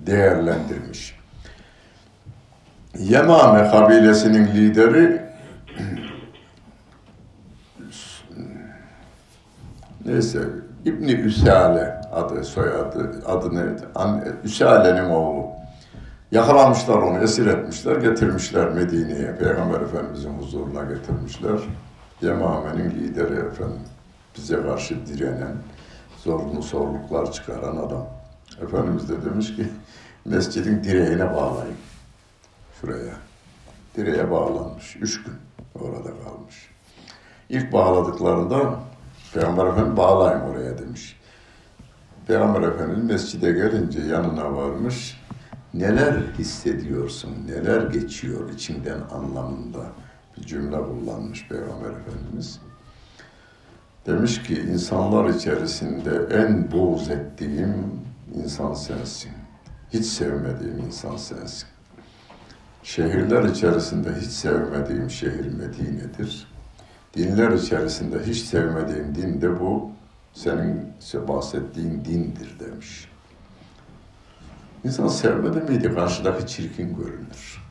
değerlendirmiş. 0.00 1.21
Yemame 2.98 3.70
kabilesinin 3.70 4.46
lideri 4.46 5.22
neyse 10.04 10.40
İbni 10.84 11.12
Üsale 11.12 12.00
adı 12.12 12.44
soyadı 12.44 13.22
adı 13.26 13.54
neydi? 13.54 13.82
Üsale'nin 14.44 15.10
oğlu. 15.10 15.46
Yakalamışlar 16.32 16.96
onu, 16.96 17.18
esir 17.18 17.46
etmişler, 17.46 17.96
getirmişler 17.96 18.68
Medine'ye. 18.68 19.36
Peygamber 19.36 19.80
Efendimizin 19.80 20.30
huzuruna 20.30 20.84
getirmişler. 20.84 21.60
Yemame'nin 22.22 22.90
lideri 22.90 23.34
efendim. 23.34 23.80
Bize 24.36 24.62
karşı 24.62 25.06
direnen, 25.06 25.54
zorlu 26.16 26.62
sorluklar 26.62 27.32
çıkaran 27.32 27.76
adam. 27.76 28.06
Efendimiz 28.62 29.08
de 29.08 29.24
demiş 29.24 29.56
ki, 29.56 29.68
mescidin 30.24 30.84
direğine 30.84 31.34
bağlayın. 31.34 31.76
Şuraya. 32.82 33.14
Direğe 33.96 34.30
bağlanmış. 34.30 34.96
Üç 34.96 35.22
gün 35.24 35.34
orada 35.74 36.10
kalmış. 36.24 36.70
İlk 37.48 37.72
bağladıklarında 37.72 38.80
Peygamber 39.34 39.66
Efendimiz 39.66 39.96
bağlayın 39.96 40.40
oraya 40.40 40.78
demiş. 40.78 41.20
Peygamber 42.26 42.62
Efendimiz 42.62 43.04
mescide 43.04 43.52
gelince 43.52 44.00
yanına 44.00 44.56
varmış. 44.56 45.20
Neler 45.74 46.14
hissediyorsun, 46.38 47.30
neler 47.46 47.82
geçiyor 47.82 48.50
içinden 48.50 49.00
anlamında 49.10 49.86
bir 50.36 50.42
cümle 50.42 50.78
kullanmış 50.78 51.48
Peygamber 51.48 51.90
Efendimiz. 51.90 52.60
Demiş 54.06 54.42
ki 54.42 54.54
insanlar 54.54 55.28
içerisinde 55.28 56.36
en 56.36 56.72
buğz 56.72 57.10
ettiğim 57.10 58.00
insan 58.34 58.74
sensin. 58.74 59.32
Hiç 59.92 60.06
sevmediğim 60.06 60.78
insan 60.78 61.16
sensin. 61.16 61.71
Şehirler 62.82 63.44
içerisinde 63.44 64.08
hiç 64.20 64.30
sevmediğim 64.30 65.10
şehir 65.10 65.46
Medine'dir. 65.46 66.46
Dinler 67.16 67.50
içerisinde 67.50 68.26
hiç 68.26 68.38
sevmediğim 68.38 69.14
din 69.14 69.40
de 69.40 69.60
bu 69.60 69.90
senin 70.32 70.92
bahsettiğin 71.28 72.04
dindir 72.04 72.56
demiş. 72.60 73.08
İnsan 74.84 75.08
sevmedi 75.08 75.72
miydi 75.72 75.94
karşıdaki 75.94 76.46
çirkin 76.46 76.96
görünür. 76.96 77.62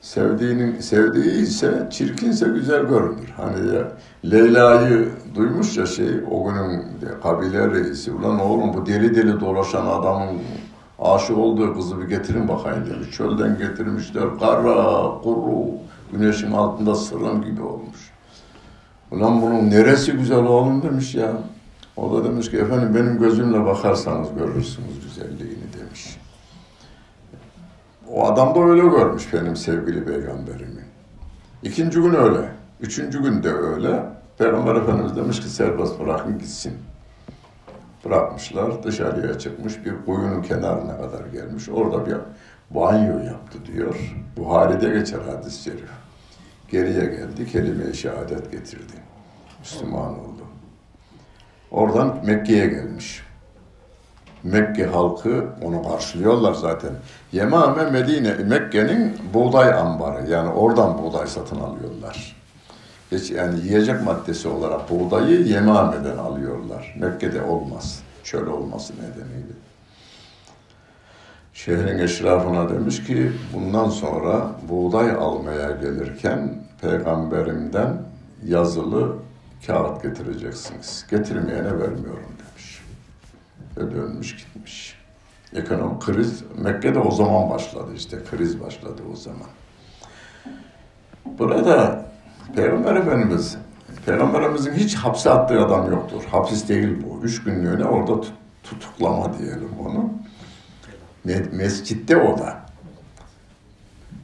Sevdiğinin 0.00 0.80
sevdiği 0.80 1.42
ise 1.42 1.88
çirkinse 1.90 2.48
güzel 2.48 2.82
görünür. 2.82 3.30
Hani 3.36 3.74
ya, 3.74 3.92
Leyla'yı 4.24 5.08
duymuş 5.34 5.76
ya 5.76 5.86
şey 5.86 6.10
o 6.30 6.44
günün 6.44 6.84
kabile 7.22 7.70
reisi. 7.70 8.12
Ulan 8.12 8.40
oğlum 8.40 8.74
bu 8.74 8.86
deli 8.86 9.14
deli 9.14 9.40
dolaşan 9.40 9.86
adamın 9.86 10.38
aşık 10.98 11.38
olduğu 11.38 11.74
kızı 11.74 12.00
bir 12.00 12.08
getirin 12.08 12.48
bakayım 12.48 12.86
demiş. 12.90 13.10
Çölden 13.10 13.58
getirmişler. 13.58 14.24
Kara, 14.40 15.10
kuru, 15.22 15.64
güneşin 16.12 16.52
altında 16.52 16.94
sırım 16.94 17.44
gibi 17.44 17.62
olmuş. 17.62 18.12
Ulan 19.10 19.42
bunun 19.42 19.70
neresi 19.70 20.12
güzel 20.12 20.44
oğlum 20.44 20.82
demiş 20.82 21.14
ya. 21.14 21.32
O 21.96 22.14
da 22.14 22.24
demiş 22.24 22.50
ki 22.50 22.56
efendim 22.56 22.94
benim 22.94 23.18
gözümle 23.18 23.64
bakarsanız 23.64 24.28
görürsünüz 24.38 25.00
güzelliğini 25.04 25.72
demiş. 25.80 26.18
O 28.12 28.26
adam 28.26 28.54
da 28.54 28.60
öyle 28.60 28.82
görmüş 28.82 29.32
benim 29.32 29.56
sevgili 29.56 30.04
peygamberimi. 30.04 30.84
İkinci 31.62 32.00
gün 32.00 32.14
öyle. 32.14 32.48
Üçüncü 32.80 33.22
gün 33.22 33.42
de 33.42 33.52
öyle. 33.52 34.02
Peygamber 34.38 34.74
Efendimiz 34.74 35.16
demiş 35.16 35.40
ki 35.40 35.48
serbest 35.48 36.00
bırakın 36.00 36.38
gitsin. 36.38 36.72
Bırakmışlar. 38.06 38.82
Dışarıya 38.82 39.38
çıkmış 39.38 39.84
bir 39.84 39.94
kuyunun 40.06 40.42
kenarına 40.42 40.96
kadar 40.96 41.26
gelmiş. 41.26 41.68
Orada 41.68 42.06
bir 42.06 42.16
banyo 42.70 43.18
yaptı 43.18 43.58
diyor. 43.66 44.14
Buhari'de 44.36 44.98
geçer 44.98 45.18
hadis-i 45.30 45.62
şerif. 45.62 45.90
Geriye 46.70 47.04
geldi, 47.04 47.52
kelime-i 47.52 47.94
şehadet 47.94 48.52
getirdi. 48.52 48.92
Müslüman 49.58 50.12
oldu. 50.12 50.42
Oradan 51.70 52.18
Mekke'ye 52.24 52.66
gelmiş. 52.66 53.22
Mekke 54.42 54.86
halkı 54.86 55.44
onu 55.62 55.82
karşılıyorlar 55.82 56.54
zaten. 56.54 56.90
Yemame 57.32 57.90
Medine, 57.90 58.34
Mekke'nin 58.34 59.16
buğday 59.34 59.72
ambarı. 59.72 60.30
Yani 60.30 60.50
oradan 60.50 60.98
buğday 60.98 61.26
satın 61.26 61.60
alıyorlar. 61.60 62.35
Yani 63.10 63.60
yiyecek 63.60 64.02
maddesi 64.02 64.48
olarak 64.48 64.90
buğdayı 64.90 65.46
Yemame'den 65.46 66.16
alıyorlar. 66.16 66.94
Mekke'de 66.98 67.42
olmaz. 67.42 68.02
Çöl 68.24 68.46
olması 68.46 68.92
nedeniyle. 68.92 69.52
Şehrin 71.54 71.98
eşrafına 71.98 72.68
demiş 72.68 73.04
ki 73.04 73.32
bundan 73.54 73.88
sonra 73.88 74.50
buğday 74.68 75.10
almaya 75.10 75.70
gelirken 75.70 76.54
peygamberimden 76.80 78.02
yazılı 78.44 79.16
kağıt 79.66 80.02
getireceksiniz. 80.02 81.06
Getirmeyene 81.10 81.78
vermiyorum 81.78 82.32
demiş. 82.38 82.82
Ve 83.76 83.94
dönmüş 83.94 84.36
gitmiş. 84.36 84.98
Ekonomik 85.54 86.02
kriz 86.02 86.44
Mekke'de 86.58 86.98
o 86.98 87.10
zaman 87.10 87.50
başladı 87.50 87.90
işte. 87.96 88.18
Kriz 88.30 88.60
başladı 88.60 89.02
o 89.12 89.16
zaman. 89.16 89.48
Burada 91.24 92.06
Peygamber 92.54 92.96
Efendimiz 92.96 93.56
Peygamberimizin 94.06 94.72
hiç 94.72 94.94
hapse 94.94 95.30
attığı 95.30 95.64
adam 95.66 95.90
yoktur. 95.90 96.22
Hapis 96.30 96.68
değil 96.68 96.96
bu. 97.04 97.20
Üç 97.22 97.44
günlüğüne 97.44 97.84
orada 97.84 98.26
tutuklama 98.62 99.38
diyelim 99.38 99.70
onu. 99.86 100.10
Mescitte 101.52 102.16
o 102.16 102.38
da. 102.38 102.56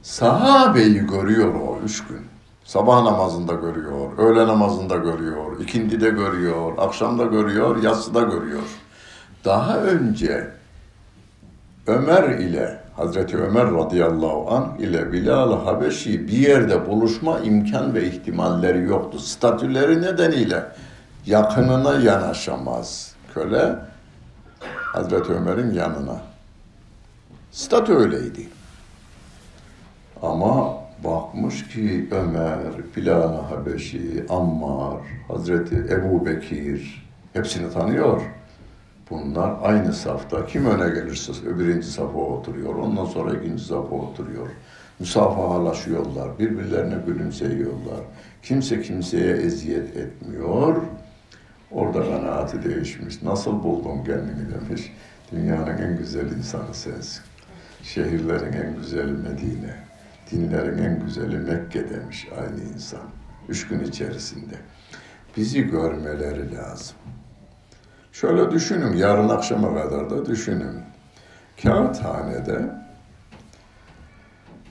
Sahabeyi 0.02 1.06
görüyor 1.06 1.54
o 1.54 1.78
üç 1.84 2.06
gün. 2.06 2.20
Sabah 2.64 3.02
namazında 3.02 3.52
görüyor, 3.52 4.18
öğle 4.18 4.46
namazında 4.46 4.96
görüyor, 4.96 5.60
ikindide 5.60 6.10
görüyor, 6.10 6.72
akşamda 6.78 7.24
görüyor, 7.24 7.82
yatsıda 7.82 8.20
görüyor. 8.20 8.62
Daha 9.44 9.78
önce 9.78 10.50
Ömer 11.86 12.28
ile 12.38 12.81
Hazreti 12.96 13.36
Ömer 13.36 13.74
radıyallahu 13.74 14.50
an 14.50 14.76
ile 14.78 15.12
Bilal 15.12 15.64
Habeşi 15.64 16.28
bir 16.28 16.38
yerde 16.38 16.86
buluşma 16.86 17.38
imkan 17.38 17.94
ve 17.94 18.06
ihtimalleri 18.06 18.82
yoktu. 18.82 19.18
Statüleri 19.18 20.02
nedeniyle 20.02 20.64
yakınına 21.26 21.94
yanaşamaz 22.00 23.14
köle 23.34 23.76
Hazreti 24.76 25.32
Ömer'in 25.32 25.74
yanına. 25.74 26.20
Statü 27.52 27.94
öyleydi. 27.94 28.48
Ama 30.22 30.74
bakmış 31.04 31.68
ki 31.68 32.08
Ömer, 32.10 32.58
Bilal 32.96 33.42
Habeşi, 33.42 34.26
Ammar, 34.28 35.00
Hazreti 35.28 35.76
Ebu 35.76 36.26
Bekir 36.26 37.08
hepsini 37.32 37.72
tanıyor. 37.72 38.22
Bunlar 39.12 39.54
aynı 39.62 39.92
safta. 39.92 40.46
Kim 40.46 40.66
öne 40.66 40.94
gelirse 40.94 41.32
birinci 41.58 41.86
safa 41.86 42.18
oturuyor. 42.18 42.74
Ondan 42.74 43.04
sonra 43.04 43.34
ikinci 43.34 43.64
safa 43.64 43.94
oturuyor. 43.94 44.48
Müsafahalaşıyorlar. 44.98 46.38
Birbirlerine 46.38 46.94
gülümseyiyorlar. 47.06 48.00
Kimse 48.42 48.82
kimseye 48.82 49.36
eziyet 49.36 49.96
etmiyor. 49.96 50.76
Orada 51.70 52.02
kanaati 52.02 52.62
değişmiş. 52.62 53.22
Nasıl 53.22 53.62
buldun 53.62 54.04
kendini 54.04 54.46
demiş. 54.54 54.92
Dünyanın 55.32 55.78
en 55.78 55.98
güzel 55.98 56.32
insanı 56.32 56.74
sensin. 56.74 57.22
Şehirlerin 57.82 58.52
en 58.52 58.76
güzeli 58.76 59.12
Medine. 59.12 59.74
Dinlerin 60.30 60.78
en 60.78 61.00
güzeli 61.04 61.36
Mekke 61.36 61.90
demiş 61.90 62.28
aynı 62.40 62.74
insan. 62.74 63.00
Üç 63.48 63.68
gün 63.68 63.84
içerisinde. 63.84 64.54
Bizi 65.36 65.62
görmeleri 65.62 66.54
lazım. 66.54 66.96
Şöyle 68.12 68.50
düşünün, 68.50 68.96
yarın 68.96 69.28
akşama 69.28 69.74
kadar 69.74 70.10
da 70.10 70.26
düşünün. 70.26 70.80
Kağıthanede 71.62 72.70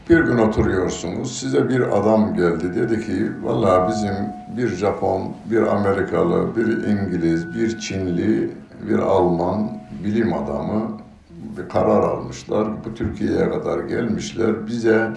bir 0.10 0.20
gün 0.20 0.38
oturuyorsunuz, 0.38 1.40
size 1.40 1.70
bir 1.70 1.98
adam 1.98 2.34
geldi 2.34 2.76
dedi 2.76 3.06
ki, 3.06 3.32
vallahi 3.44 3.92
bizim 3.92 4.16
bir 4.58 4.68
Japon, 4.68 5.34
bir 5.46 5.62
Amerikalı, 5.62 6.56
bir 6.56 6.68
İngiliz, 6.68 7.56
bir 7.56 7.80
Çinli, 7.80 8.50
bir 8.90 9.00
Alman 9.00 9.78
bilim 10.04 10.34
adamı 10.34 10.98
bir 11.58 11.70
karar 11.70 12.04
almışlar. 12.04 12.68
Bu 12.86 12.94
Türkiye'ye 12.94 13.50
kadar 13.50 13.80
gelmişler. 13.80 14.68
Bize 14.68 15.12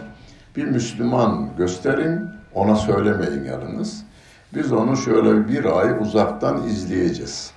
bir 0.57 0.65
Müslüman 0.65 1.49
gösterin, 1.59 2.21
ona 2.55 2.77
söylemeyin 2.77 3.45
yalnız. 3.45 4.05
Biz 4.55 4.73
onu 4.73 4.97
şöyle 4.97 5.49
bir 5.49 5.65
ay 5.81 5.91
uzaktan 6.01 6.63
izleyeceğiz. 6.67 7.54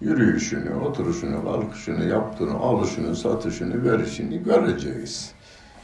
Yürüyüşünü, 0.00 0.74
oturuşunu, 0.74 1.44
kalkışını, 1.44 2.04
yaptığını, 2.04 2.54
alışını, 2.54 3.16
satışını, 3.16 3.84
verişini 3.84 4.42
göreceğiz. 4.42 5.32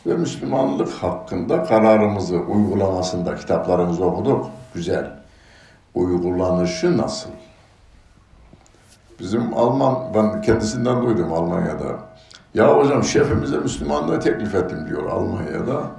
Ve 0.07 0.17
Müslümanlık 0.17 0.89
hakkında 0.89 1.65
kararımızı 1.65 2.37
uygulamasında 2.37 3.35
kitaplarımızı 3.35 4.05
okuduk. 4.05 4.47
Güzel. 4.75 5.11
Uygulanışı 5.95 6.99
nasıl? 6.99 7.31
Bizim 9.21 9.55
Alman, 9.55 10.15
ben 10.15 10.43
kendisinden 10.43 11.03
duydum 11.03 11.33
Almanya'da. 11.33 11.99
Ya 12.55 12.77
hocam 12.77 13.05
şefimize 13.05 13.57
Müslümanlığı 13.59 14.21
teklif 14.21 14.55
ettim 14.55 14.87
diyor 14.89 15.07
Almanya'da. 15.07 15.91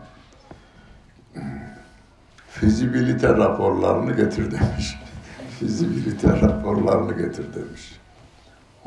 Fizibilite 2.49 3.27
raporlarını 3.27 4.15
getir 4.15 4.51
demiş. 4.51 4.99
Fizibilite 5.59 6.41
raporlarını 6.41 7.13
getir 7.13 7.45
demiş. 7.53 7.99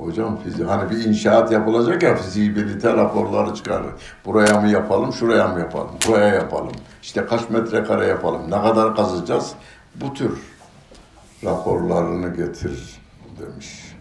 Hocam 0.01 0.38
fizi, 0.44 0.64
hani 0.64 0.90
bir 0.90 1.05
inşaat 1.05 1.53
yapılacak 1.53 2.03
ya 2.03 2.14
fizibilite 2.14 2.92
raporları 2.92 3.55
çıkarır. 3.55 3.90
Buraya 4.24 4.61
mı 4.61 4.68
yapalım, 4.68 5.12
şuraya 5.12 5.48
mı 5.48 5.61
yapalım, 5.61 5.90
buraya 6.09 6.34
yapalım. 6.34 6.72
İşte 7.03 7.26
kaç 7.26 7.51
metrekare 7.51 8.07
yapalım, 8.07 8.42
ne 8.44 8.62
kadar 8.62 8.96
kazacağız. 8.96 9.53
Bu 9.94 10.14
tür 10.14 10.38
raporlarını 11.44 12.36
getir 12.36 13.01
demiş. 13.40 13.96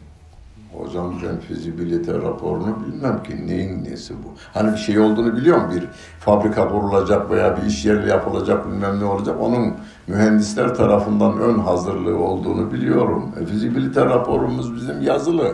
Hocam 0.73 1.13
ben 1.23 1.39
fizibilite 1.39 2.13
raporunu 2.13 2.77
bilmem 2.85 3.23
ki 3.23 3.47
neyin 3.47 3.83
nesi 3.83 4.13
bu. 4.13 4.33
Hani 4.53 4.71
bir 4.71 4.77
şey 4.77 4.99
olduğunu 4.99 5.35
biliyorum 5.35 5.71
bir 5.75 5.87
fabrika 6.19 6.67
kurulacak 6.67 7.31
veya 7.31 7.57
bir 7.57 7.61
iş 7.61 7.85
yeri 7.85 8.09
yapılacak 8.09 8.67
bilmem 8.67 8.99
ne 8.99 9.05
olacak. 9.05 9.35
Onun 9.41 9.73
mühendisler 10.07 10.75
tarafından 10.75 11.39
ön 11.39 11.59
hazırlığı 11.59 12.17
olduğunu 12.17 12.71
biliyorum. 12.71 13.31
E, 13.41 13.45
fizibilite 13.45 14.05
raporumuz 14.05 14.75
bizim 14.75 15.01
yazılı. 15.01 15.53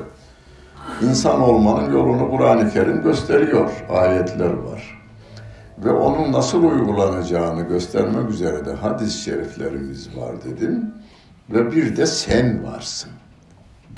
İnsan 1.01 1.41
olmanın 1.41 1.93
yolunu 1.93 2.31
Kur'an-ı 2.31 2.71
Kerim 2.73 3.03
gösteriyor. 3.03 3.71
Ayetler 3.89 4.53
var. 4.53 5.01
Ve 5.77 5.91
onun 5.91 6.31
nasıl 6.31 6.63
uygulanacağını 6.63 7.61
göstermek 7.61 8.29
üzere 8.29 8.65
de 8.65 8.73
hadis-i 8.73 9.21
şeriflerimiz 9.21 10.17
var 10.17 10.43
dedim. 10.43 10.93
Ve 11.49 11.71
bir 11.71 11.97
de 11.97 12.05
sen 12.05 12.63
varsın. 12.63 13.11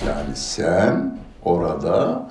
Yani 0.06 0.36
sen 0.36 1.18
orada 1.44 2.22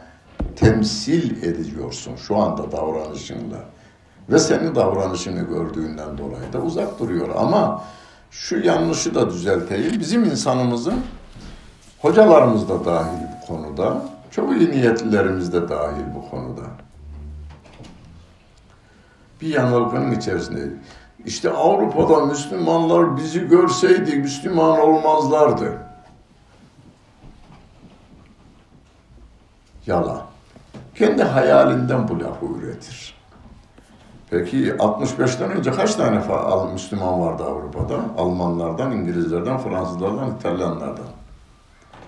temsil 0.55 1.43
ediyorsun 1.43 2.15
şu 2.15 2.37
anda 2.37 2.71
davranışınla. 2.71 3.57
Ve 4.29 4.39
senin 4.39 4.75
davranışını 4.75 5.41
gördüğünden 5.41 6.17
dolayı 6.17 6.53
da 6.53 6.59
uzak 6.59 6.99
duruyor. 6.99 7.29
Ama 7.37 7.83
şu 8.31 8.59
yanlışı 8.59 9.15
da 9.15 9.29
düzelteyim. 9.29 9.99
Bizim 9.99 10.23
insanımızın 10.23 10.99
hocalarımız 11.99 12.69
da 12.69 12.85
dahil 12.85 13.19
bu 13.41 13.47
konuda. 13.47 14.01
Çok 14.37 14.57
iyi 14.57 14.71
niyetlilerimiz 14.71 15.53
de 15.53 15.69
dahil 15.69 16.03
bu 16.15 16.29
konuda. 16.29 16.61
Bir 19.41 19.47
yanılgının 19.47 20.11
içerisinde. 20.11 20.73
İşte 21.25 21.49
Avrupa'da 21.49 22.25
Müslümanlar 22.25 23.17
bizi 23.17 23.47
görseydi 23.47 24.15
Müslüman 24.15 24.79
olmazlardı. 24.79 25.77
Yalan. 29.87 30.21
Kendi 30.95 31.23
hayalinden 31.23 32.07
bu 32.07 32.19
lafı 32.19 32.45
üretir. 32.45 33.15
Peki 34.29 34.71
65'ten 34.71 35.51
önce 35.51 35.71
kaç 35.71 35.95
tane 35.95 36.21
Müslüman 36.73 37.21
vardı 37.21 37.43
Avrupa'da? 37.43 37.99
Almanlardan, 38.17 38.91
İngilizlerden, 38.91 39.57
Fransızlardan, 39.57 40.35
İtalyanlardan. 40.35 41.16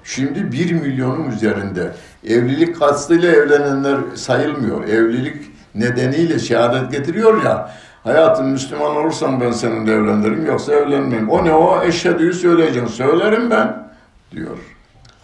Şimdi 0.10 0.52
1 0.52 0.72
milyonun 0.72 1.32
üzerinde 1.32 1.94
evlilik 2.28 2.80
kastıyla 2.80 3.32
evlenenler 3.32 3.98
sayılmıyor. 4.16 4.84
Evlilik 4.88 5.36
nedeniyle 5.76 6.40
şehadet 6.40 6.92
getiriyor 6.92 7.44
ya. 7.44 7.72
Hayatım 8.04 8.48
Müslüman 8.48 8.96
olursam 8.96 9.42
ben 9.42 9.52
seninle 9.52 9.92
evlenirim 9.92 10.46
yoksa 10.46 10.74
evlenmem. 10.74 11.30
O 11.30 11.46
ne 11.46 11.54
o? 11.54 11.84
Eşhedü'yü 11.84 12.34
söyleyeceğim. 12.34 12.90
Söylerim 12.90 13.52
ben 13.52 13.90
diyor. 14.32 14.58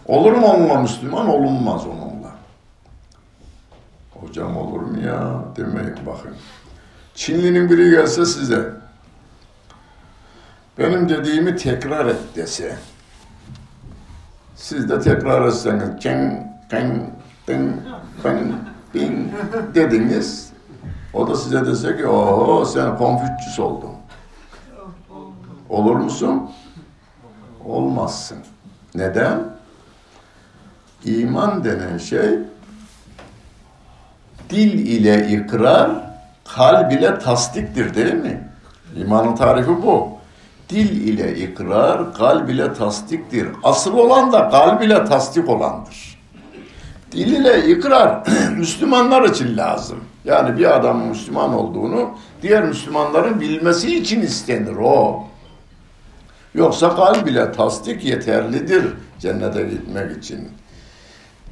Olur 0.06 0.32
mu 0.32 0.48
onunla 0.48 0.82
Müslüman? 0.82 1.28
Olunmaz 1.28 1.86
onunla. 1.86 2.36
Hocam 4.14 4.58
olur 4.58 4.82
mu 4.82 5.02
ya? 5.06 5.40
Demeyin 5.58 5.96
bakın. 6.06 6.32
Çinlinin 7.16 7.70
biri 7.70 7.90
gelse 7.90 8.26
size 8.26 8.70
benim 10.80 11.10
dediğimi 11.10 11.56
tekrar 11.56 12.06
et 12.06 12.20
dese 12.36 12.76
siz 14.56 14.89
de 14.89 14.99
tekrar 14.99 15.47
etseniz 15.47 15.99
çeng, 15.99 16.34
keng, 16.70 17.01
ding, 17.47 17.72
beng, 18.24 18.53
bing 18.93 19.28
dediniz 19.76 20.49
o 21.14 21.28
da 21.28 21.36
size 21.36 21.66
dese 21.66 21.97
ki 21.97 22.08
oho 22.08 22.66
sen 22.66 22.97
konfüçyüs 22.97 23.60
oldun. 23.60 23.91
Olur 25.70 25.95
musun? 25.95 26.51
Olmazsın. 27.66 28.38
Neden? 28.95 29.39
İman 31.06 31.64
denen 31.64 31.97
şey 31.97 32.39
dil 34.49 34.74
ile 34.74 35.28
ikrar, 35.28 35.91
kalb 36.56 36.91
ile 36.91 37.20
tasdiktir 37.20 37.95
değil 37.95 38.14
mi? 38.14 38.49
İmanın 38.95 39.36
tarifi 39.36 39.84
bu. 39.84 40.14
Dil 40.70 41.07
ile 41.07 41.36
ikrar, 41.36 42.13
kalb 42.13 42.49
ile 42.49 42.74
tasdiktir. 42.74 43.47
Asıl 43.63 43.97
olan 43.97 44.34
da 44.34 44.49
kalb 44.49 44.82
ile 44.82 45.05
tasdik 45.05 45.49
olandır. 45.49 46.20
Dil 47.11 47.28
ile 47.28 47.68
ikrar 47.68 48.24
Müslümanlar 48.57 49.24
için 49.24 49.57
lazım. 49.57 49.99
Yani 50.26 50.57
bir 50.57 50.76
adamın 50.76 51.07
Müslüman 51.07 51.53
olduğunu 51.53 52.09
diğer 52.41 52.63
Müslümanların 52.63 53.41
bilmesi 53.41 53.97
için 53.97 54.22
istenir 54.22 54.76
o. 54.76 55.24
Yoksa 56.53 56.95
kalb 56.95 57.28
ile 57.28 57.51
tasdik 57.51 58.05
yeterlidir 58.05 58.86
cennete 59.20 59.63
gitmek 59.63 60.18
için. 60.18 60.49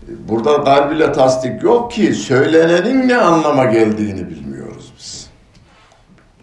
Burada 0.08 0.64
kalbiyle 0.64 1.12
tasdik 1.12 1.64
yok 1.64 1.92
ki 1.92 2.14
söylenenin 2.14 3.08
ne 3.08 3.18
anlama 3.18 3.66
geldiğini 3.66 4.30
bilmiyoruz 4.30 4.94
biz. 4.98 5.30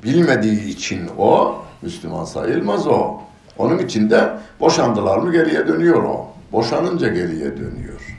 Bilmediği 0.05 0.69
için 0.69 1.11
o 1.19 1.63
Müslüman 1.83 2.25
sayılmaz 2.25 2.87
o. 2.87 3.17
Onun 3.59 3.79
için 3.79 4.13
boşandılar 4.61 5.19
mı 5.19 5.33
geriye 5.33 5.69
dönüyor 5.69 6.03
o. 6.03 6.27
Boşanınca 6.53 7.09
geriye 7.09 7.57
dönüyor. 7.57 8.19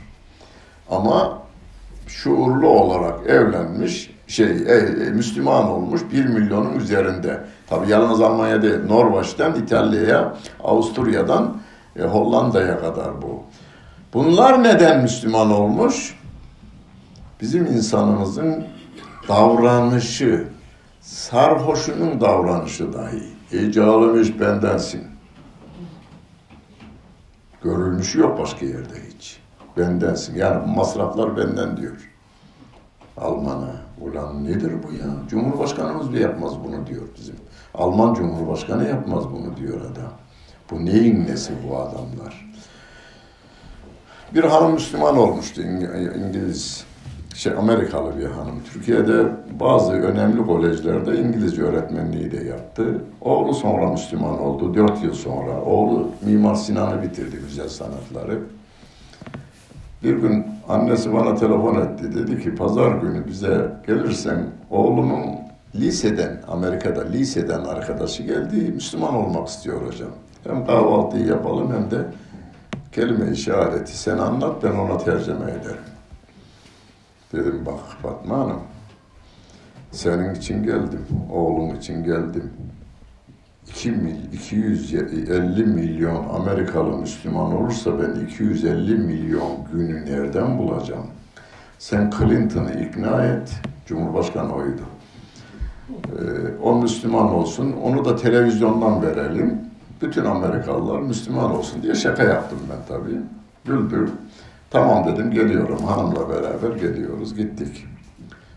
Ama 0.90 1.42
şuurlu 2.06 2.68
olarak 2.68 3.26
evlenmiş, 3.26 4.10
şey 4.26 4.46
e, 4.46 4.74
e, 4.74 5.10
Müslüman 5.10 5.70
olmuş 5.70 6.00
bir 6.12 6.24
milyonun 6.24 6.78
üzerinde. 6.78 7.40
Tabi 7.66 7.90
yalnız 7.90 8.20
Almanya 8.20 8.62
değil, 8.62 8.84
Norveç'ten 8.88 9.54
İtalya'ya, 9.54 10.34
Avusturya'dan 10.64 11.56
e, 11.96 12.02
Hollanda'ya 12.02 12.80
kadar 12.80 13.22
bu. 13.22 13.42
Bunlar 14.14 14.62
neden 14.62 15.02
Müslüman 15.02 15.50
olmuş? 15.50 16.14
Bizim 17.40 17.66
insanımızın 17.66 18.64
davranışı, 19.28 20.48
sarhoşunun 21.00 22.20
davranışı 22.20 22.92
dahi. 22.92 23.31
Ey 23.52 23.72
cahilmiş 23.72 24.40
bendensin. 24.40 25.02
Görülmüşü 27.62 28.20
yok 28.20 28.38
başka 28.38 28.66
yerde 28.66 28.94
hiç. 29.14 29.40
Bendensin. 29.76 30.36
Yani 30.36 30.74
masraflar 30.76 31.36
benden 31.36 31.76
diyor. 31.76 32.10
Alman'a. 33.16 33.82
Ulan 34.00 34.44
nedir 34.44 34.72
bu 34.82 34.92
ya? 34.92 35.28
Cumhurbaşkanımız 35.28 36.12
bile 36.12 36.20
yapmaz 36.20 36.52
bunu 36.64 36.86
diyor 36.86 37.02
bizim. 37.16 37.36
Alman 37.74 38.14
Cumhurbaşkanı 38.14 38.88
yapmaz 38.88 39.24
bunu 39.30 39.56
diyor 39.56 39.80
adam. 39.80 40.12
Bu 40.70 40.84
neyin 40.84 41.26
nesi 41.26 41.52
bu 41.68 41.76
adamlar? 41.76 42.52
Bir 44.34 44.44
hanım 44.44 44.72
Müslüman 44.72 45.16
olmuştu 45.16 45.62
İngiliz, 45.62 46.84
şey 47.34 47.52
Amerikalı 47.52 48.18
bir 48.18 48.24
hanım. 48.24 48.60
Türkiye'de 48.72 49.26
bazı 49.60 49.92
önemli 49.92 50.46
kolejlerde 50.46 51.16
İngilizce 51.16 51.62
öğretmenliği 51.62 52.32
de 52.32 52.44
yaptı. 52.44 52.84
Oğlu 53.20 53.54
sonra 53.54 53.90
Müslüman 53.90 54.40
oldu, 54.40 54.74
dört 54.74 55.02
yıl 55.02 55.14
sonra. 55.14 55.60
Oğlu 55.66 56.08
Mimar 56.24 56.54
Sinan'ı 56.54 57.02
bitirdi 57.02 57.36
güzel 57.48 57.68
sanatları. 57.68 58.38
Bir 60.02 60.16
gün 60.16 60.46
annesi 60.68 61.12
bana 61.12 61.34
telefon 61.34 61.80
etti. 61.80 62.14
Dedi 62.14 62.42
ki 62.42 62.54
pazar 62.54 62.92
günü 62.92 63.26
bize 63.26 63.72
gelirsen 63.86 64.44
oğlumun 64.70 65.22
liseden, 65.74 66.40
Amerika'da 66.48 67.04
liseden 67.04 67.64
arkadaşı 67.64 68.22
geldi. 68.22 68.72
Müslüman 68.74 69.14
olmak 69.14 69.48
istiyor 69.48 69.86
hocam. 69.86 70.10
Hem 70.44 70.66
kahvaltıyı 70.66 71.26
yapalım 71.26 71.72
hem 71.72 71.90
de 71.90 72.04
kelime 72.92 73.32
işareti 73.32 73.98
sen 73.98 74.18
anlat 74.18 74.62
ben 74.62 74.72
ona 74.72 74.98
tercüme 74.98 75.50
ederim. 75.50 75.91
Dedim 77.32 77.66
bak 77.66 77.80
Fatma 78.02 78.38
Hanım 78.38 78.60
senin 79.90 80.34
için 80.34 80.62
geldim, 80.62 81.06
oğlum 81.32 81.74
için 81.74 82.04
geldim. 82.04 82.50
2 83.68 83.90
mil, 83.90 84.32
250 84.32 85.64
milyon 85.64 86.28
Amerikalı 86.28 86.98
Müslüman 86.98 87.56
olursa 87.56 87.90
ben 87.98 88.20
250 88.26 88.94
milyon 88.94 89.50
günü 89.72 90.06
nereden 90.06 90.58
bulacağım? 90.58 91.06
Sen 91.78 92.10
Clinton'ı 92.10 92.72
ikna 92.72 93.24
et, 93.24 93.52
Cumhurbaşkanı 93.86 94.54
oydu. 94.54 94.82
Ee, 95.90 96.22
o 96.62 96.74
Müslüman 96.74 97.34
olsun, 97.34 97.72
onu 97.72 98.04
da 98.04 98.16
televizyondan 98.16 99.02
verelim. 99.02 99.60
Bütün 100.02 100.24
Amerikalılar 100.24 101.00
Müslüman 101.00 101.50
olsun 101.50 101.82
diye 101.82 101.94
şaka 101.94 102.22
yaptım 102.22 102.58
ben 102.70 102.96
tabii. 102.96 103.20
Güldüm. 103.64 104.10
Tamam 104.72 105.06
dedim 105.06 105.30
geliyorum 105.30 105.84
hanımla 105.84 106.28
beraber 106.28 106.76
geliyoruz 106.76 107.36
gittik. 107.36 107.86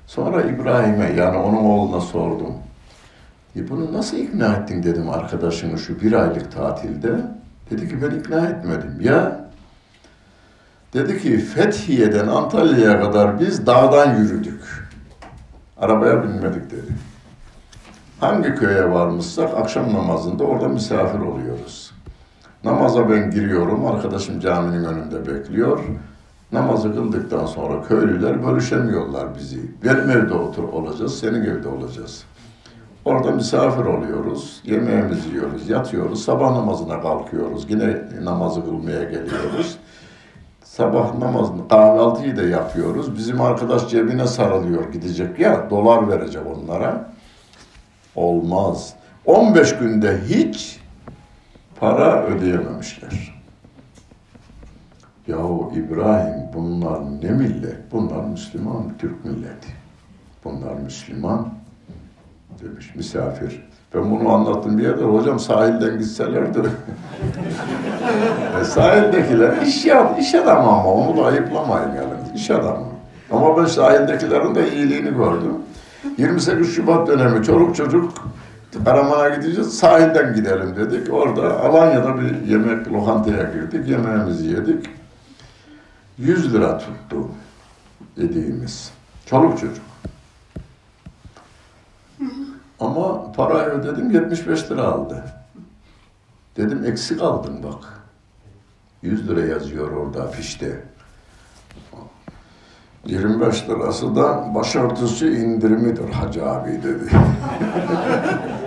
Sonra 0.08 0.42
İbrahim'e 0.42 1.12
yani 1.12 1.38
onun 1.38 1.66
oğluna 1.66 2.02
sordum. 2.02 2.54
E 3.56 3.70
bunu 3.70 3.94
nasıl 3.94 4.18
ikna 4.18 4.54
ettin 4.54 4.84
dedim 4.84 5.10
arkadaşını 5.10 5.78
şu 5.78 6.02
bir 6.02 6.14
aylık 6.14 6.52
tatilde. 6.52 7.16
Dedi 7.72 7.90
ki 7.90 8.02
ben 8.02 8.20
ikna 8.20 8.48
etmedim. 8.48 8.98
Ya 9.02 9.50
dedi 10.94 11.22
ki 11.22 11.38
Fethiye'den 11.38 12.28
Antalya'ya 12.28 13.02
kadar 13.02 13.40
biz 13.40 13.68
dağdan 13.68 14.16
yürüdük. 14.16 14.90
Arabaya 15.78 16.24
binmedik 16.24 16.72
dedi. 16.72 16.94
Hangi 18.20 18.56
köye 18.56 18.92
varmışsak 18.92 19.58
akşam 19.58 19.94
namazında 19.94 20.44
orada 20.44 20.68
misafir 20.68 21.20
oluyoruz. 21.20 21.95
Namaza 22.66 23.10
ben 23.10 23.32
giriyorum, 23.32 23.86
arkadaşım 23.86 24.40
caminin 24.40 24.84
önünde 24.84 25.28
bekliyor. 25.28 25.80
Namazı 26.52 26.94
kıldıktan 26.94 27.46
sonra 27.46 27.82
köylüler 27.82 28.46
bölüşemiyorlar 28.48 29.36
bizi. 29.36 29.60
Benim 29.84 30.10
evde 30.10 30.34
otur 30.34 30.64
olacağız, 30.64 31.20
senin 31.20 31.44
evde 31.44 31.68
olacağız. 31.68 32.24
Orada 33.06 33.32
misafir 33.32 33.86
oluyoruz, 33.86 34.62
yemeğimizi 34.64 35.30
yiyoruz, 35.30 35.70
yatıyoruz, 35.70 36.24
sabah 36.24 36.52
namazına 36.52 37.02
kalkıyoruz, 37.02 37.66
yine 37.70 37.98
namazı 38.24 38.66
kılmaya 38.66 39.04
geliyoruz. 39.04 39.78
Sabah 40.64 41.18
namazını, 41.18 41.68
kahvaltıyı 41.68 42.38
da 42.38 42.44
yapıyoruz. 42.44 43.18
Bizim 43.18 43.42
arkadaş 43.42 43.90
cebine 43.90 44.28
sarılıyor 44.28 44.92
gidecek 44.94 45.40
ya, 45.40 45.70
dolar 45.70 46.10
verecek 46.10 46.42
onlara. 46.56 47.12
Olmaz. 48.16 48.94
15 49.26 49.78
günde 49.78 50.20
hiç 50.28 50.85
para 51.80 52.24
ödeyememişler. 52.24 53.36
Yahu 55.28 55.74
İbrahim 55.76 56.44
bunlar 56.54 57.00
ne 57.24 57.32
millet? 57.32 57.92
Bunlar 57.92 58.24
Müslüman, 58.24 58.84
Türk 59.00 59.26
milleti. 59.26 59.68
Bunlar 60.44 60.74
Müslüman 60.74 61.50
demiş 62.64 62.96
misafir. 62.96 63.66
Ben 63.94 64.12
bunu 64.12 64.34
anlattım 64.34 64.78
bir 64.78 64.84
yerde. 64.84 65.04
Hocam 65.04 65.40
sahilden 65.40 66.00
gitselerdi. 66.00 66.60
e, 68.62 68.64
sahildekiler 68.64 69.62
iş, 69.62 69.86
yap, 69.86 70.20
iş 70.20 70.36
adamı 70.36 70.70
ama 70.70 70.94
onu 70.94 71.18
da 71.18 71.26
ayıplamayın 71.26 71.88
yani. 71.88 72.36
İş 72.36 72.52
adamı. 72.52 72.86
Ama 73.32 73.58
ben 73.58 73.66
sahildekilerin 73.66 74.56
de 74.56 74.72
iyiliğini 74.76 75.10
gördüm. 75.10 75.54
28 76.18 76.76
Şubat 76.76 77.08
dönemi 77.08 77.44
çoluk 77.44 77.76
çocuk 77.76 78.14
Karaman'a 78.84 79.30
gideceğiz, 79.30 79.78
sahilden 79.78 80.36
gidelim 80.36 80.76
dedik. 80.76 81.14
Orada 81.14 81.60
Alanya'da 81.60 82.22
bir 82.22 82.42
yemek 82.42 82.88
lokantaya 82.88 83.44
girdik, 83.44 83.90
yemeğimizi 83.90 84.48
yedik. 84.48 84.90
100 86.18 86.54
lira 86.54 86.78
tuttu 86.78 87.30
yediğimiz. 88.18 88.92
Çoluk 89.26 89.60
çocuk. 89.60 89.86
Ama 92.80 93.32
parayı 93.32 93.70
ödedim 93.70 94.12
75 94.12 94.72
lira 94.72 94.84
aldı. 94.84 95.24
Dedim 96.58 96.86
eksik 96.86 97.22
aldın 97.22 97.64
bak. 97.64 97.84
100 99.02 99.30
lira 99.30 99.46
yazıyor 99.46 99.92
orada 99.92 100.24
afişte. 100.24 100.84
25 103.06 103.70
lirası 103.70 104.16
da 104.16 104.56
başörtüsü 104.56 105.38
indirimidir 105.38 106.10
Hacı 106.10 106.46
abi 106.46 106.84
dedi. 106.84 107.10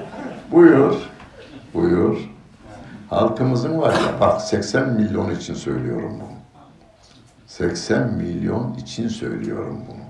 buyur, 0.53 0.95
buyur. 1.75 2.17
Halkımızın 3.11 3.81
var 3.81 3.93
ya, 3.93 4.21
bak 4.21 4.41
80 4.41 4.89
milyon 4.89 5.31
için 5.31 5.55
söylüyorum 5.55 6.13
bunu. 6.15 6.39
80 7.47 8.13
milyon 8.13 8.75
için 8.75 9.09
söylüyorum 9.09 9.81
bunu. 9.89 10.09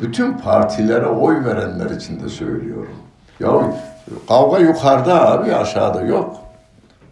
Bütün 0.00 0.32
partilere 0.38 1.06
oy 1.06 1.44
verenler 1.44 1.90
için 1.90 2.20
de 2.20 2.28
söylüyorum. 2.28 2.96
Ya 3.40 3.50
kavga 4.28 4.58
yukarıda 4.58 5.30
abi 5.32 5.54
aşağıda 5.54 6.02
yok. 6.02 6.36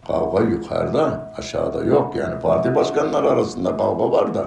Kavga 0.07 0.43
yukarıda 0.43 1.33
aşağıda 1.37 1.83
yok. 1.83 2.15
Yani 2.15 2.39
parti 2.39 2.75
başkanları 2.75 3.29
arasında 3.29 3.77
kavga 3.77 4.11
var 4.11 4.33
da. 4.33 4.45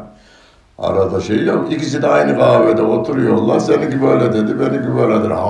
Arada 0.79 1.21
şey 1.21 1.45
yok. 1.45 1.73
İkisi 1.73 2.03
de 2.03 2.07
aynı 2.09 2.39
kahvede 2.39 2.83
oturuyorlar. 2.83 3.59
Seninki 3.61 4.03
böyle 4.03 4.33
dedi, 4.33 4.61
benimki 4.61 4.97
böyledir. 4.97 5.31
Ha, 5.31 5.41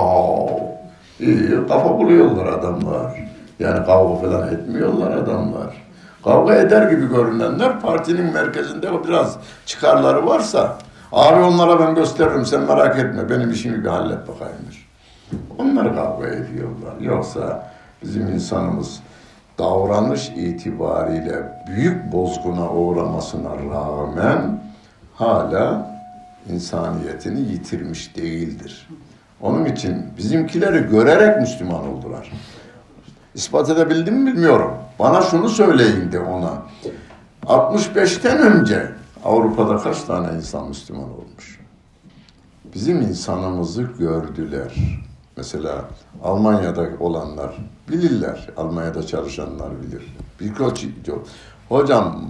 kafa 1.69 1.99
buluyorlar 1.99 2.47
adamlar. 2.47 3.29
Yani 3.59 3.87
kavga 3.87 4.29
falan 4.29 4.49
etmiyorlar 4.55 5.11
adamlar. 5.11 5.89
Kavga 6.25 6.55
eder 6.55 6.91
gibi 6.91 7.09
görünenler 7.09 7.81
partinin 7.81 8.33
merkezinde 8.33 9.05
biraz 9.09 9.37
çıkarları 9.67 10.27
varsa 10.27 10.79
abi 11.13 11.43
onlara 11.43 11.81
ben 11.81 11.95
gösteririm 11.95 12.47
sen 12.47 12.61
merak 12.61 12.99
etme 12.99 13.31
benim 13.31 13.51
işimi 13.51 13.85
bir 13.85 13.89
hallet 13.89 14.29
bakayımdır. 14.29 14.89
Onlar 15.59 15.95
kavga 15.95 16.27
ediyorlar. 16.27 17.01
Yoksa 17.01 17.73
bizim 18.03 18.29
insanımız 18.29 19.01
davranış 19.59 20.29
itibariyle 20.29 21.63
büyük 21.67 22.13
bozguna 22.13 22.71
uğramasına 22.73 23.51
rağmen 23.51 24.61
hala 25.15 25.91
insaniyetini 26.53 27.41
yitirmiş 27.41 28.17
değildir. 28.17 28.89
Onun 29.41 29.65
için 29.65 30.07
bizimkileri 30.19 30.91
görerek 30.91 31.41
Müslüman 31.41 31.89
oldular. 31.89 32.33
İspat 33.35 33.71
edebildim 33.71 34.15
mi 34.15 34.33
bilmiyorum. 34.33 34.75
Bana 34.99 35.23
şunu 35.23 35.49
söyleyin 35.49 36.13
de 36.13 36.21
ona. 36.21 36.63
65'ten 37.47 38.39
önce 38.39 38.93
Avrupa'da 39.25 39.77
kaç 39.77 40.03
tane 40.03 40.37
insan 40.37 40.69
Müslüman 40.69 41.11
olmuş? 41.11 41.61
Bizim 42.75 43.01
insanımızı 43.01 43.83
gördüler. 43.83 44.75
Mesela 45.37 45.85
Almanya'da 46.25 46.89
olanlar 47.01 47.57
bilirler. 47.91 48.49
Almanya'da 48.57 49.07
çalışanlar 49.07 49.83
bilir. 49.83 50.17
Birkaç 50.41 50.87
hocam 51.69 52.23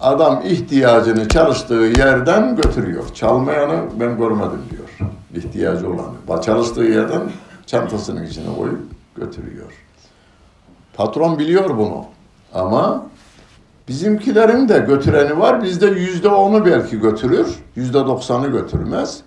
adam 0.00 0.42
ihtiyacını 0.44 1.28
çalıştığı 1.28 1.74
yerden 1.74 2.56
götürüyor. 2.56 3.14
Çalmayanı 3.14 3.80
ben 4.00 4.16
görmedim 4.18 4.60
diyor. 4.70 4.81
İhtiyacı 5.34 5.88
olanı. 5.88 6.42
Çalıştığı 6.42 6.84
yerden 6.84 7.22
çantasının 7.66 8.26
içine 8.26 8.56
koyup 8.56 8.80
götürüyor. 9.16 9.72
Patron 10.94 11.38
biliyor 11.38 11.78
bunu. 11.78 12.04
Ama 12.54 13.06
bizimkilerin 13.88 14.68
de 14.68 14.78
götüreni 14.78 15.38
var. 15.38 15.62
Bizde 15.62 15.86
yüzde 15.86 16.28
onu 16.28 16.66
belki 16.66 17.00
götürür. 17.00 17.58
Yüzde 17.76 18.06
doksanı 18.06 18.46
götürmez. 18.46 19.20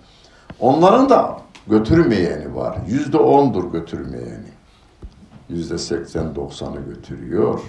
Onların 0.60 1.10
da 1.10 1.38
götürmeyeni 1.68 2.56
var. 2.56 2.78
Yüzde 2.88 3.18
ondur 3.18 3.72
götürmeyeni. 3.72 4.56
Yüzde 5.50 5.78
seksen 5.78 6.36
doksanı 6.36 6.80
götürüyor. 6.80 7.60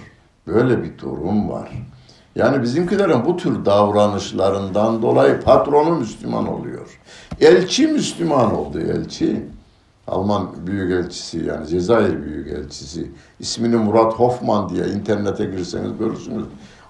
Böyle 0.47 0.83
bir 0.83 0.97
durum 0.97 1.49
var. 1.49 1.71
Yani 2.35 2.63
bizimkilerin 2.63 3.25
bu 3.25 3.37
tür 3.37 3.65
davranışlarından 3.65 5.01
dolayı 5.01 5.41
patronu 5.41 5.95
Müslüman 5.95 6.47
oluyor. 6.47 6.99
Elçi 7.41 7.87
Müslüman 7.87 8.55
oldu 8.55 8.79
elçi. 8.79 9.45
Alman 10.07 10.67
Büyükelçisi 10.67 11.45
yani 11.45 11.67
Cezayir 11.67 12.23
Büyükelçisi 12.23 13.11
ismini 13.39 13.75
Murat 13.75 14.13
Hoffman 14.13 14.69
diye 14.69 14.87
internete 14.87 15.45
girseniz 15.45 15.97
görürsünüz. 15.99 16.45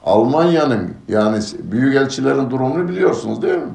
Almanya'nın 0.05 0.93
yani 1.07 1.39
büyükelçilerin 1.63 2.49
durumunu 2.49 2.89
biliyorsunuz 2.89 3.41
değil 3.41 3.57
mi? 3.57 3.73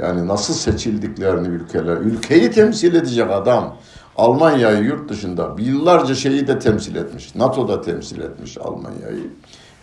Yani 0.00 0.28
nasıl 0.28 0.54
seçildiklerini 0.54 1.48
ülkeler, 1.48 1.96
ülkeyi 1.96 2.50
temsil 2.50 2.94
edecek 2.94 3.30
adam. 3.30 3.76
Almanya'yı 4.16 4.84
yurt 4.84 5.08
dışında 5.08 5.56
yıllarca 5.58 6.14
şeyi 6.14 6.46
de 6.46 6.58
temsil 6.58 6.96
etmiş. 6.96 7.34
NATO'da 7.34 7.80
temsil 7.80 8.20
etmiş 8.20 8.58
Almanya'yı. 8.58 9.30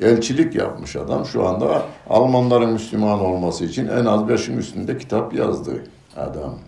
Elçilik 0.02 0.56
yapmış 0.56 0.96
adam. 0.96 1.26
Şu 1.26 1.48
anda 1.48 1.82
Almanların 2.10 2.70
Müslüman 2.70 3.20
olması 3.20 3.66
için 3.66 3.88
en 3.88 4.06
az 4.06 4.28
beşin 4.28 4.58
üstünde 4.58 4.98
kitap 4.98 5.34
yazdı 5.34 5.84
adam. 6.18 6.60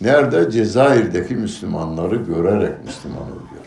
Nerede? 0.00 0.50
Cezayir'deki 0.50 1.34
Müslümanları 1.34 2.16
görerek 2.16 2.84
Müslüman 2.84 3.22
oluyor. 3.22 3.64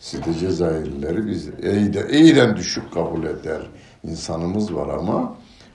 Siz 0.00 0.24
de 0.24 0.34
Cezayirlileri 0.34 1.26
biz 1.26 1.48
iyiden, 1.48 2.08
iyiden 2.08 2.56
düşük 2.56 2.92
kabul 2.94 3.24
eder 3.24 3.60
insanımız 4.04 4.74
var 4.74 4.88
ama 4.88 5.34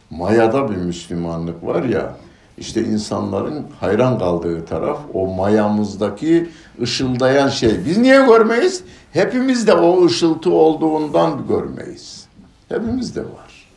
mayada 0.09 0.71
bir 0.71 0.75
Müslümanlık 0.75 1.65
var 1.65 1.83
ya 1.83 2.15
İşte 2.57 2.83
insanların 2.83 3.65
hayran 3.79 4.19
kaldığı 4.19 4.65
taraf 4.65 4.99
o 5.13 5.33
mayamızdaki 5.33 6.49
ışıldayan 6.81 7.49
şey. 7.49 7.85
Biz 7.85 7.97
niye 7.97 8.25
görmeyiz? 8.25 8.83
Hepimizde 9.13 9.73
o 9.73 10.05
ışıltı 10.05 10.51
olduğundan 10.51 11.47
görmeyiz. 11.47 12.27
Hepimizde 12.69 13.21
var. 13.21 13.67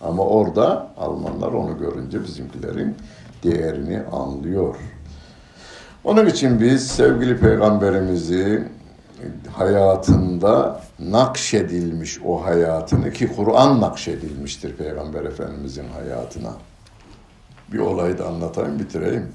Ama 0.00 0.22
orada 0.26 0.88
Almanlar 0.98 1.52
onu 1.52 1.78
görünce 1.78 2.22
bizimkilerin 2.24 2.96
değerini 3.44 4.02
anlıyor. 4.12 4.76
Onun 6.04 6.26
için 6.26 6.60
biz 6.60 6.86
sevgili 6.86 7.40
peygamberimizi 7.40 8.68
hayatında 9.52 10.80
nakşedilmiş 10.98 12.20
o 12.24 12.44
hayatını 12.44 13.12
ki 13.12 13.32
Kur'an 13.36 13.80
nakşedilmiştir 13.80 14.76
peygamber 14.76 15.24
efendimizin 15.24 15.88
hayatına. 15.88 16.52
Bir 17.72 17.78
olayı 17.78 18.18
da 18.18 18.26
anlatayım 18.26 18.78
bitireyim. 18.78 19.32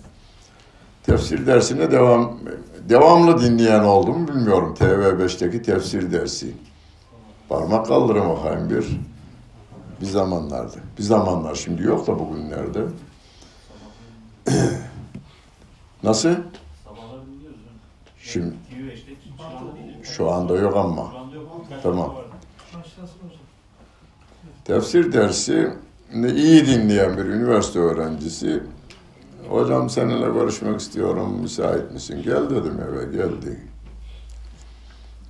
Tefsir 1.03 1.47
dersine 1.47 1.91
devam 1.91 2.39
devamlı 2.89 3.41
dinleyen 3.41 3.83
oldu 3.83 4.13
mu 4.13 4.27
bilmiyorum. 4.27 4.75
TV5'teki 4.79 5.61
tefsir 5.61 6.11
dersi. 6.11 6.53
Parmak 7.49 7.85
kaldırın 7.85 8.29
bakayım 8.29 8.69
bir. 8.69 8.99
Bir 10.01 10.05
zamanlardı. 10.05 10.77
Bir 10.97 11.03
zamanlar 11.03 11.55
şimdi 11.55 11.83
yok 11.83 12.07
da 12.07 12.19
bugünlerde. 12.19 12.79
Nasıl? 16.03 16.35
Şimdi 18.23 18.53
şu 20.03 20.31
anda 20.31 20.55
yok 20.57 20.77
ama. 20.77 21.13
Tamam. 21.83 22.15
Tefsir 24.65 25.13
dersi 25.13 25.73
iyi 26.13 26.65
dinleyen 26.67 27.17
bir 27.17 27.25
üniversite 27.25 27.79
öğrencisi 27.79 28.63
hocam 29.49 29.89
seninle 29.89 30.25
görüşmek 30.39 30.79
istiyorum 30.79 31.39
müsait 31.41 31.91
misin? 31.91 32.21
Gel 32.23 32.49
dedim 32.49 32.79
eve 32.89 33.05
geldi. 33.05 33.59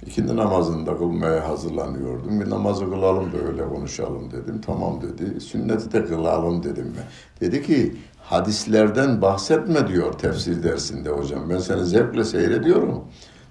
İkindi 0.06 0.38
namazında 0.38 0.98
kılmaya 0.98 1.50
hazırlanıyordum. 1.50 2.40
Bir 2.40 2.50
namazı 2.50 2.86
kılalım 2.90 3.32
da 3.34 3.38
öyle 3.38 3.68
konuşalım 3.70 4.32
dedim. 4.32 4.62
Tamam 4.66 5.02
dedi. 5.02 5.42
Sünneti 5.42 5.92
de 5.92 6.06
kılalım 6.06 6.64
dedim 6.64 6.96
ben. 6.98 7.06
Dedi 7.48 7.64
ki 7.64 7.96
hadislerden 8.24 9.22
bahsetme 9.22 9.88
diyor 9.88 10.14
tefsir 10.14 10.64
dersinde 10.64 11.10
hocam. 11.10 11.50
Ben 11.50 11.58
seni 11.58 11.86
zevkle 11.86 12.24
seyrediyorum. 12.24 13.04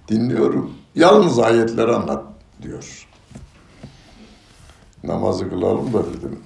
Dinliyorum. 0.07 0.73
Yalnız 0.95 1.39
ayetleri 1.39 1.91
anlat 1.91 2.23
diyor. 2.61 3.07
Namazı 5.03 5.49
kılalım 5.49 5.93
da 5.93 6.03
dedim. 6.05 6.39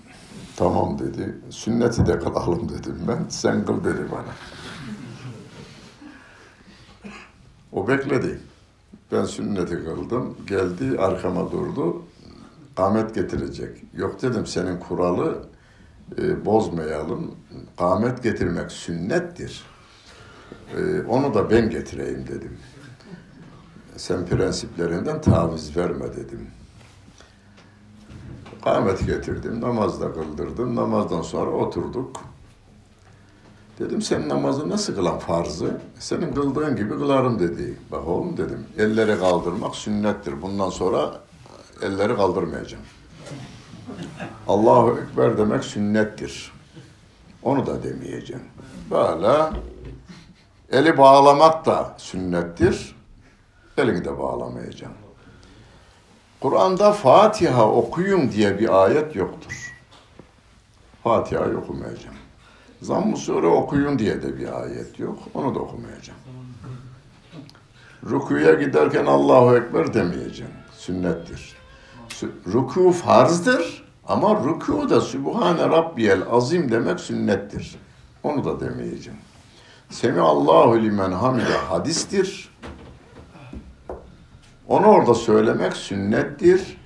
Tamam 0.56 1.00
dedi. 1.00 1.38
Sünneti 1.50 2.06
de 2.06 2.20
kılalım 2.20 2.70
dedim 2.70 3.00
ben. 3.08 3.26
Sen 3.30 3.66
kıl 3.66 3.84
dedi 3.84 4.06
bana. 4.12 4.34
O 7.72 7.88
bekledi. 7.88 8.40
Ben 9.14 9.26
sünneti 9.26 9.84
kıldım. 9.84 10.38
Geldi 10.48 11.00
arkama 11.00 11.52
durdu. 11.52 12.02
Kamet 12.76 13.16
getirecek. 13.16 13.84
Yok 13.94 14.22
dedim 14.22 14.46
senin 14.46 14.78
kuralı 14.80 15.46
e, 16.18 16.46
bozmayalım. 16.46 17.36
Kamet 17.78 18.24
getirmek 18.24 18.72
sünnettir. 18.72 19.64
E, 20.78 21.02
onu 21.02 21.34
da 21.34 21.50
ben 21.50 21.70
getireyim 21.70 22.28
dedim. 22.28 22.58
Sen 23.98 24.26
prensiplerinden 24.26 25.22
taviz 25.22 25.78
verme 25.78 26.14
dedim. 26.16 26.48
Kamet 28.64 29.06
getirdim, 29.06 29.62
namazda 29.62 30.14
kıldırdım. 30.14 30.76
Namazdan 30.76 31.22
sonra 31.22 31.52
oturduk. 31.52 32.33
Dedim 33.80 34.02
sen 34.02 34.30
namazı 34.30 34.70
nasıl 34.70 34.96
kılan 34.96 35.20
farzı? 35.20 35.82
Senin 36.00 36.34
kıldığın 36.34 36.76
gibi 36.76 36.90
kılarım 36.90 37.40
dedi. 37.40 37.78
Bak 37.92 38.08
oğlum 38.08 38.38
dedim, 38.38 38.66
elleri 38.78 39.20
kaldırmak 39.20 39.76
sünnettir. 39.76 40.42
Bundan 40.42 40.70
sonra 40.70 41.22
elleri 41.82 42.16
kaldırmayacağım. 42.16 42.84
Allahu 44.48 45.00
Ekber 45.00 45.38
demek 45.38 45.64
sünnettir. 45.64 46.52
Onu 47.44 47.66
da 47.66 47.84
demeyeceğim. 47.84 48.44
Böyle 48.92 49.50
eli 50.72 50.98
bağlamak 50.98 51.66
da 51.66 51.96
sünnettir. 51.98 52.96
Elini 53.78 54.06
de 54.06 54.20
bağlamayacağım. 54.20 54.94
Kur'an'da 56.42 56.92
Fatiha 56.92 57.70
okuyun 57.70 58.32
diye 58.32 58.60
bir 58.60 58.84
ayet 58.84 59.16
yoktur. 59.16 59.74
Fatiha'yı 61.04 61.58
okumayacağım. 61.58 62.16
Zamm-ı 62.84 63.18
Sure 63.18 63.48
okuyun 63.48 64.00
diye 64.00 64.22
de 64.22 64.38
bir 64.38 64.62
ayet 64.62 65.00
yok. 65.00 65.20
Onu 65.34 65.56
da 65.56 65.60
okumayacağım. 65.60 66.20
Rukuya 68.10 68.54
giderken 68.54 69.06
Allahu 69.06 69.56
Ekber 69.56 69.94
demeyeceğim. 69.94 70.52
Sünnettir. 70.78 71.56
Ruku 72.54 72.92
farzdır 72.92 73.84
ama 74.08 74.36
ruku 74.36 74.90
da 74.90 75.02
Sübhane 75.02 75.70
Rabbiyel 75.70 76.22
Azim 76.32 76.72
demek 76.72 77.00
sünnettir. 77.00 77.76
Onu 78.24 78.46
da 78.46 78.60
demeyeceğim. 78.60 79.20
Semi 79.90 80.20
Allahu 80.20 80.82
limen 80.84 81.12
hamide 81.12 81.58
hadistir. 81.70 82.50
Onu 84.68 84.86
orada 84.86 85.14
söylemek 85.14 85.74
sünnettir. 85.74 86.78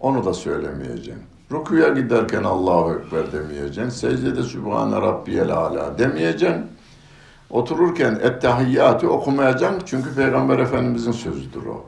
Onu 0.00 0.24
da 0.24 0.34
söylemeyeceğim. 0.34 1.29
Rukuya 1.50 1.88
giderken 1.88 2.44
Allahu 2.44 2.94
Ekber 2.94 3.32
demeyeceksin. 3.32 3.88
Secdede 3.88 4.42
Sübhane 4.42 4.96
Rabbiyel 4.96 5.52
Ala 5.52 5.98
demeyeceksin. 5.98 6.66
Otururken 7.50 8.18
Ettehiyyatı 8.22 9.10
okumayacaksın. 9.10 9.82
Çünkü 9.86 10.14
Peygamber 10.14 10.58
Efendimizin 10.58 11.12
sözüdür 11.12 11.66
o. 11.66 11.86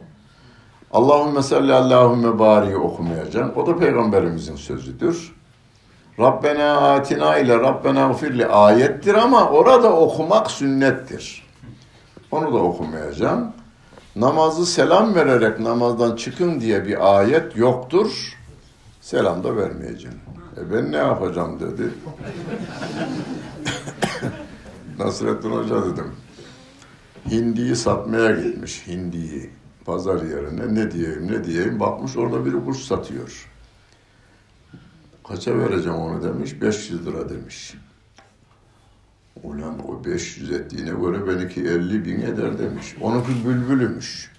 Allahümme 0.92 1.42
salli 1.42 1.72
Allahümme 1.72 2.38
bari 2.38 2.76
okumayacaksın. 2.76 3.52
O 3.56 3.66
da 3.66 3.76
Peygamberimizin 3.76 4.56
sözüdür. 4.56 5.32
Rabbena 6.18 6.92
atina 6.92 7.38
ile 7.38 7.58
Rabbena 7.58 8.08
gfirli 8.08 8.46
ayettir 8.46 9.14
ama 9.14 9.48
orada 9.48 9.92
okumak 9.92 10.50
sünnettir. 10.50 11.48
Onu 12.30 12.54
da 12.54 12.58
okumayacaksın. 12.58 13.52
Namazı 14.16 14.66
selam 14.66 15.14
vererek 15.14 15.60
namazdan 15.60 16.16
çıkın 16.16 16.60
diye 16.60 16.86
bir 16.86 17.18
ayet 17.18 17.56
yoktur. 17.56 18.38
Selam 19.02 19.44
da 19.44 19.56
vermeyeceğim. 19.56 20.18
E 20.56 20.72
ben 20.72 20.92
ne 20.92 20.96
yapacağım 20.96 21.60
dedi. 21.60 21.90
Nasrettin 24.98 25.50
Hoca 25.50 25.86
dedim. 25.86 26.12
Hindiyi 27.30 27.76
satmaya 27.76 28.30
gitmiş. 28.30 28.86
Hindiyi 28.86 29.50
pazar 29.84 30.22
yerine 30.22 30.74
ne 30.74 30.90
diyeyim 30.90 31.32
ne 31.32 31.44
diyeyim 31.44 31.80
bakmış 31.80 32.16
orada 32.16 32.44
biri 32.44 32.64
kuş 32.64 32.78
satıyor. 32.78 33.48
Kaça 35.28 35.58
vereceğim 35.58 35.98
onu 35.98 36.22
demiş. 36.22 36.60
500 36.60 37.06
lira 37.06 37.28
demiş. 37.28 37.74
Ulan 39.42 39.88
o 39.88 40.04
500 40.04 40.50
ettiğine 40.50 40.90
göre 40.90 41.26
benimki 41.26 41.60
50 41.60 42.04
bin 42.04 42.20
eder 42.20 42.58
demiş. 42.58 42.96
Onunki 43.00 43.48
bülbülümüş. 43.48 44.32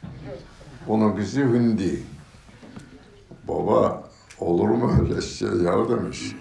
Onunkisi 0.87 1.43
hindi. 1.43 2.03
Baba 3.47 4.12
olur 4.39 4.69
mu 4.69 4.91
öyle 5.01 5.21
şey 5.21 5.47
ya 5.49 5.89
demiş. 5.89 6.35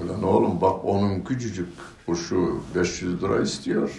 Ulan 0.00 0.22
oğlum 0.22 0.60
bak 0.60 0.84
onun 0.84 1.20
küçücük 1.20 1.68
kuşu 2.06 2.60
500 2.74 3.22
lira 3.22 3.40
istiyor. 3.42 3.90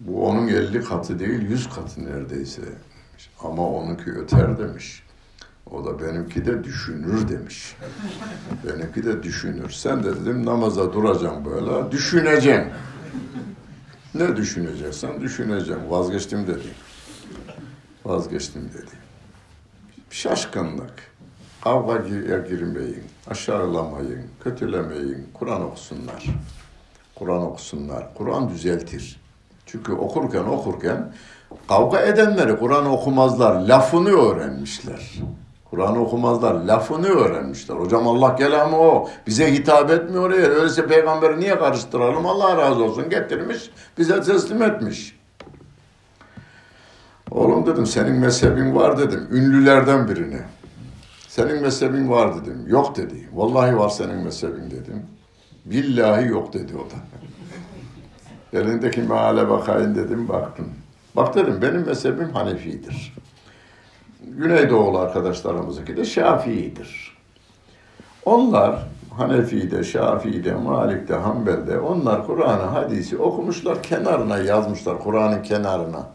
Bu 0.00 0.26
onun 0.26 0.48
50 0.48 0.84
katı 0.84 1.18
değil 1.18 1.42
100 1.50 1.68
katı 1.68 2.04
neredeyse. 2.04 2.62
Ama 3.40 3.68
onunki 3.68 4.10
öter 4.10 4.58
demiş. 4.58 5.02
O 5.70 5.84
da 5.84 6.00
benimki 6.00 6.46
de 6.46 6.64
düşünür 6.64 7.28
demiş. 7.28 7.76
benimki 8.66 9.04
de 9.04 9.22
düşünür. 9.22 9.70
Sen 9.70 10.04
de 10.04 10.20
dedim 10.20 10.46
namaza 10.46 10.92
duracağım 10.92 11.44
böyle. 11.44 11.92
Düşüneceğim. 11.92 12.64
Ne 14.14 14.36
düşüneceksen 14.36 15.20
düşüneceğim. 15.20 15.80
Vazgeçtim 15.90 16.46
dedi. 16.46 16.68
Vazgeçtim 18.04 18.70
dedi. 18.74 18.90
Şaşkınlık. 20.10 21.10
Kavgaya 21.64 22.38
girmeyin. 22.38 23.04
Aşağılamayın. 23.30 24.22
Kötülemeyin. 24.44 25.28
Kur'an 25.34 25.62
okusunlar. 25.62 26.26
Kur'an 27.14 27.42
okusunlar. 27.42 28.14
Kur'an 28.14 28.48
düzeltir. 28.48 29.20
Çünkü 29.66 29.92
okurken 29.92 30.44
okurken 30.44 31.12
kavga 31.68 32.00
edenleri 32.00 32.58
Kur'an 32.58 32.86
okumazlar. 32.86 33.60
Lafını 33.60 34.08
öğrenmişler. 34.08 35.12
Kur'an 35.70 35.96
okumazlar. 35.96 36.54
Lafını 36.54 37.06
öğrenmişler. 37.06 37.76
Hocam 37.76 38.08
Allah 38.08 38.36
kelamı 38.36 38.76
o. 38.76 39.08
Bize 39.26 39.52
hitap 39.52 39.90
etmiyor 39.90 40.30
ya. 40.30 40.46
Öyleyse 40.46 40.86
peygamberi 40.86 41.40
niye 41.40 41.58
karıştıralım? 41.58 42.26
Allah 42.26 42.56
razı 42.56 42.84
olsun. 42.84 43.10
Getirmiş. 43.10 43.70
Bize 43.98 44.22
teslim 44.22 44.62
etmiş. 44.62 45.20
Oğlum 47.30 47.66
dedim 47.66 47.86
senin 47.86 48.16
mezhebin 48.16 48.74
var 48.74 48.98
dedim. 48.98 49.28
Ünlülerden 49.32 50.08
birine. 50.08 50.40
Senin 51.30 51.62
mezhebin 51.62 52.10
var 52.10 52.36
dedim. 52.36 52.64
Yok 52.66 52.96
dedi. 52.96 53.28
Vallahi 53.32 53.78
var 53.78 53.88
senin 53.88 54.24
mezhebin 54.24 54.70
dedim. 54.70 55.06
Billahi 55.64 56.28
yok 56.28 56.52
dedi 56.52 56.72
o 56.76 56.80
da. 56.80 56.98
Elindeki 58.58 59.02
meale 59.02 59.48
bakayım 59.48 59.94
dedim, 59.94 60.28
baktım. 60.28 60.68
Bak 61.16 61.34
dedim, 61.34 61.58
benim 61.62 61.86
mezhebim 61.86 62.30
Hanefi'dir. 62.30 63.14
Güneydoğulu 64.24 64.98
arkadaşlarımızdaki 64.98 65.96
de 65.96 66.04
Şafii'dir. 66.04 67.16
Onlar 68.24 68.86
Hanefi'de, 69.16 69.84
Şafii'de, 69.84 70.54
Malik'te, 70.54 71.14
Hanbel'de 71.14 71.78
onlar 71.78 72.26
Kur'an'ı, 72.26 72.62
hadisi 72.62 73.16
okumuşlar, 73.16 73.82
kenarına 73.82 74.38
yazmışlar, 74.38 74.98
Kur'an'ın 74.98 75.42
kenarına 75.42 76.06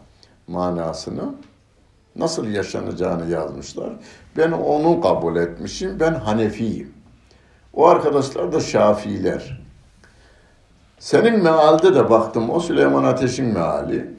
manasını. 0.48 1.34
Nasıl 2.18 2.46
yaşanacağını 2.46 3.30
yazmışlar. 3.30 3.88
Ben 4.36 4.52
onu 4.52 5.00
kabul 5.00 5.36
etmişim, 5.36 6.00
ben 6.00 6.14
Hanefiyim. 6.14 6.92
O 7.74 7.86
arkadaşlar 7.86 8.52
da 8.52 8.60
Şafiiler. 8.60 9.60
Senin 10.98 11.42
mealde 11.42 11.94
de 11.94 12.10
baktım, 12.10 12.50
o 12.50 12.60
Süleyman 12.60 13.04
Ateş'in 13.04 13.46
meali. 13.46 14.10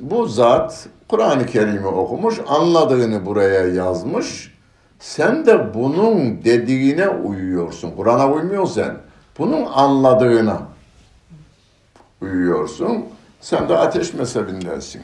Bu 0.00 0.26
zat 0.26 0.88
Kur'an-ı 1.08 1.46
Kerim'i 1.46 1.86
okumuş, 1.86 2.40
anladığını 2.48 3.26
buraya 3.26 3.66
yazmış. 3.66 4.56
Sen 4.98 5.46
de 5.46 5.74
bunun 5.74 6.44
dediğine 6.44 7.08
uyuyorsun. 7.08 7.90
Kur'an'a 7.96 8.32
uymuyorsun 8.32 8.74
sen. 8.74 8.96
Bunun 9.38 9.66
anladığına 9.74 10.62
uyuyorsun. 12.22 13.04
Sen 13.40 13.68
de 13.68 13.78
ateş 13.78 14.14
mezhebindensin. 14.14 15.02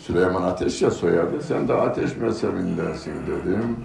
Süleyman 0.00 0.42
Ateş 0.42 0.82
ya 0.82 0.90
soyadı. 0.90 1.42
Sen 1.42 1.68
de 1.68 1.74
ateş 1.74 2.16
mezhebindensin 2.16 3.12
dedim. 3.26 3.76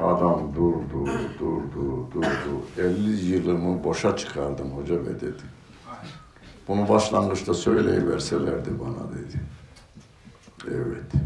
Adam 0.00 0.54
durdu, 0.54 1.10
durdu, 1.38 2.10
durdu. 2.14 2.62
50 2.78 3.24
yılımı 3.24 3.84
boşa 3.84 4.16
çıkardım 4.16 4.70
hoca 4.70 5.06
be 5.06 5.20
dedi. 5.20 5.42
Bunu 6.68 6.88
başlangıçta 6.88 7.54
söyleyiverselerdi 7.54 8.70
bana 8.80 9.12
dedi. 9.18 9.40
Evet. 10.68 11.22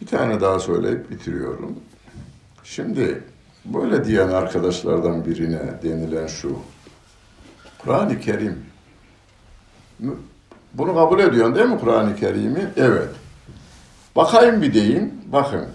Bir 0.00 0.06
tane 0.06 0.40
daha 0.40 0.58
söyleyip 0.58 1.10
bitiriyorum. 1.10 1.74
Şimdi 2.64 3.22
böyle 3.64 4.04
diyen 4.04 4.28
arkadaşlardan 4.28 5.24
birine 5.24 5.82
denilen 5.82 6.26
şu. 6.26 6.58
Kur'an-ı 7.78 8.20
Kerim. 8.20 8.64
Bunu 10.74 10.94
kabul 10.94 11.18
ediyorsun 11.18 11.54
değil 11.54 11.66
mi 11.66 11.78
Kur'an-ı 11.80 12.16
Kerim'i? 12.16 12.66
Evet. 12.76 13.08
Bakayım 14.16 14.62
bir 14.62 14.74
deyin. 14.74 15.24
Bakın. 15.32 15.66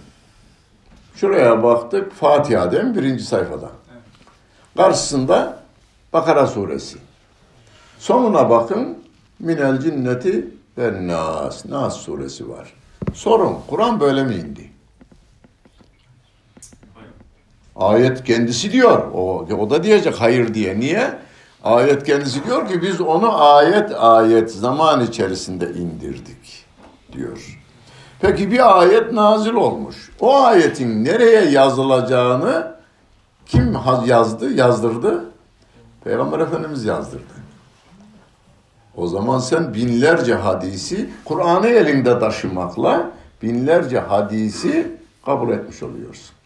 Şuraya 1.16 1.64
baktık. 1.64 2.14
Fatiha 2.14 2.72
değil 2.72 2.84
mi? 2.84 2.96
Birinci 2.96 3.24
sayfada. 3.24 3.70
Karşısında 4.78 5.60
Bakara 6.14 6.48
suresi. 6.48 6.98
Sonuna 8.00 8.50
bakın. 8.50 8.98
Minel 9.40 9.80
cinneti 9.80 10.48
ve 10.78 11.08
nas. 11.08 11.66
Nas 11.66 11.98
suresi 11.98 12.50
var. 12.50 12.74
Sorun. 13.14 13.58
Kur'an 13.68 14.00
böyle 14.00 14.24
mi 14.24 14.36
indi? 14.36 14.70
Ayet 17.76 18.24
kendisi 18.24 18.72
diyor. 18.72 19.12
O, 19.14 19.38
o 19.40 19.70
da 19.70 19.84
diyecek 19.84 20.22
hayır 20.22 20.54
diye. 20.54 20.80
Niye? 20.80 21.20
Ayet 21.64 22.04
kendisi 22.04 22.46
diyor 22.46 22.68
ki 22.68 22.82
biz 22.82 23.02
onu 23.02 23.44
ayet 23.44 23.92
ayet 23.98 24.52
zaman 24.52 25.02
içerisinde 25.02 25.72
indirdik 25.72 26.66
diyor. 27.14 27.60
Peki 28.20 28.52
bir 28.52 28.80
ayet 28.80 29.14
nazil 29.14 29.54
olmuş. 29.54 30.12
O 30.20 30.44
ayetin 30.44 31.06
nereye 31.06 31.46
yazılacağını 31.50 32.76
kim 33.46 33.78
yazdı, 34.06 34.54
yazdırdı? 34.54 35.26
Peygamber 36.04 36.40
Efendimiz 36.40 36.86
yazdırdı. 36.86 37.40
O 38.96 39.08
zaman 39.08 39.40
sen 39.40 39.74
binlerce 39.74 40.36
hadisi 40.36 41.10
Kur'an'ı 41.26 41.68
elinde 41.68 42.20
taşımakla 42.20 43.12
binlerce 43.42 44.00
hadisi 44.00 44.98
kabul 45.26 45.50
etmiş 45.50 45.84
oluyorsun. 45.84 46.39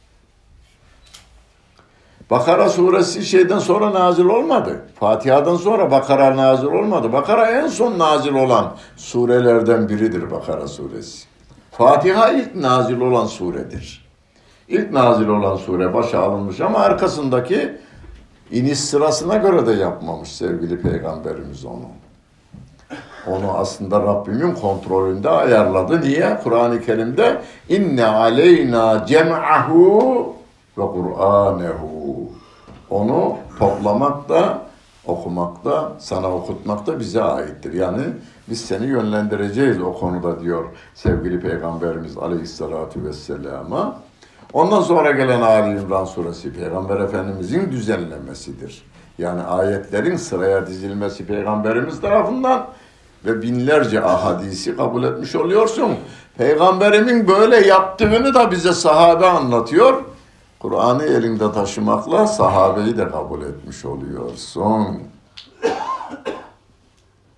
Bakara 2.34 2.70
suresi 2.70 3.26
şeyden 3.26 3.60
sonra 3.60 3.94
nazil 3.94 4.26
olmadı. 4.26 4.82
Fatiha'dan 5.00 5.56
sonra 5.56 5.92
Bakara 5.92 6.38
nazil 6.38 6.68
olmadı. 6.68 7.14
Bakara 7.14 7.52
en 7.52 7.68
son 7.68 8.00
nazil 8.00 8.34
olan 8.34 8.74
surelerden 8.96 9.90
biridir 9.90 10.32
Bakara 10.32 10.68
suresi. 10.68 11.26
Fatiha 11.72 12.32
ilk 12.32 12.56
nazil 12.56 13.02
olan 13.02 13.26
suredir. 13.26 14.06
İlk 14.68 14.92
nazil 14.92 15.28
olan 15.28 15.56
sure 15.56 15.94
başa 15.94 16.20
alınmış 16.20 16.62
ama 16.62 16.80
arkasındaki 16.80 17.78
iniş 18.52 18.80
sırasına 18.80 19.38
göre 19.38 19.66
de 19.66 19.72
yapmamış 19.72 20.32
sevgili 20.32 20.82
peygamberimiz 20.82 21.66
onu. 21.66 21.88
Onu 23.28 23.52
aslında 23.52 24.00
Rabbimin 24.00 24.56
kontrolünde 24.56 25.30
ayarladı. 25.30 26.02
Niye? 26.02 26.40
Kur'an-ı 26.44 26.82
Kerim'de 26.82 27.42
inne 27.70 28.06
aleyna 28.06 29.06
cem'ahu 29.06 30.34
ve 30.78 30.82
Kur'anehu. 30.82 32.32
Onu 32.90 33.36
toplamak 33.60 34.30
da, 34.30 34.62
okumak 35.06 35.66
da, 35.66 35.92
sana 36.00 36.32
okutmak 36.32 36.88
da 36.88 37.00
bize 37.00 37.24
aittir. 37.24 37.74
Yani 37.74 38.02
biz 38.50 38.62
seni 38.62 38.86
yönlendireceğiz 38.86 39.82
o 39.82 39.94
konuda 39.94 40.40
diyor 40.42 40.66
sevgili 40.94 41.40
Peygamberimiz 41.40 42.18
Aleyhisselatü 42.18 43.06
Vesselam'a. 43.06 43.96
Ondan 44.54 44.82
sonra 44.82 45.12
gelen 45.12 45.42
Ali 45.42 45.82
İmran 45.82 46.06
suresi 46.06 46.54
Peygamber 46.54 47.00
Efendimizin 47.00 47.72
düzenlemesidir. 47.72 48.84
Yani 49.18 49.42
ayetlerin 49.42 50.16
sıraya 50.16 50.68
dizilmesi 50.68 51.26
Peygamberimiz 51.26 52.02
tarafından 52.02 52.68
ve 53.26 53.42
binlerce 53.42 54.04
ahadisi 54.04 54.78
kabul 54.78 55.04
etmiş 55.04 55.36
oluyorsun. 55.36 55.92
Peygamberimin 56.38 57.28
böyle 57.28 57.68
yaptığını 57.68 58.34
da 58.34 58.52
bize 58.52 58.74
sahabe 58.74 59.26
anlatıyor. 59.26 60.04
Kur'an'ı 60.64 61.04
elinde 61.04 61.52
taşımakla 61.52 62.28
sahabeyi 62.28 62.98
de 62.98 63.10
kabul 63.10 63.42
etmiş 63.42 63.86
oluyorsun. 63.86 65.00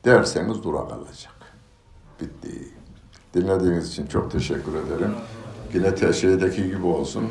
Derseniz 0.06 0.64
dura 0.64 0.88
kalacak. 0.88 1.34
Bitti. 2.22 2.70
Dinlediğiniz 3.34 3.90
için 3.90 4.08
çok 4.08 4.32
teşekkür 4.32 4.72
ederim. 4.72 5.12
Yine 5.74 5.96
teşeğdeki 5.96 6.64
gibi 6.64 6.86
olsun. 6.86 7.30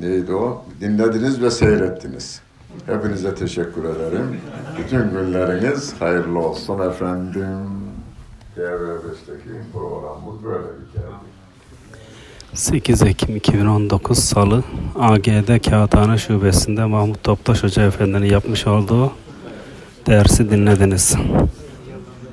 Neydi 0.00 0.34
o? 0.34 0.64
Dinlediniz 0.80 1.42
ve 1.42 1.50
seyrettiniz. 1.50 2.40
Hepinize 2.86 3.34
teşekkür 3.34 3.84
ederim. 3.84 4.40
Bütün 4.78 5.10
günleriniz 5.10 6.00
hayırlı 6.00 6.38
olsun 6.38 6.78
efendim. 6.78 7.68
TV5'teki 8.56 9.50
programımız 9.72 10.44
böyle 10.44 10.66
biterdi. 10.80 11.31
8 12.54 13.02
Ekim 13.02 13.36
2019 13.36 14.18
Salı 14.18 14.62
AGD 14.98 15.70
Kağıthane 15.70 16.18
Şubesi'nde 16.18 16.84
Mahmut 16.84 17.24
Toptaş 17.24 17.62
Hoca 17.62 17.82
Efendi'nin 17.82 18.26
yapmış 18.26 18.66
olduğu 18.66 19.12
dersi 20.06 20.50
dinlediniz. 20.50 21.16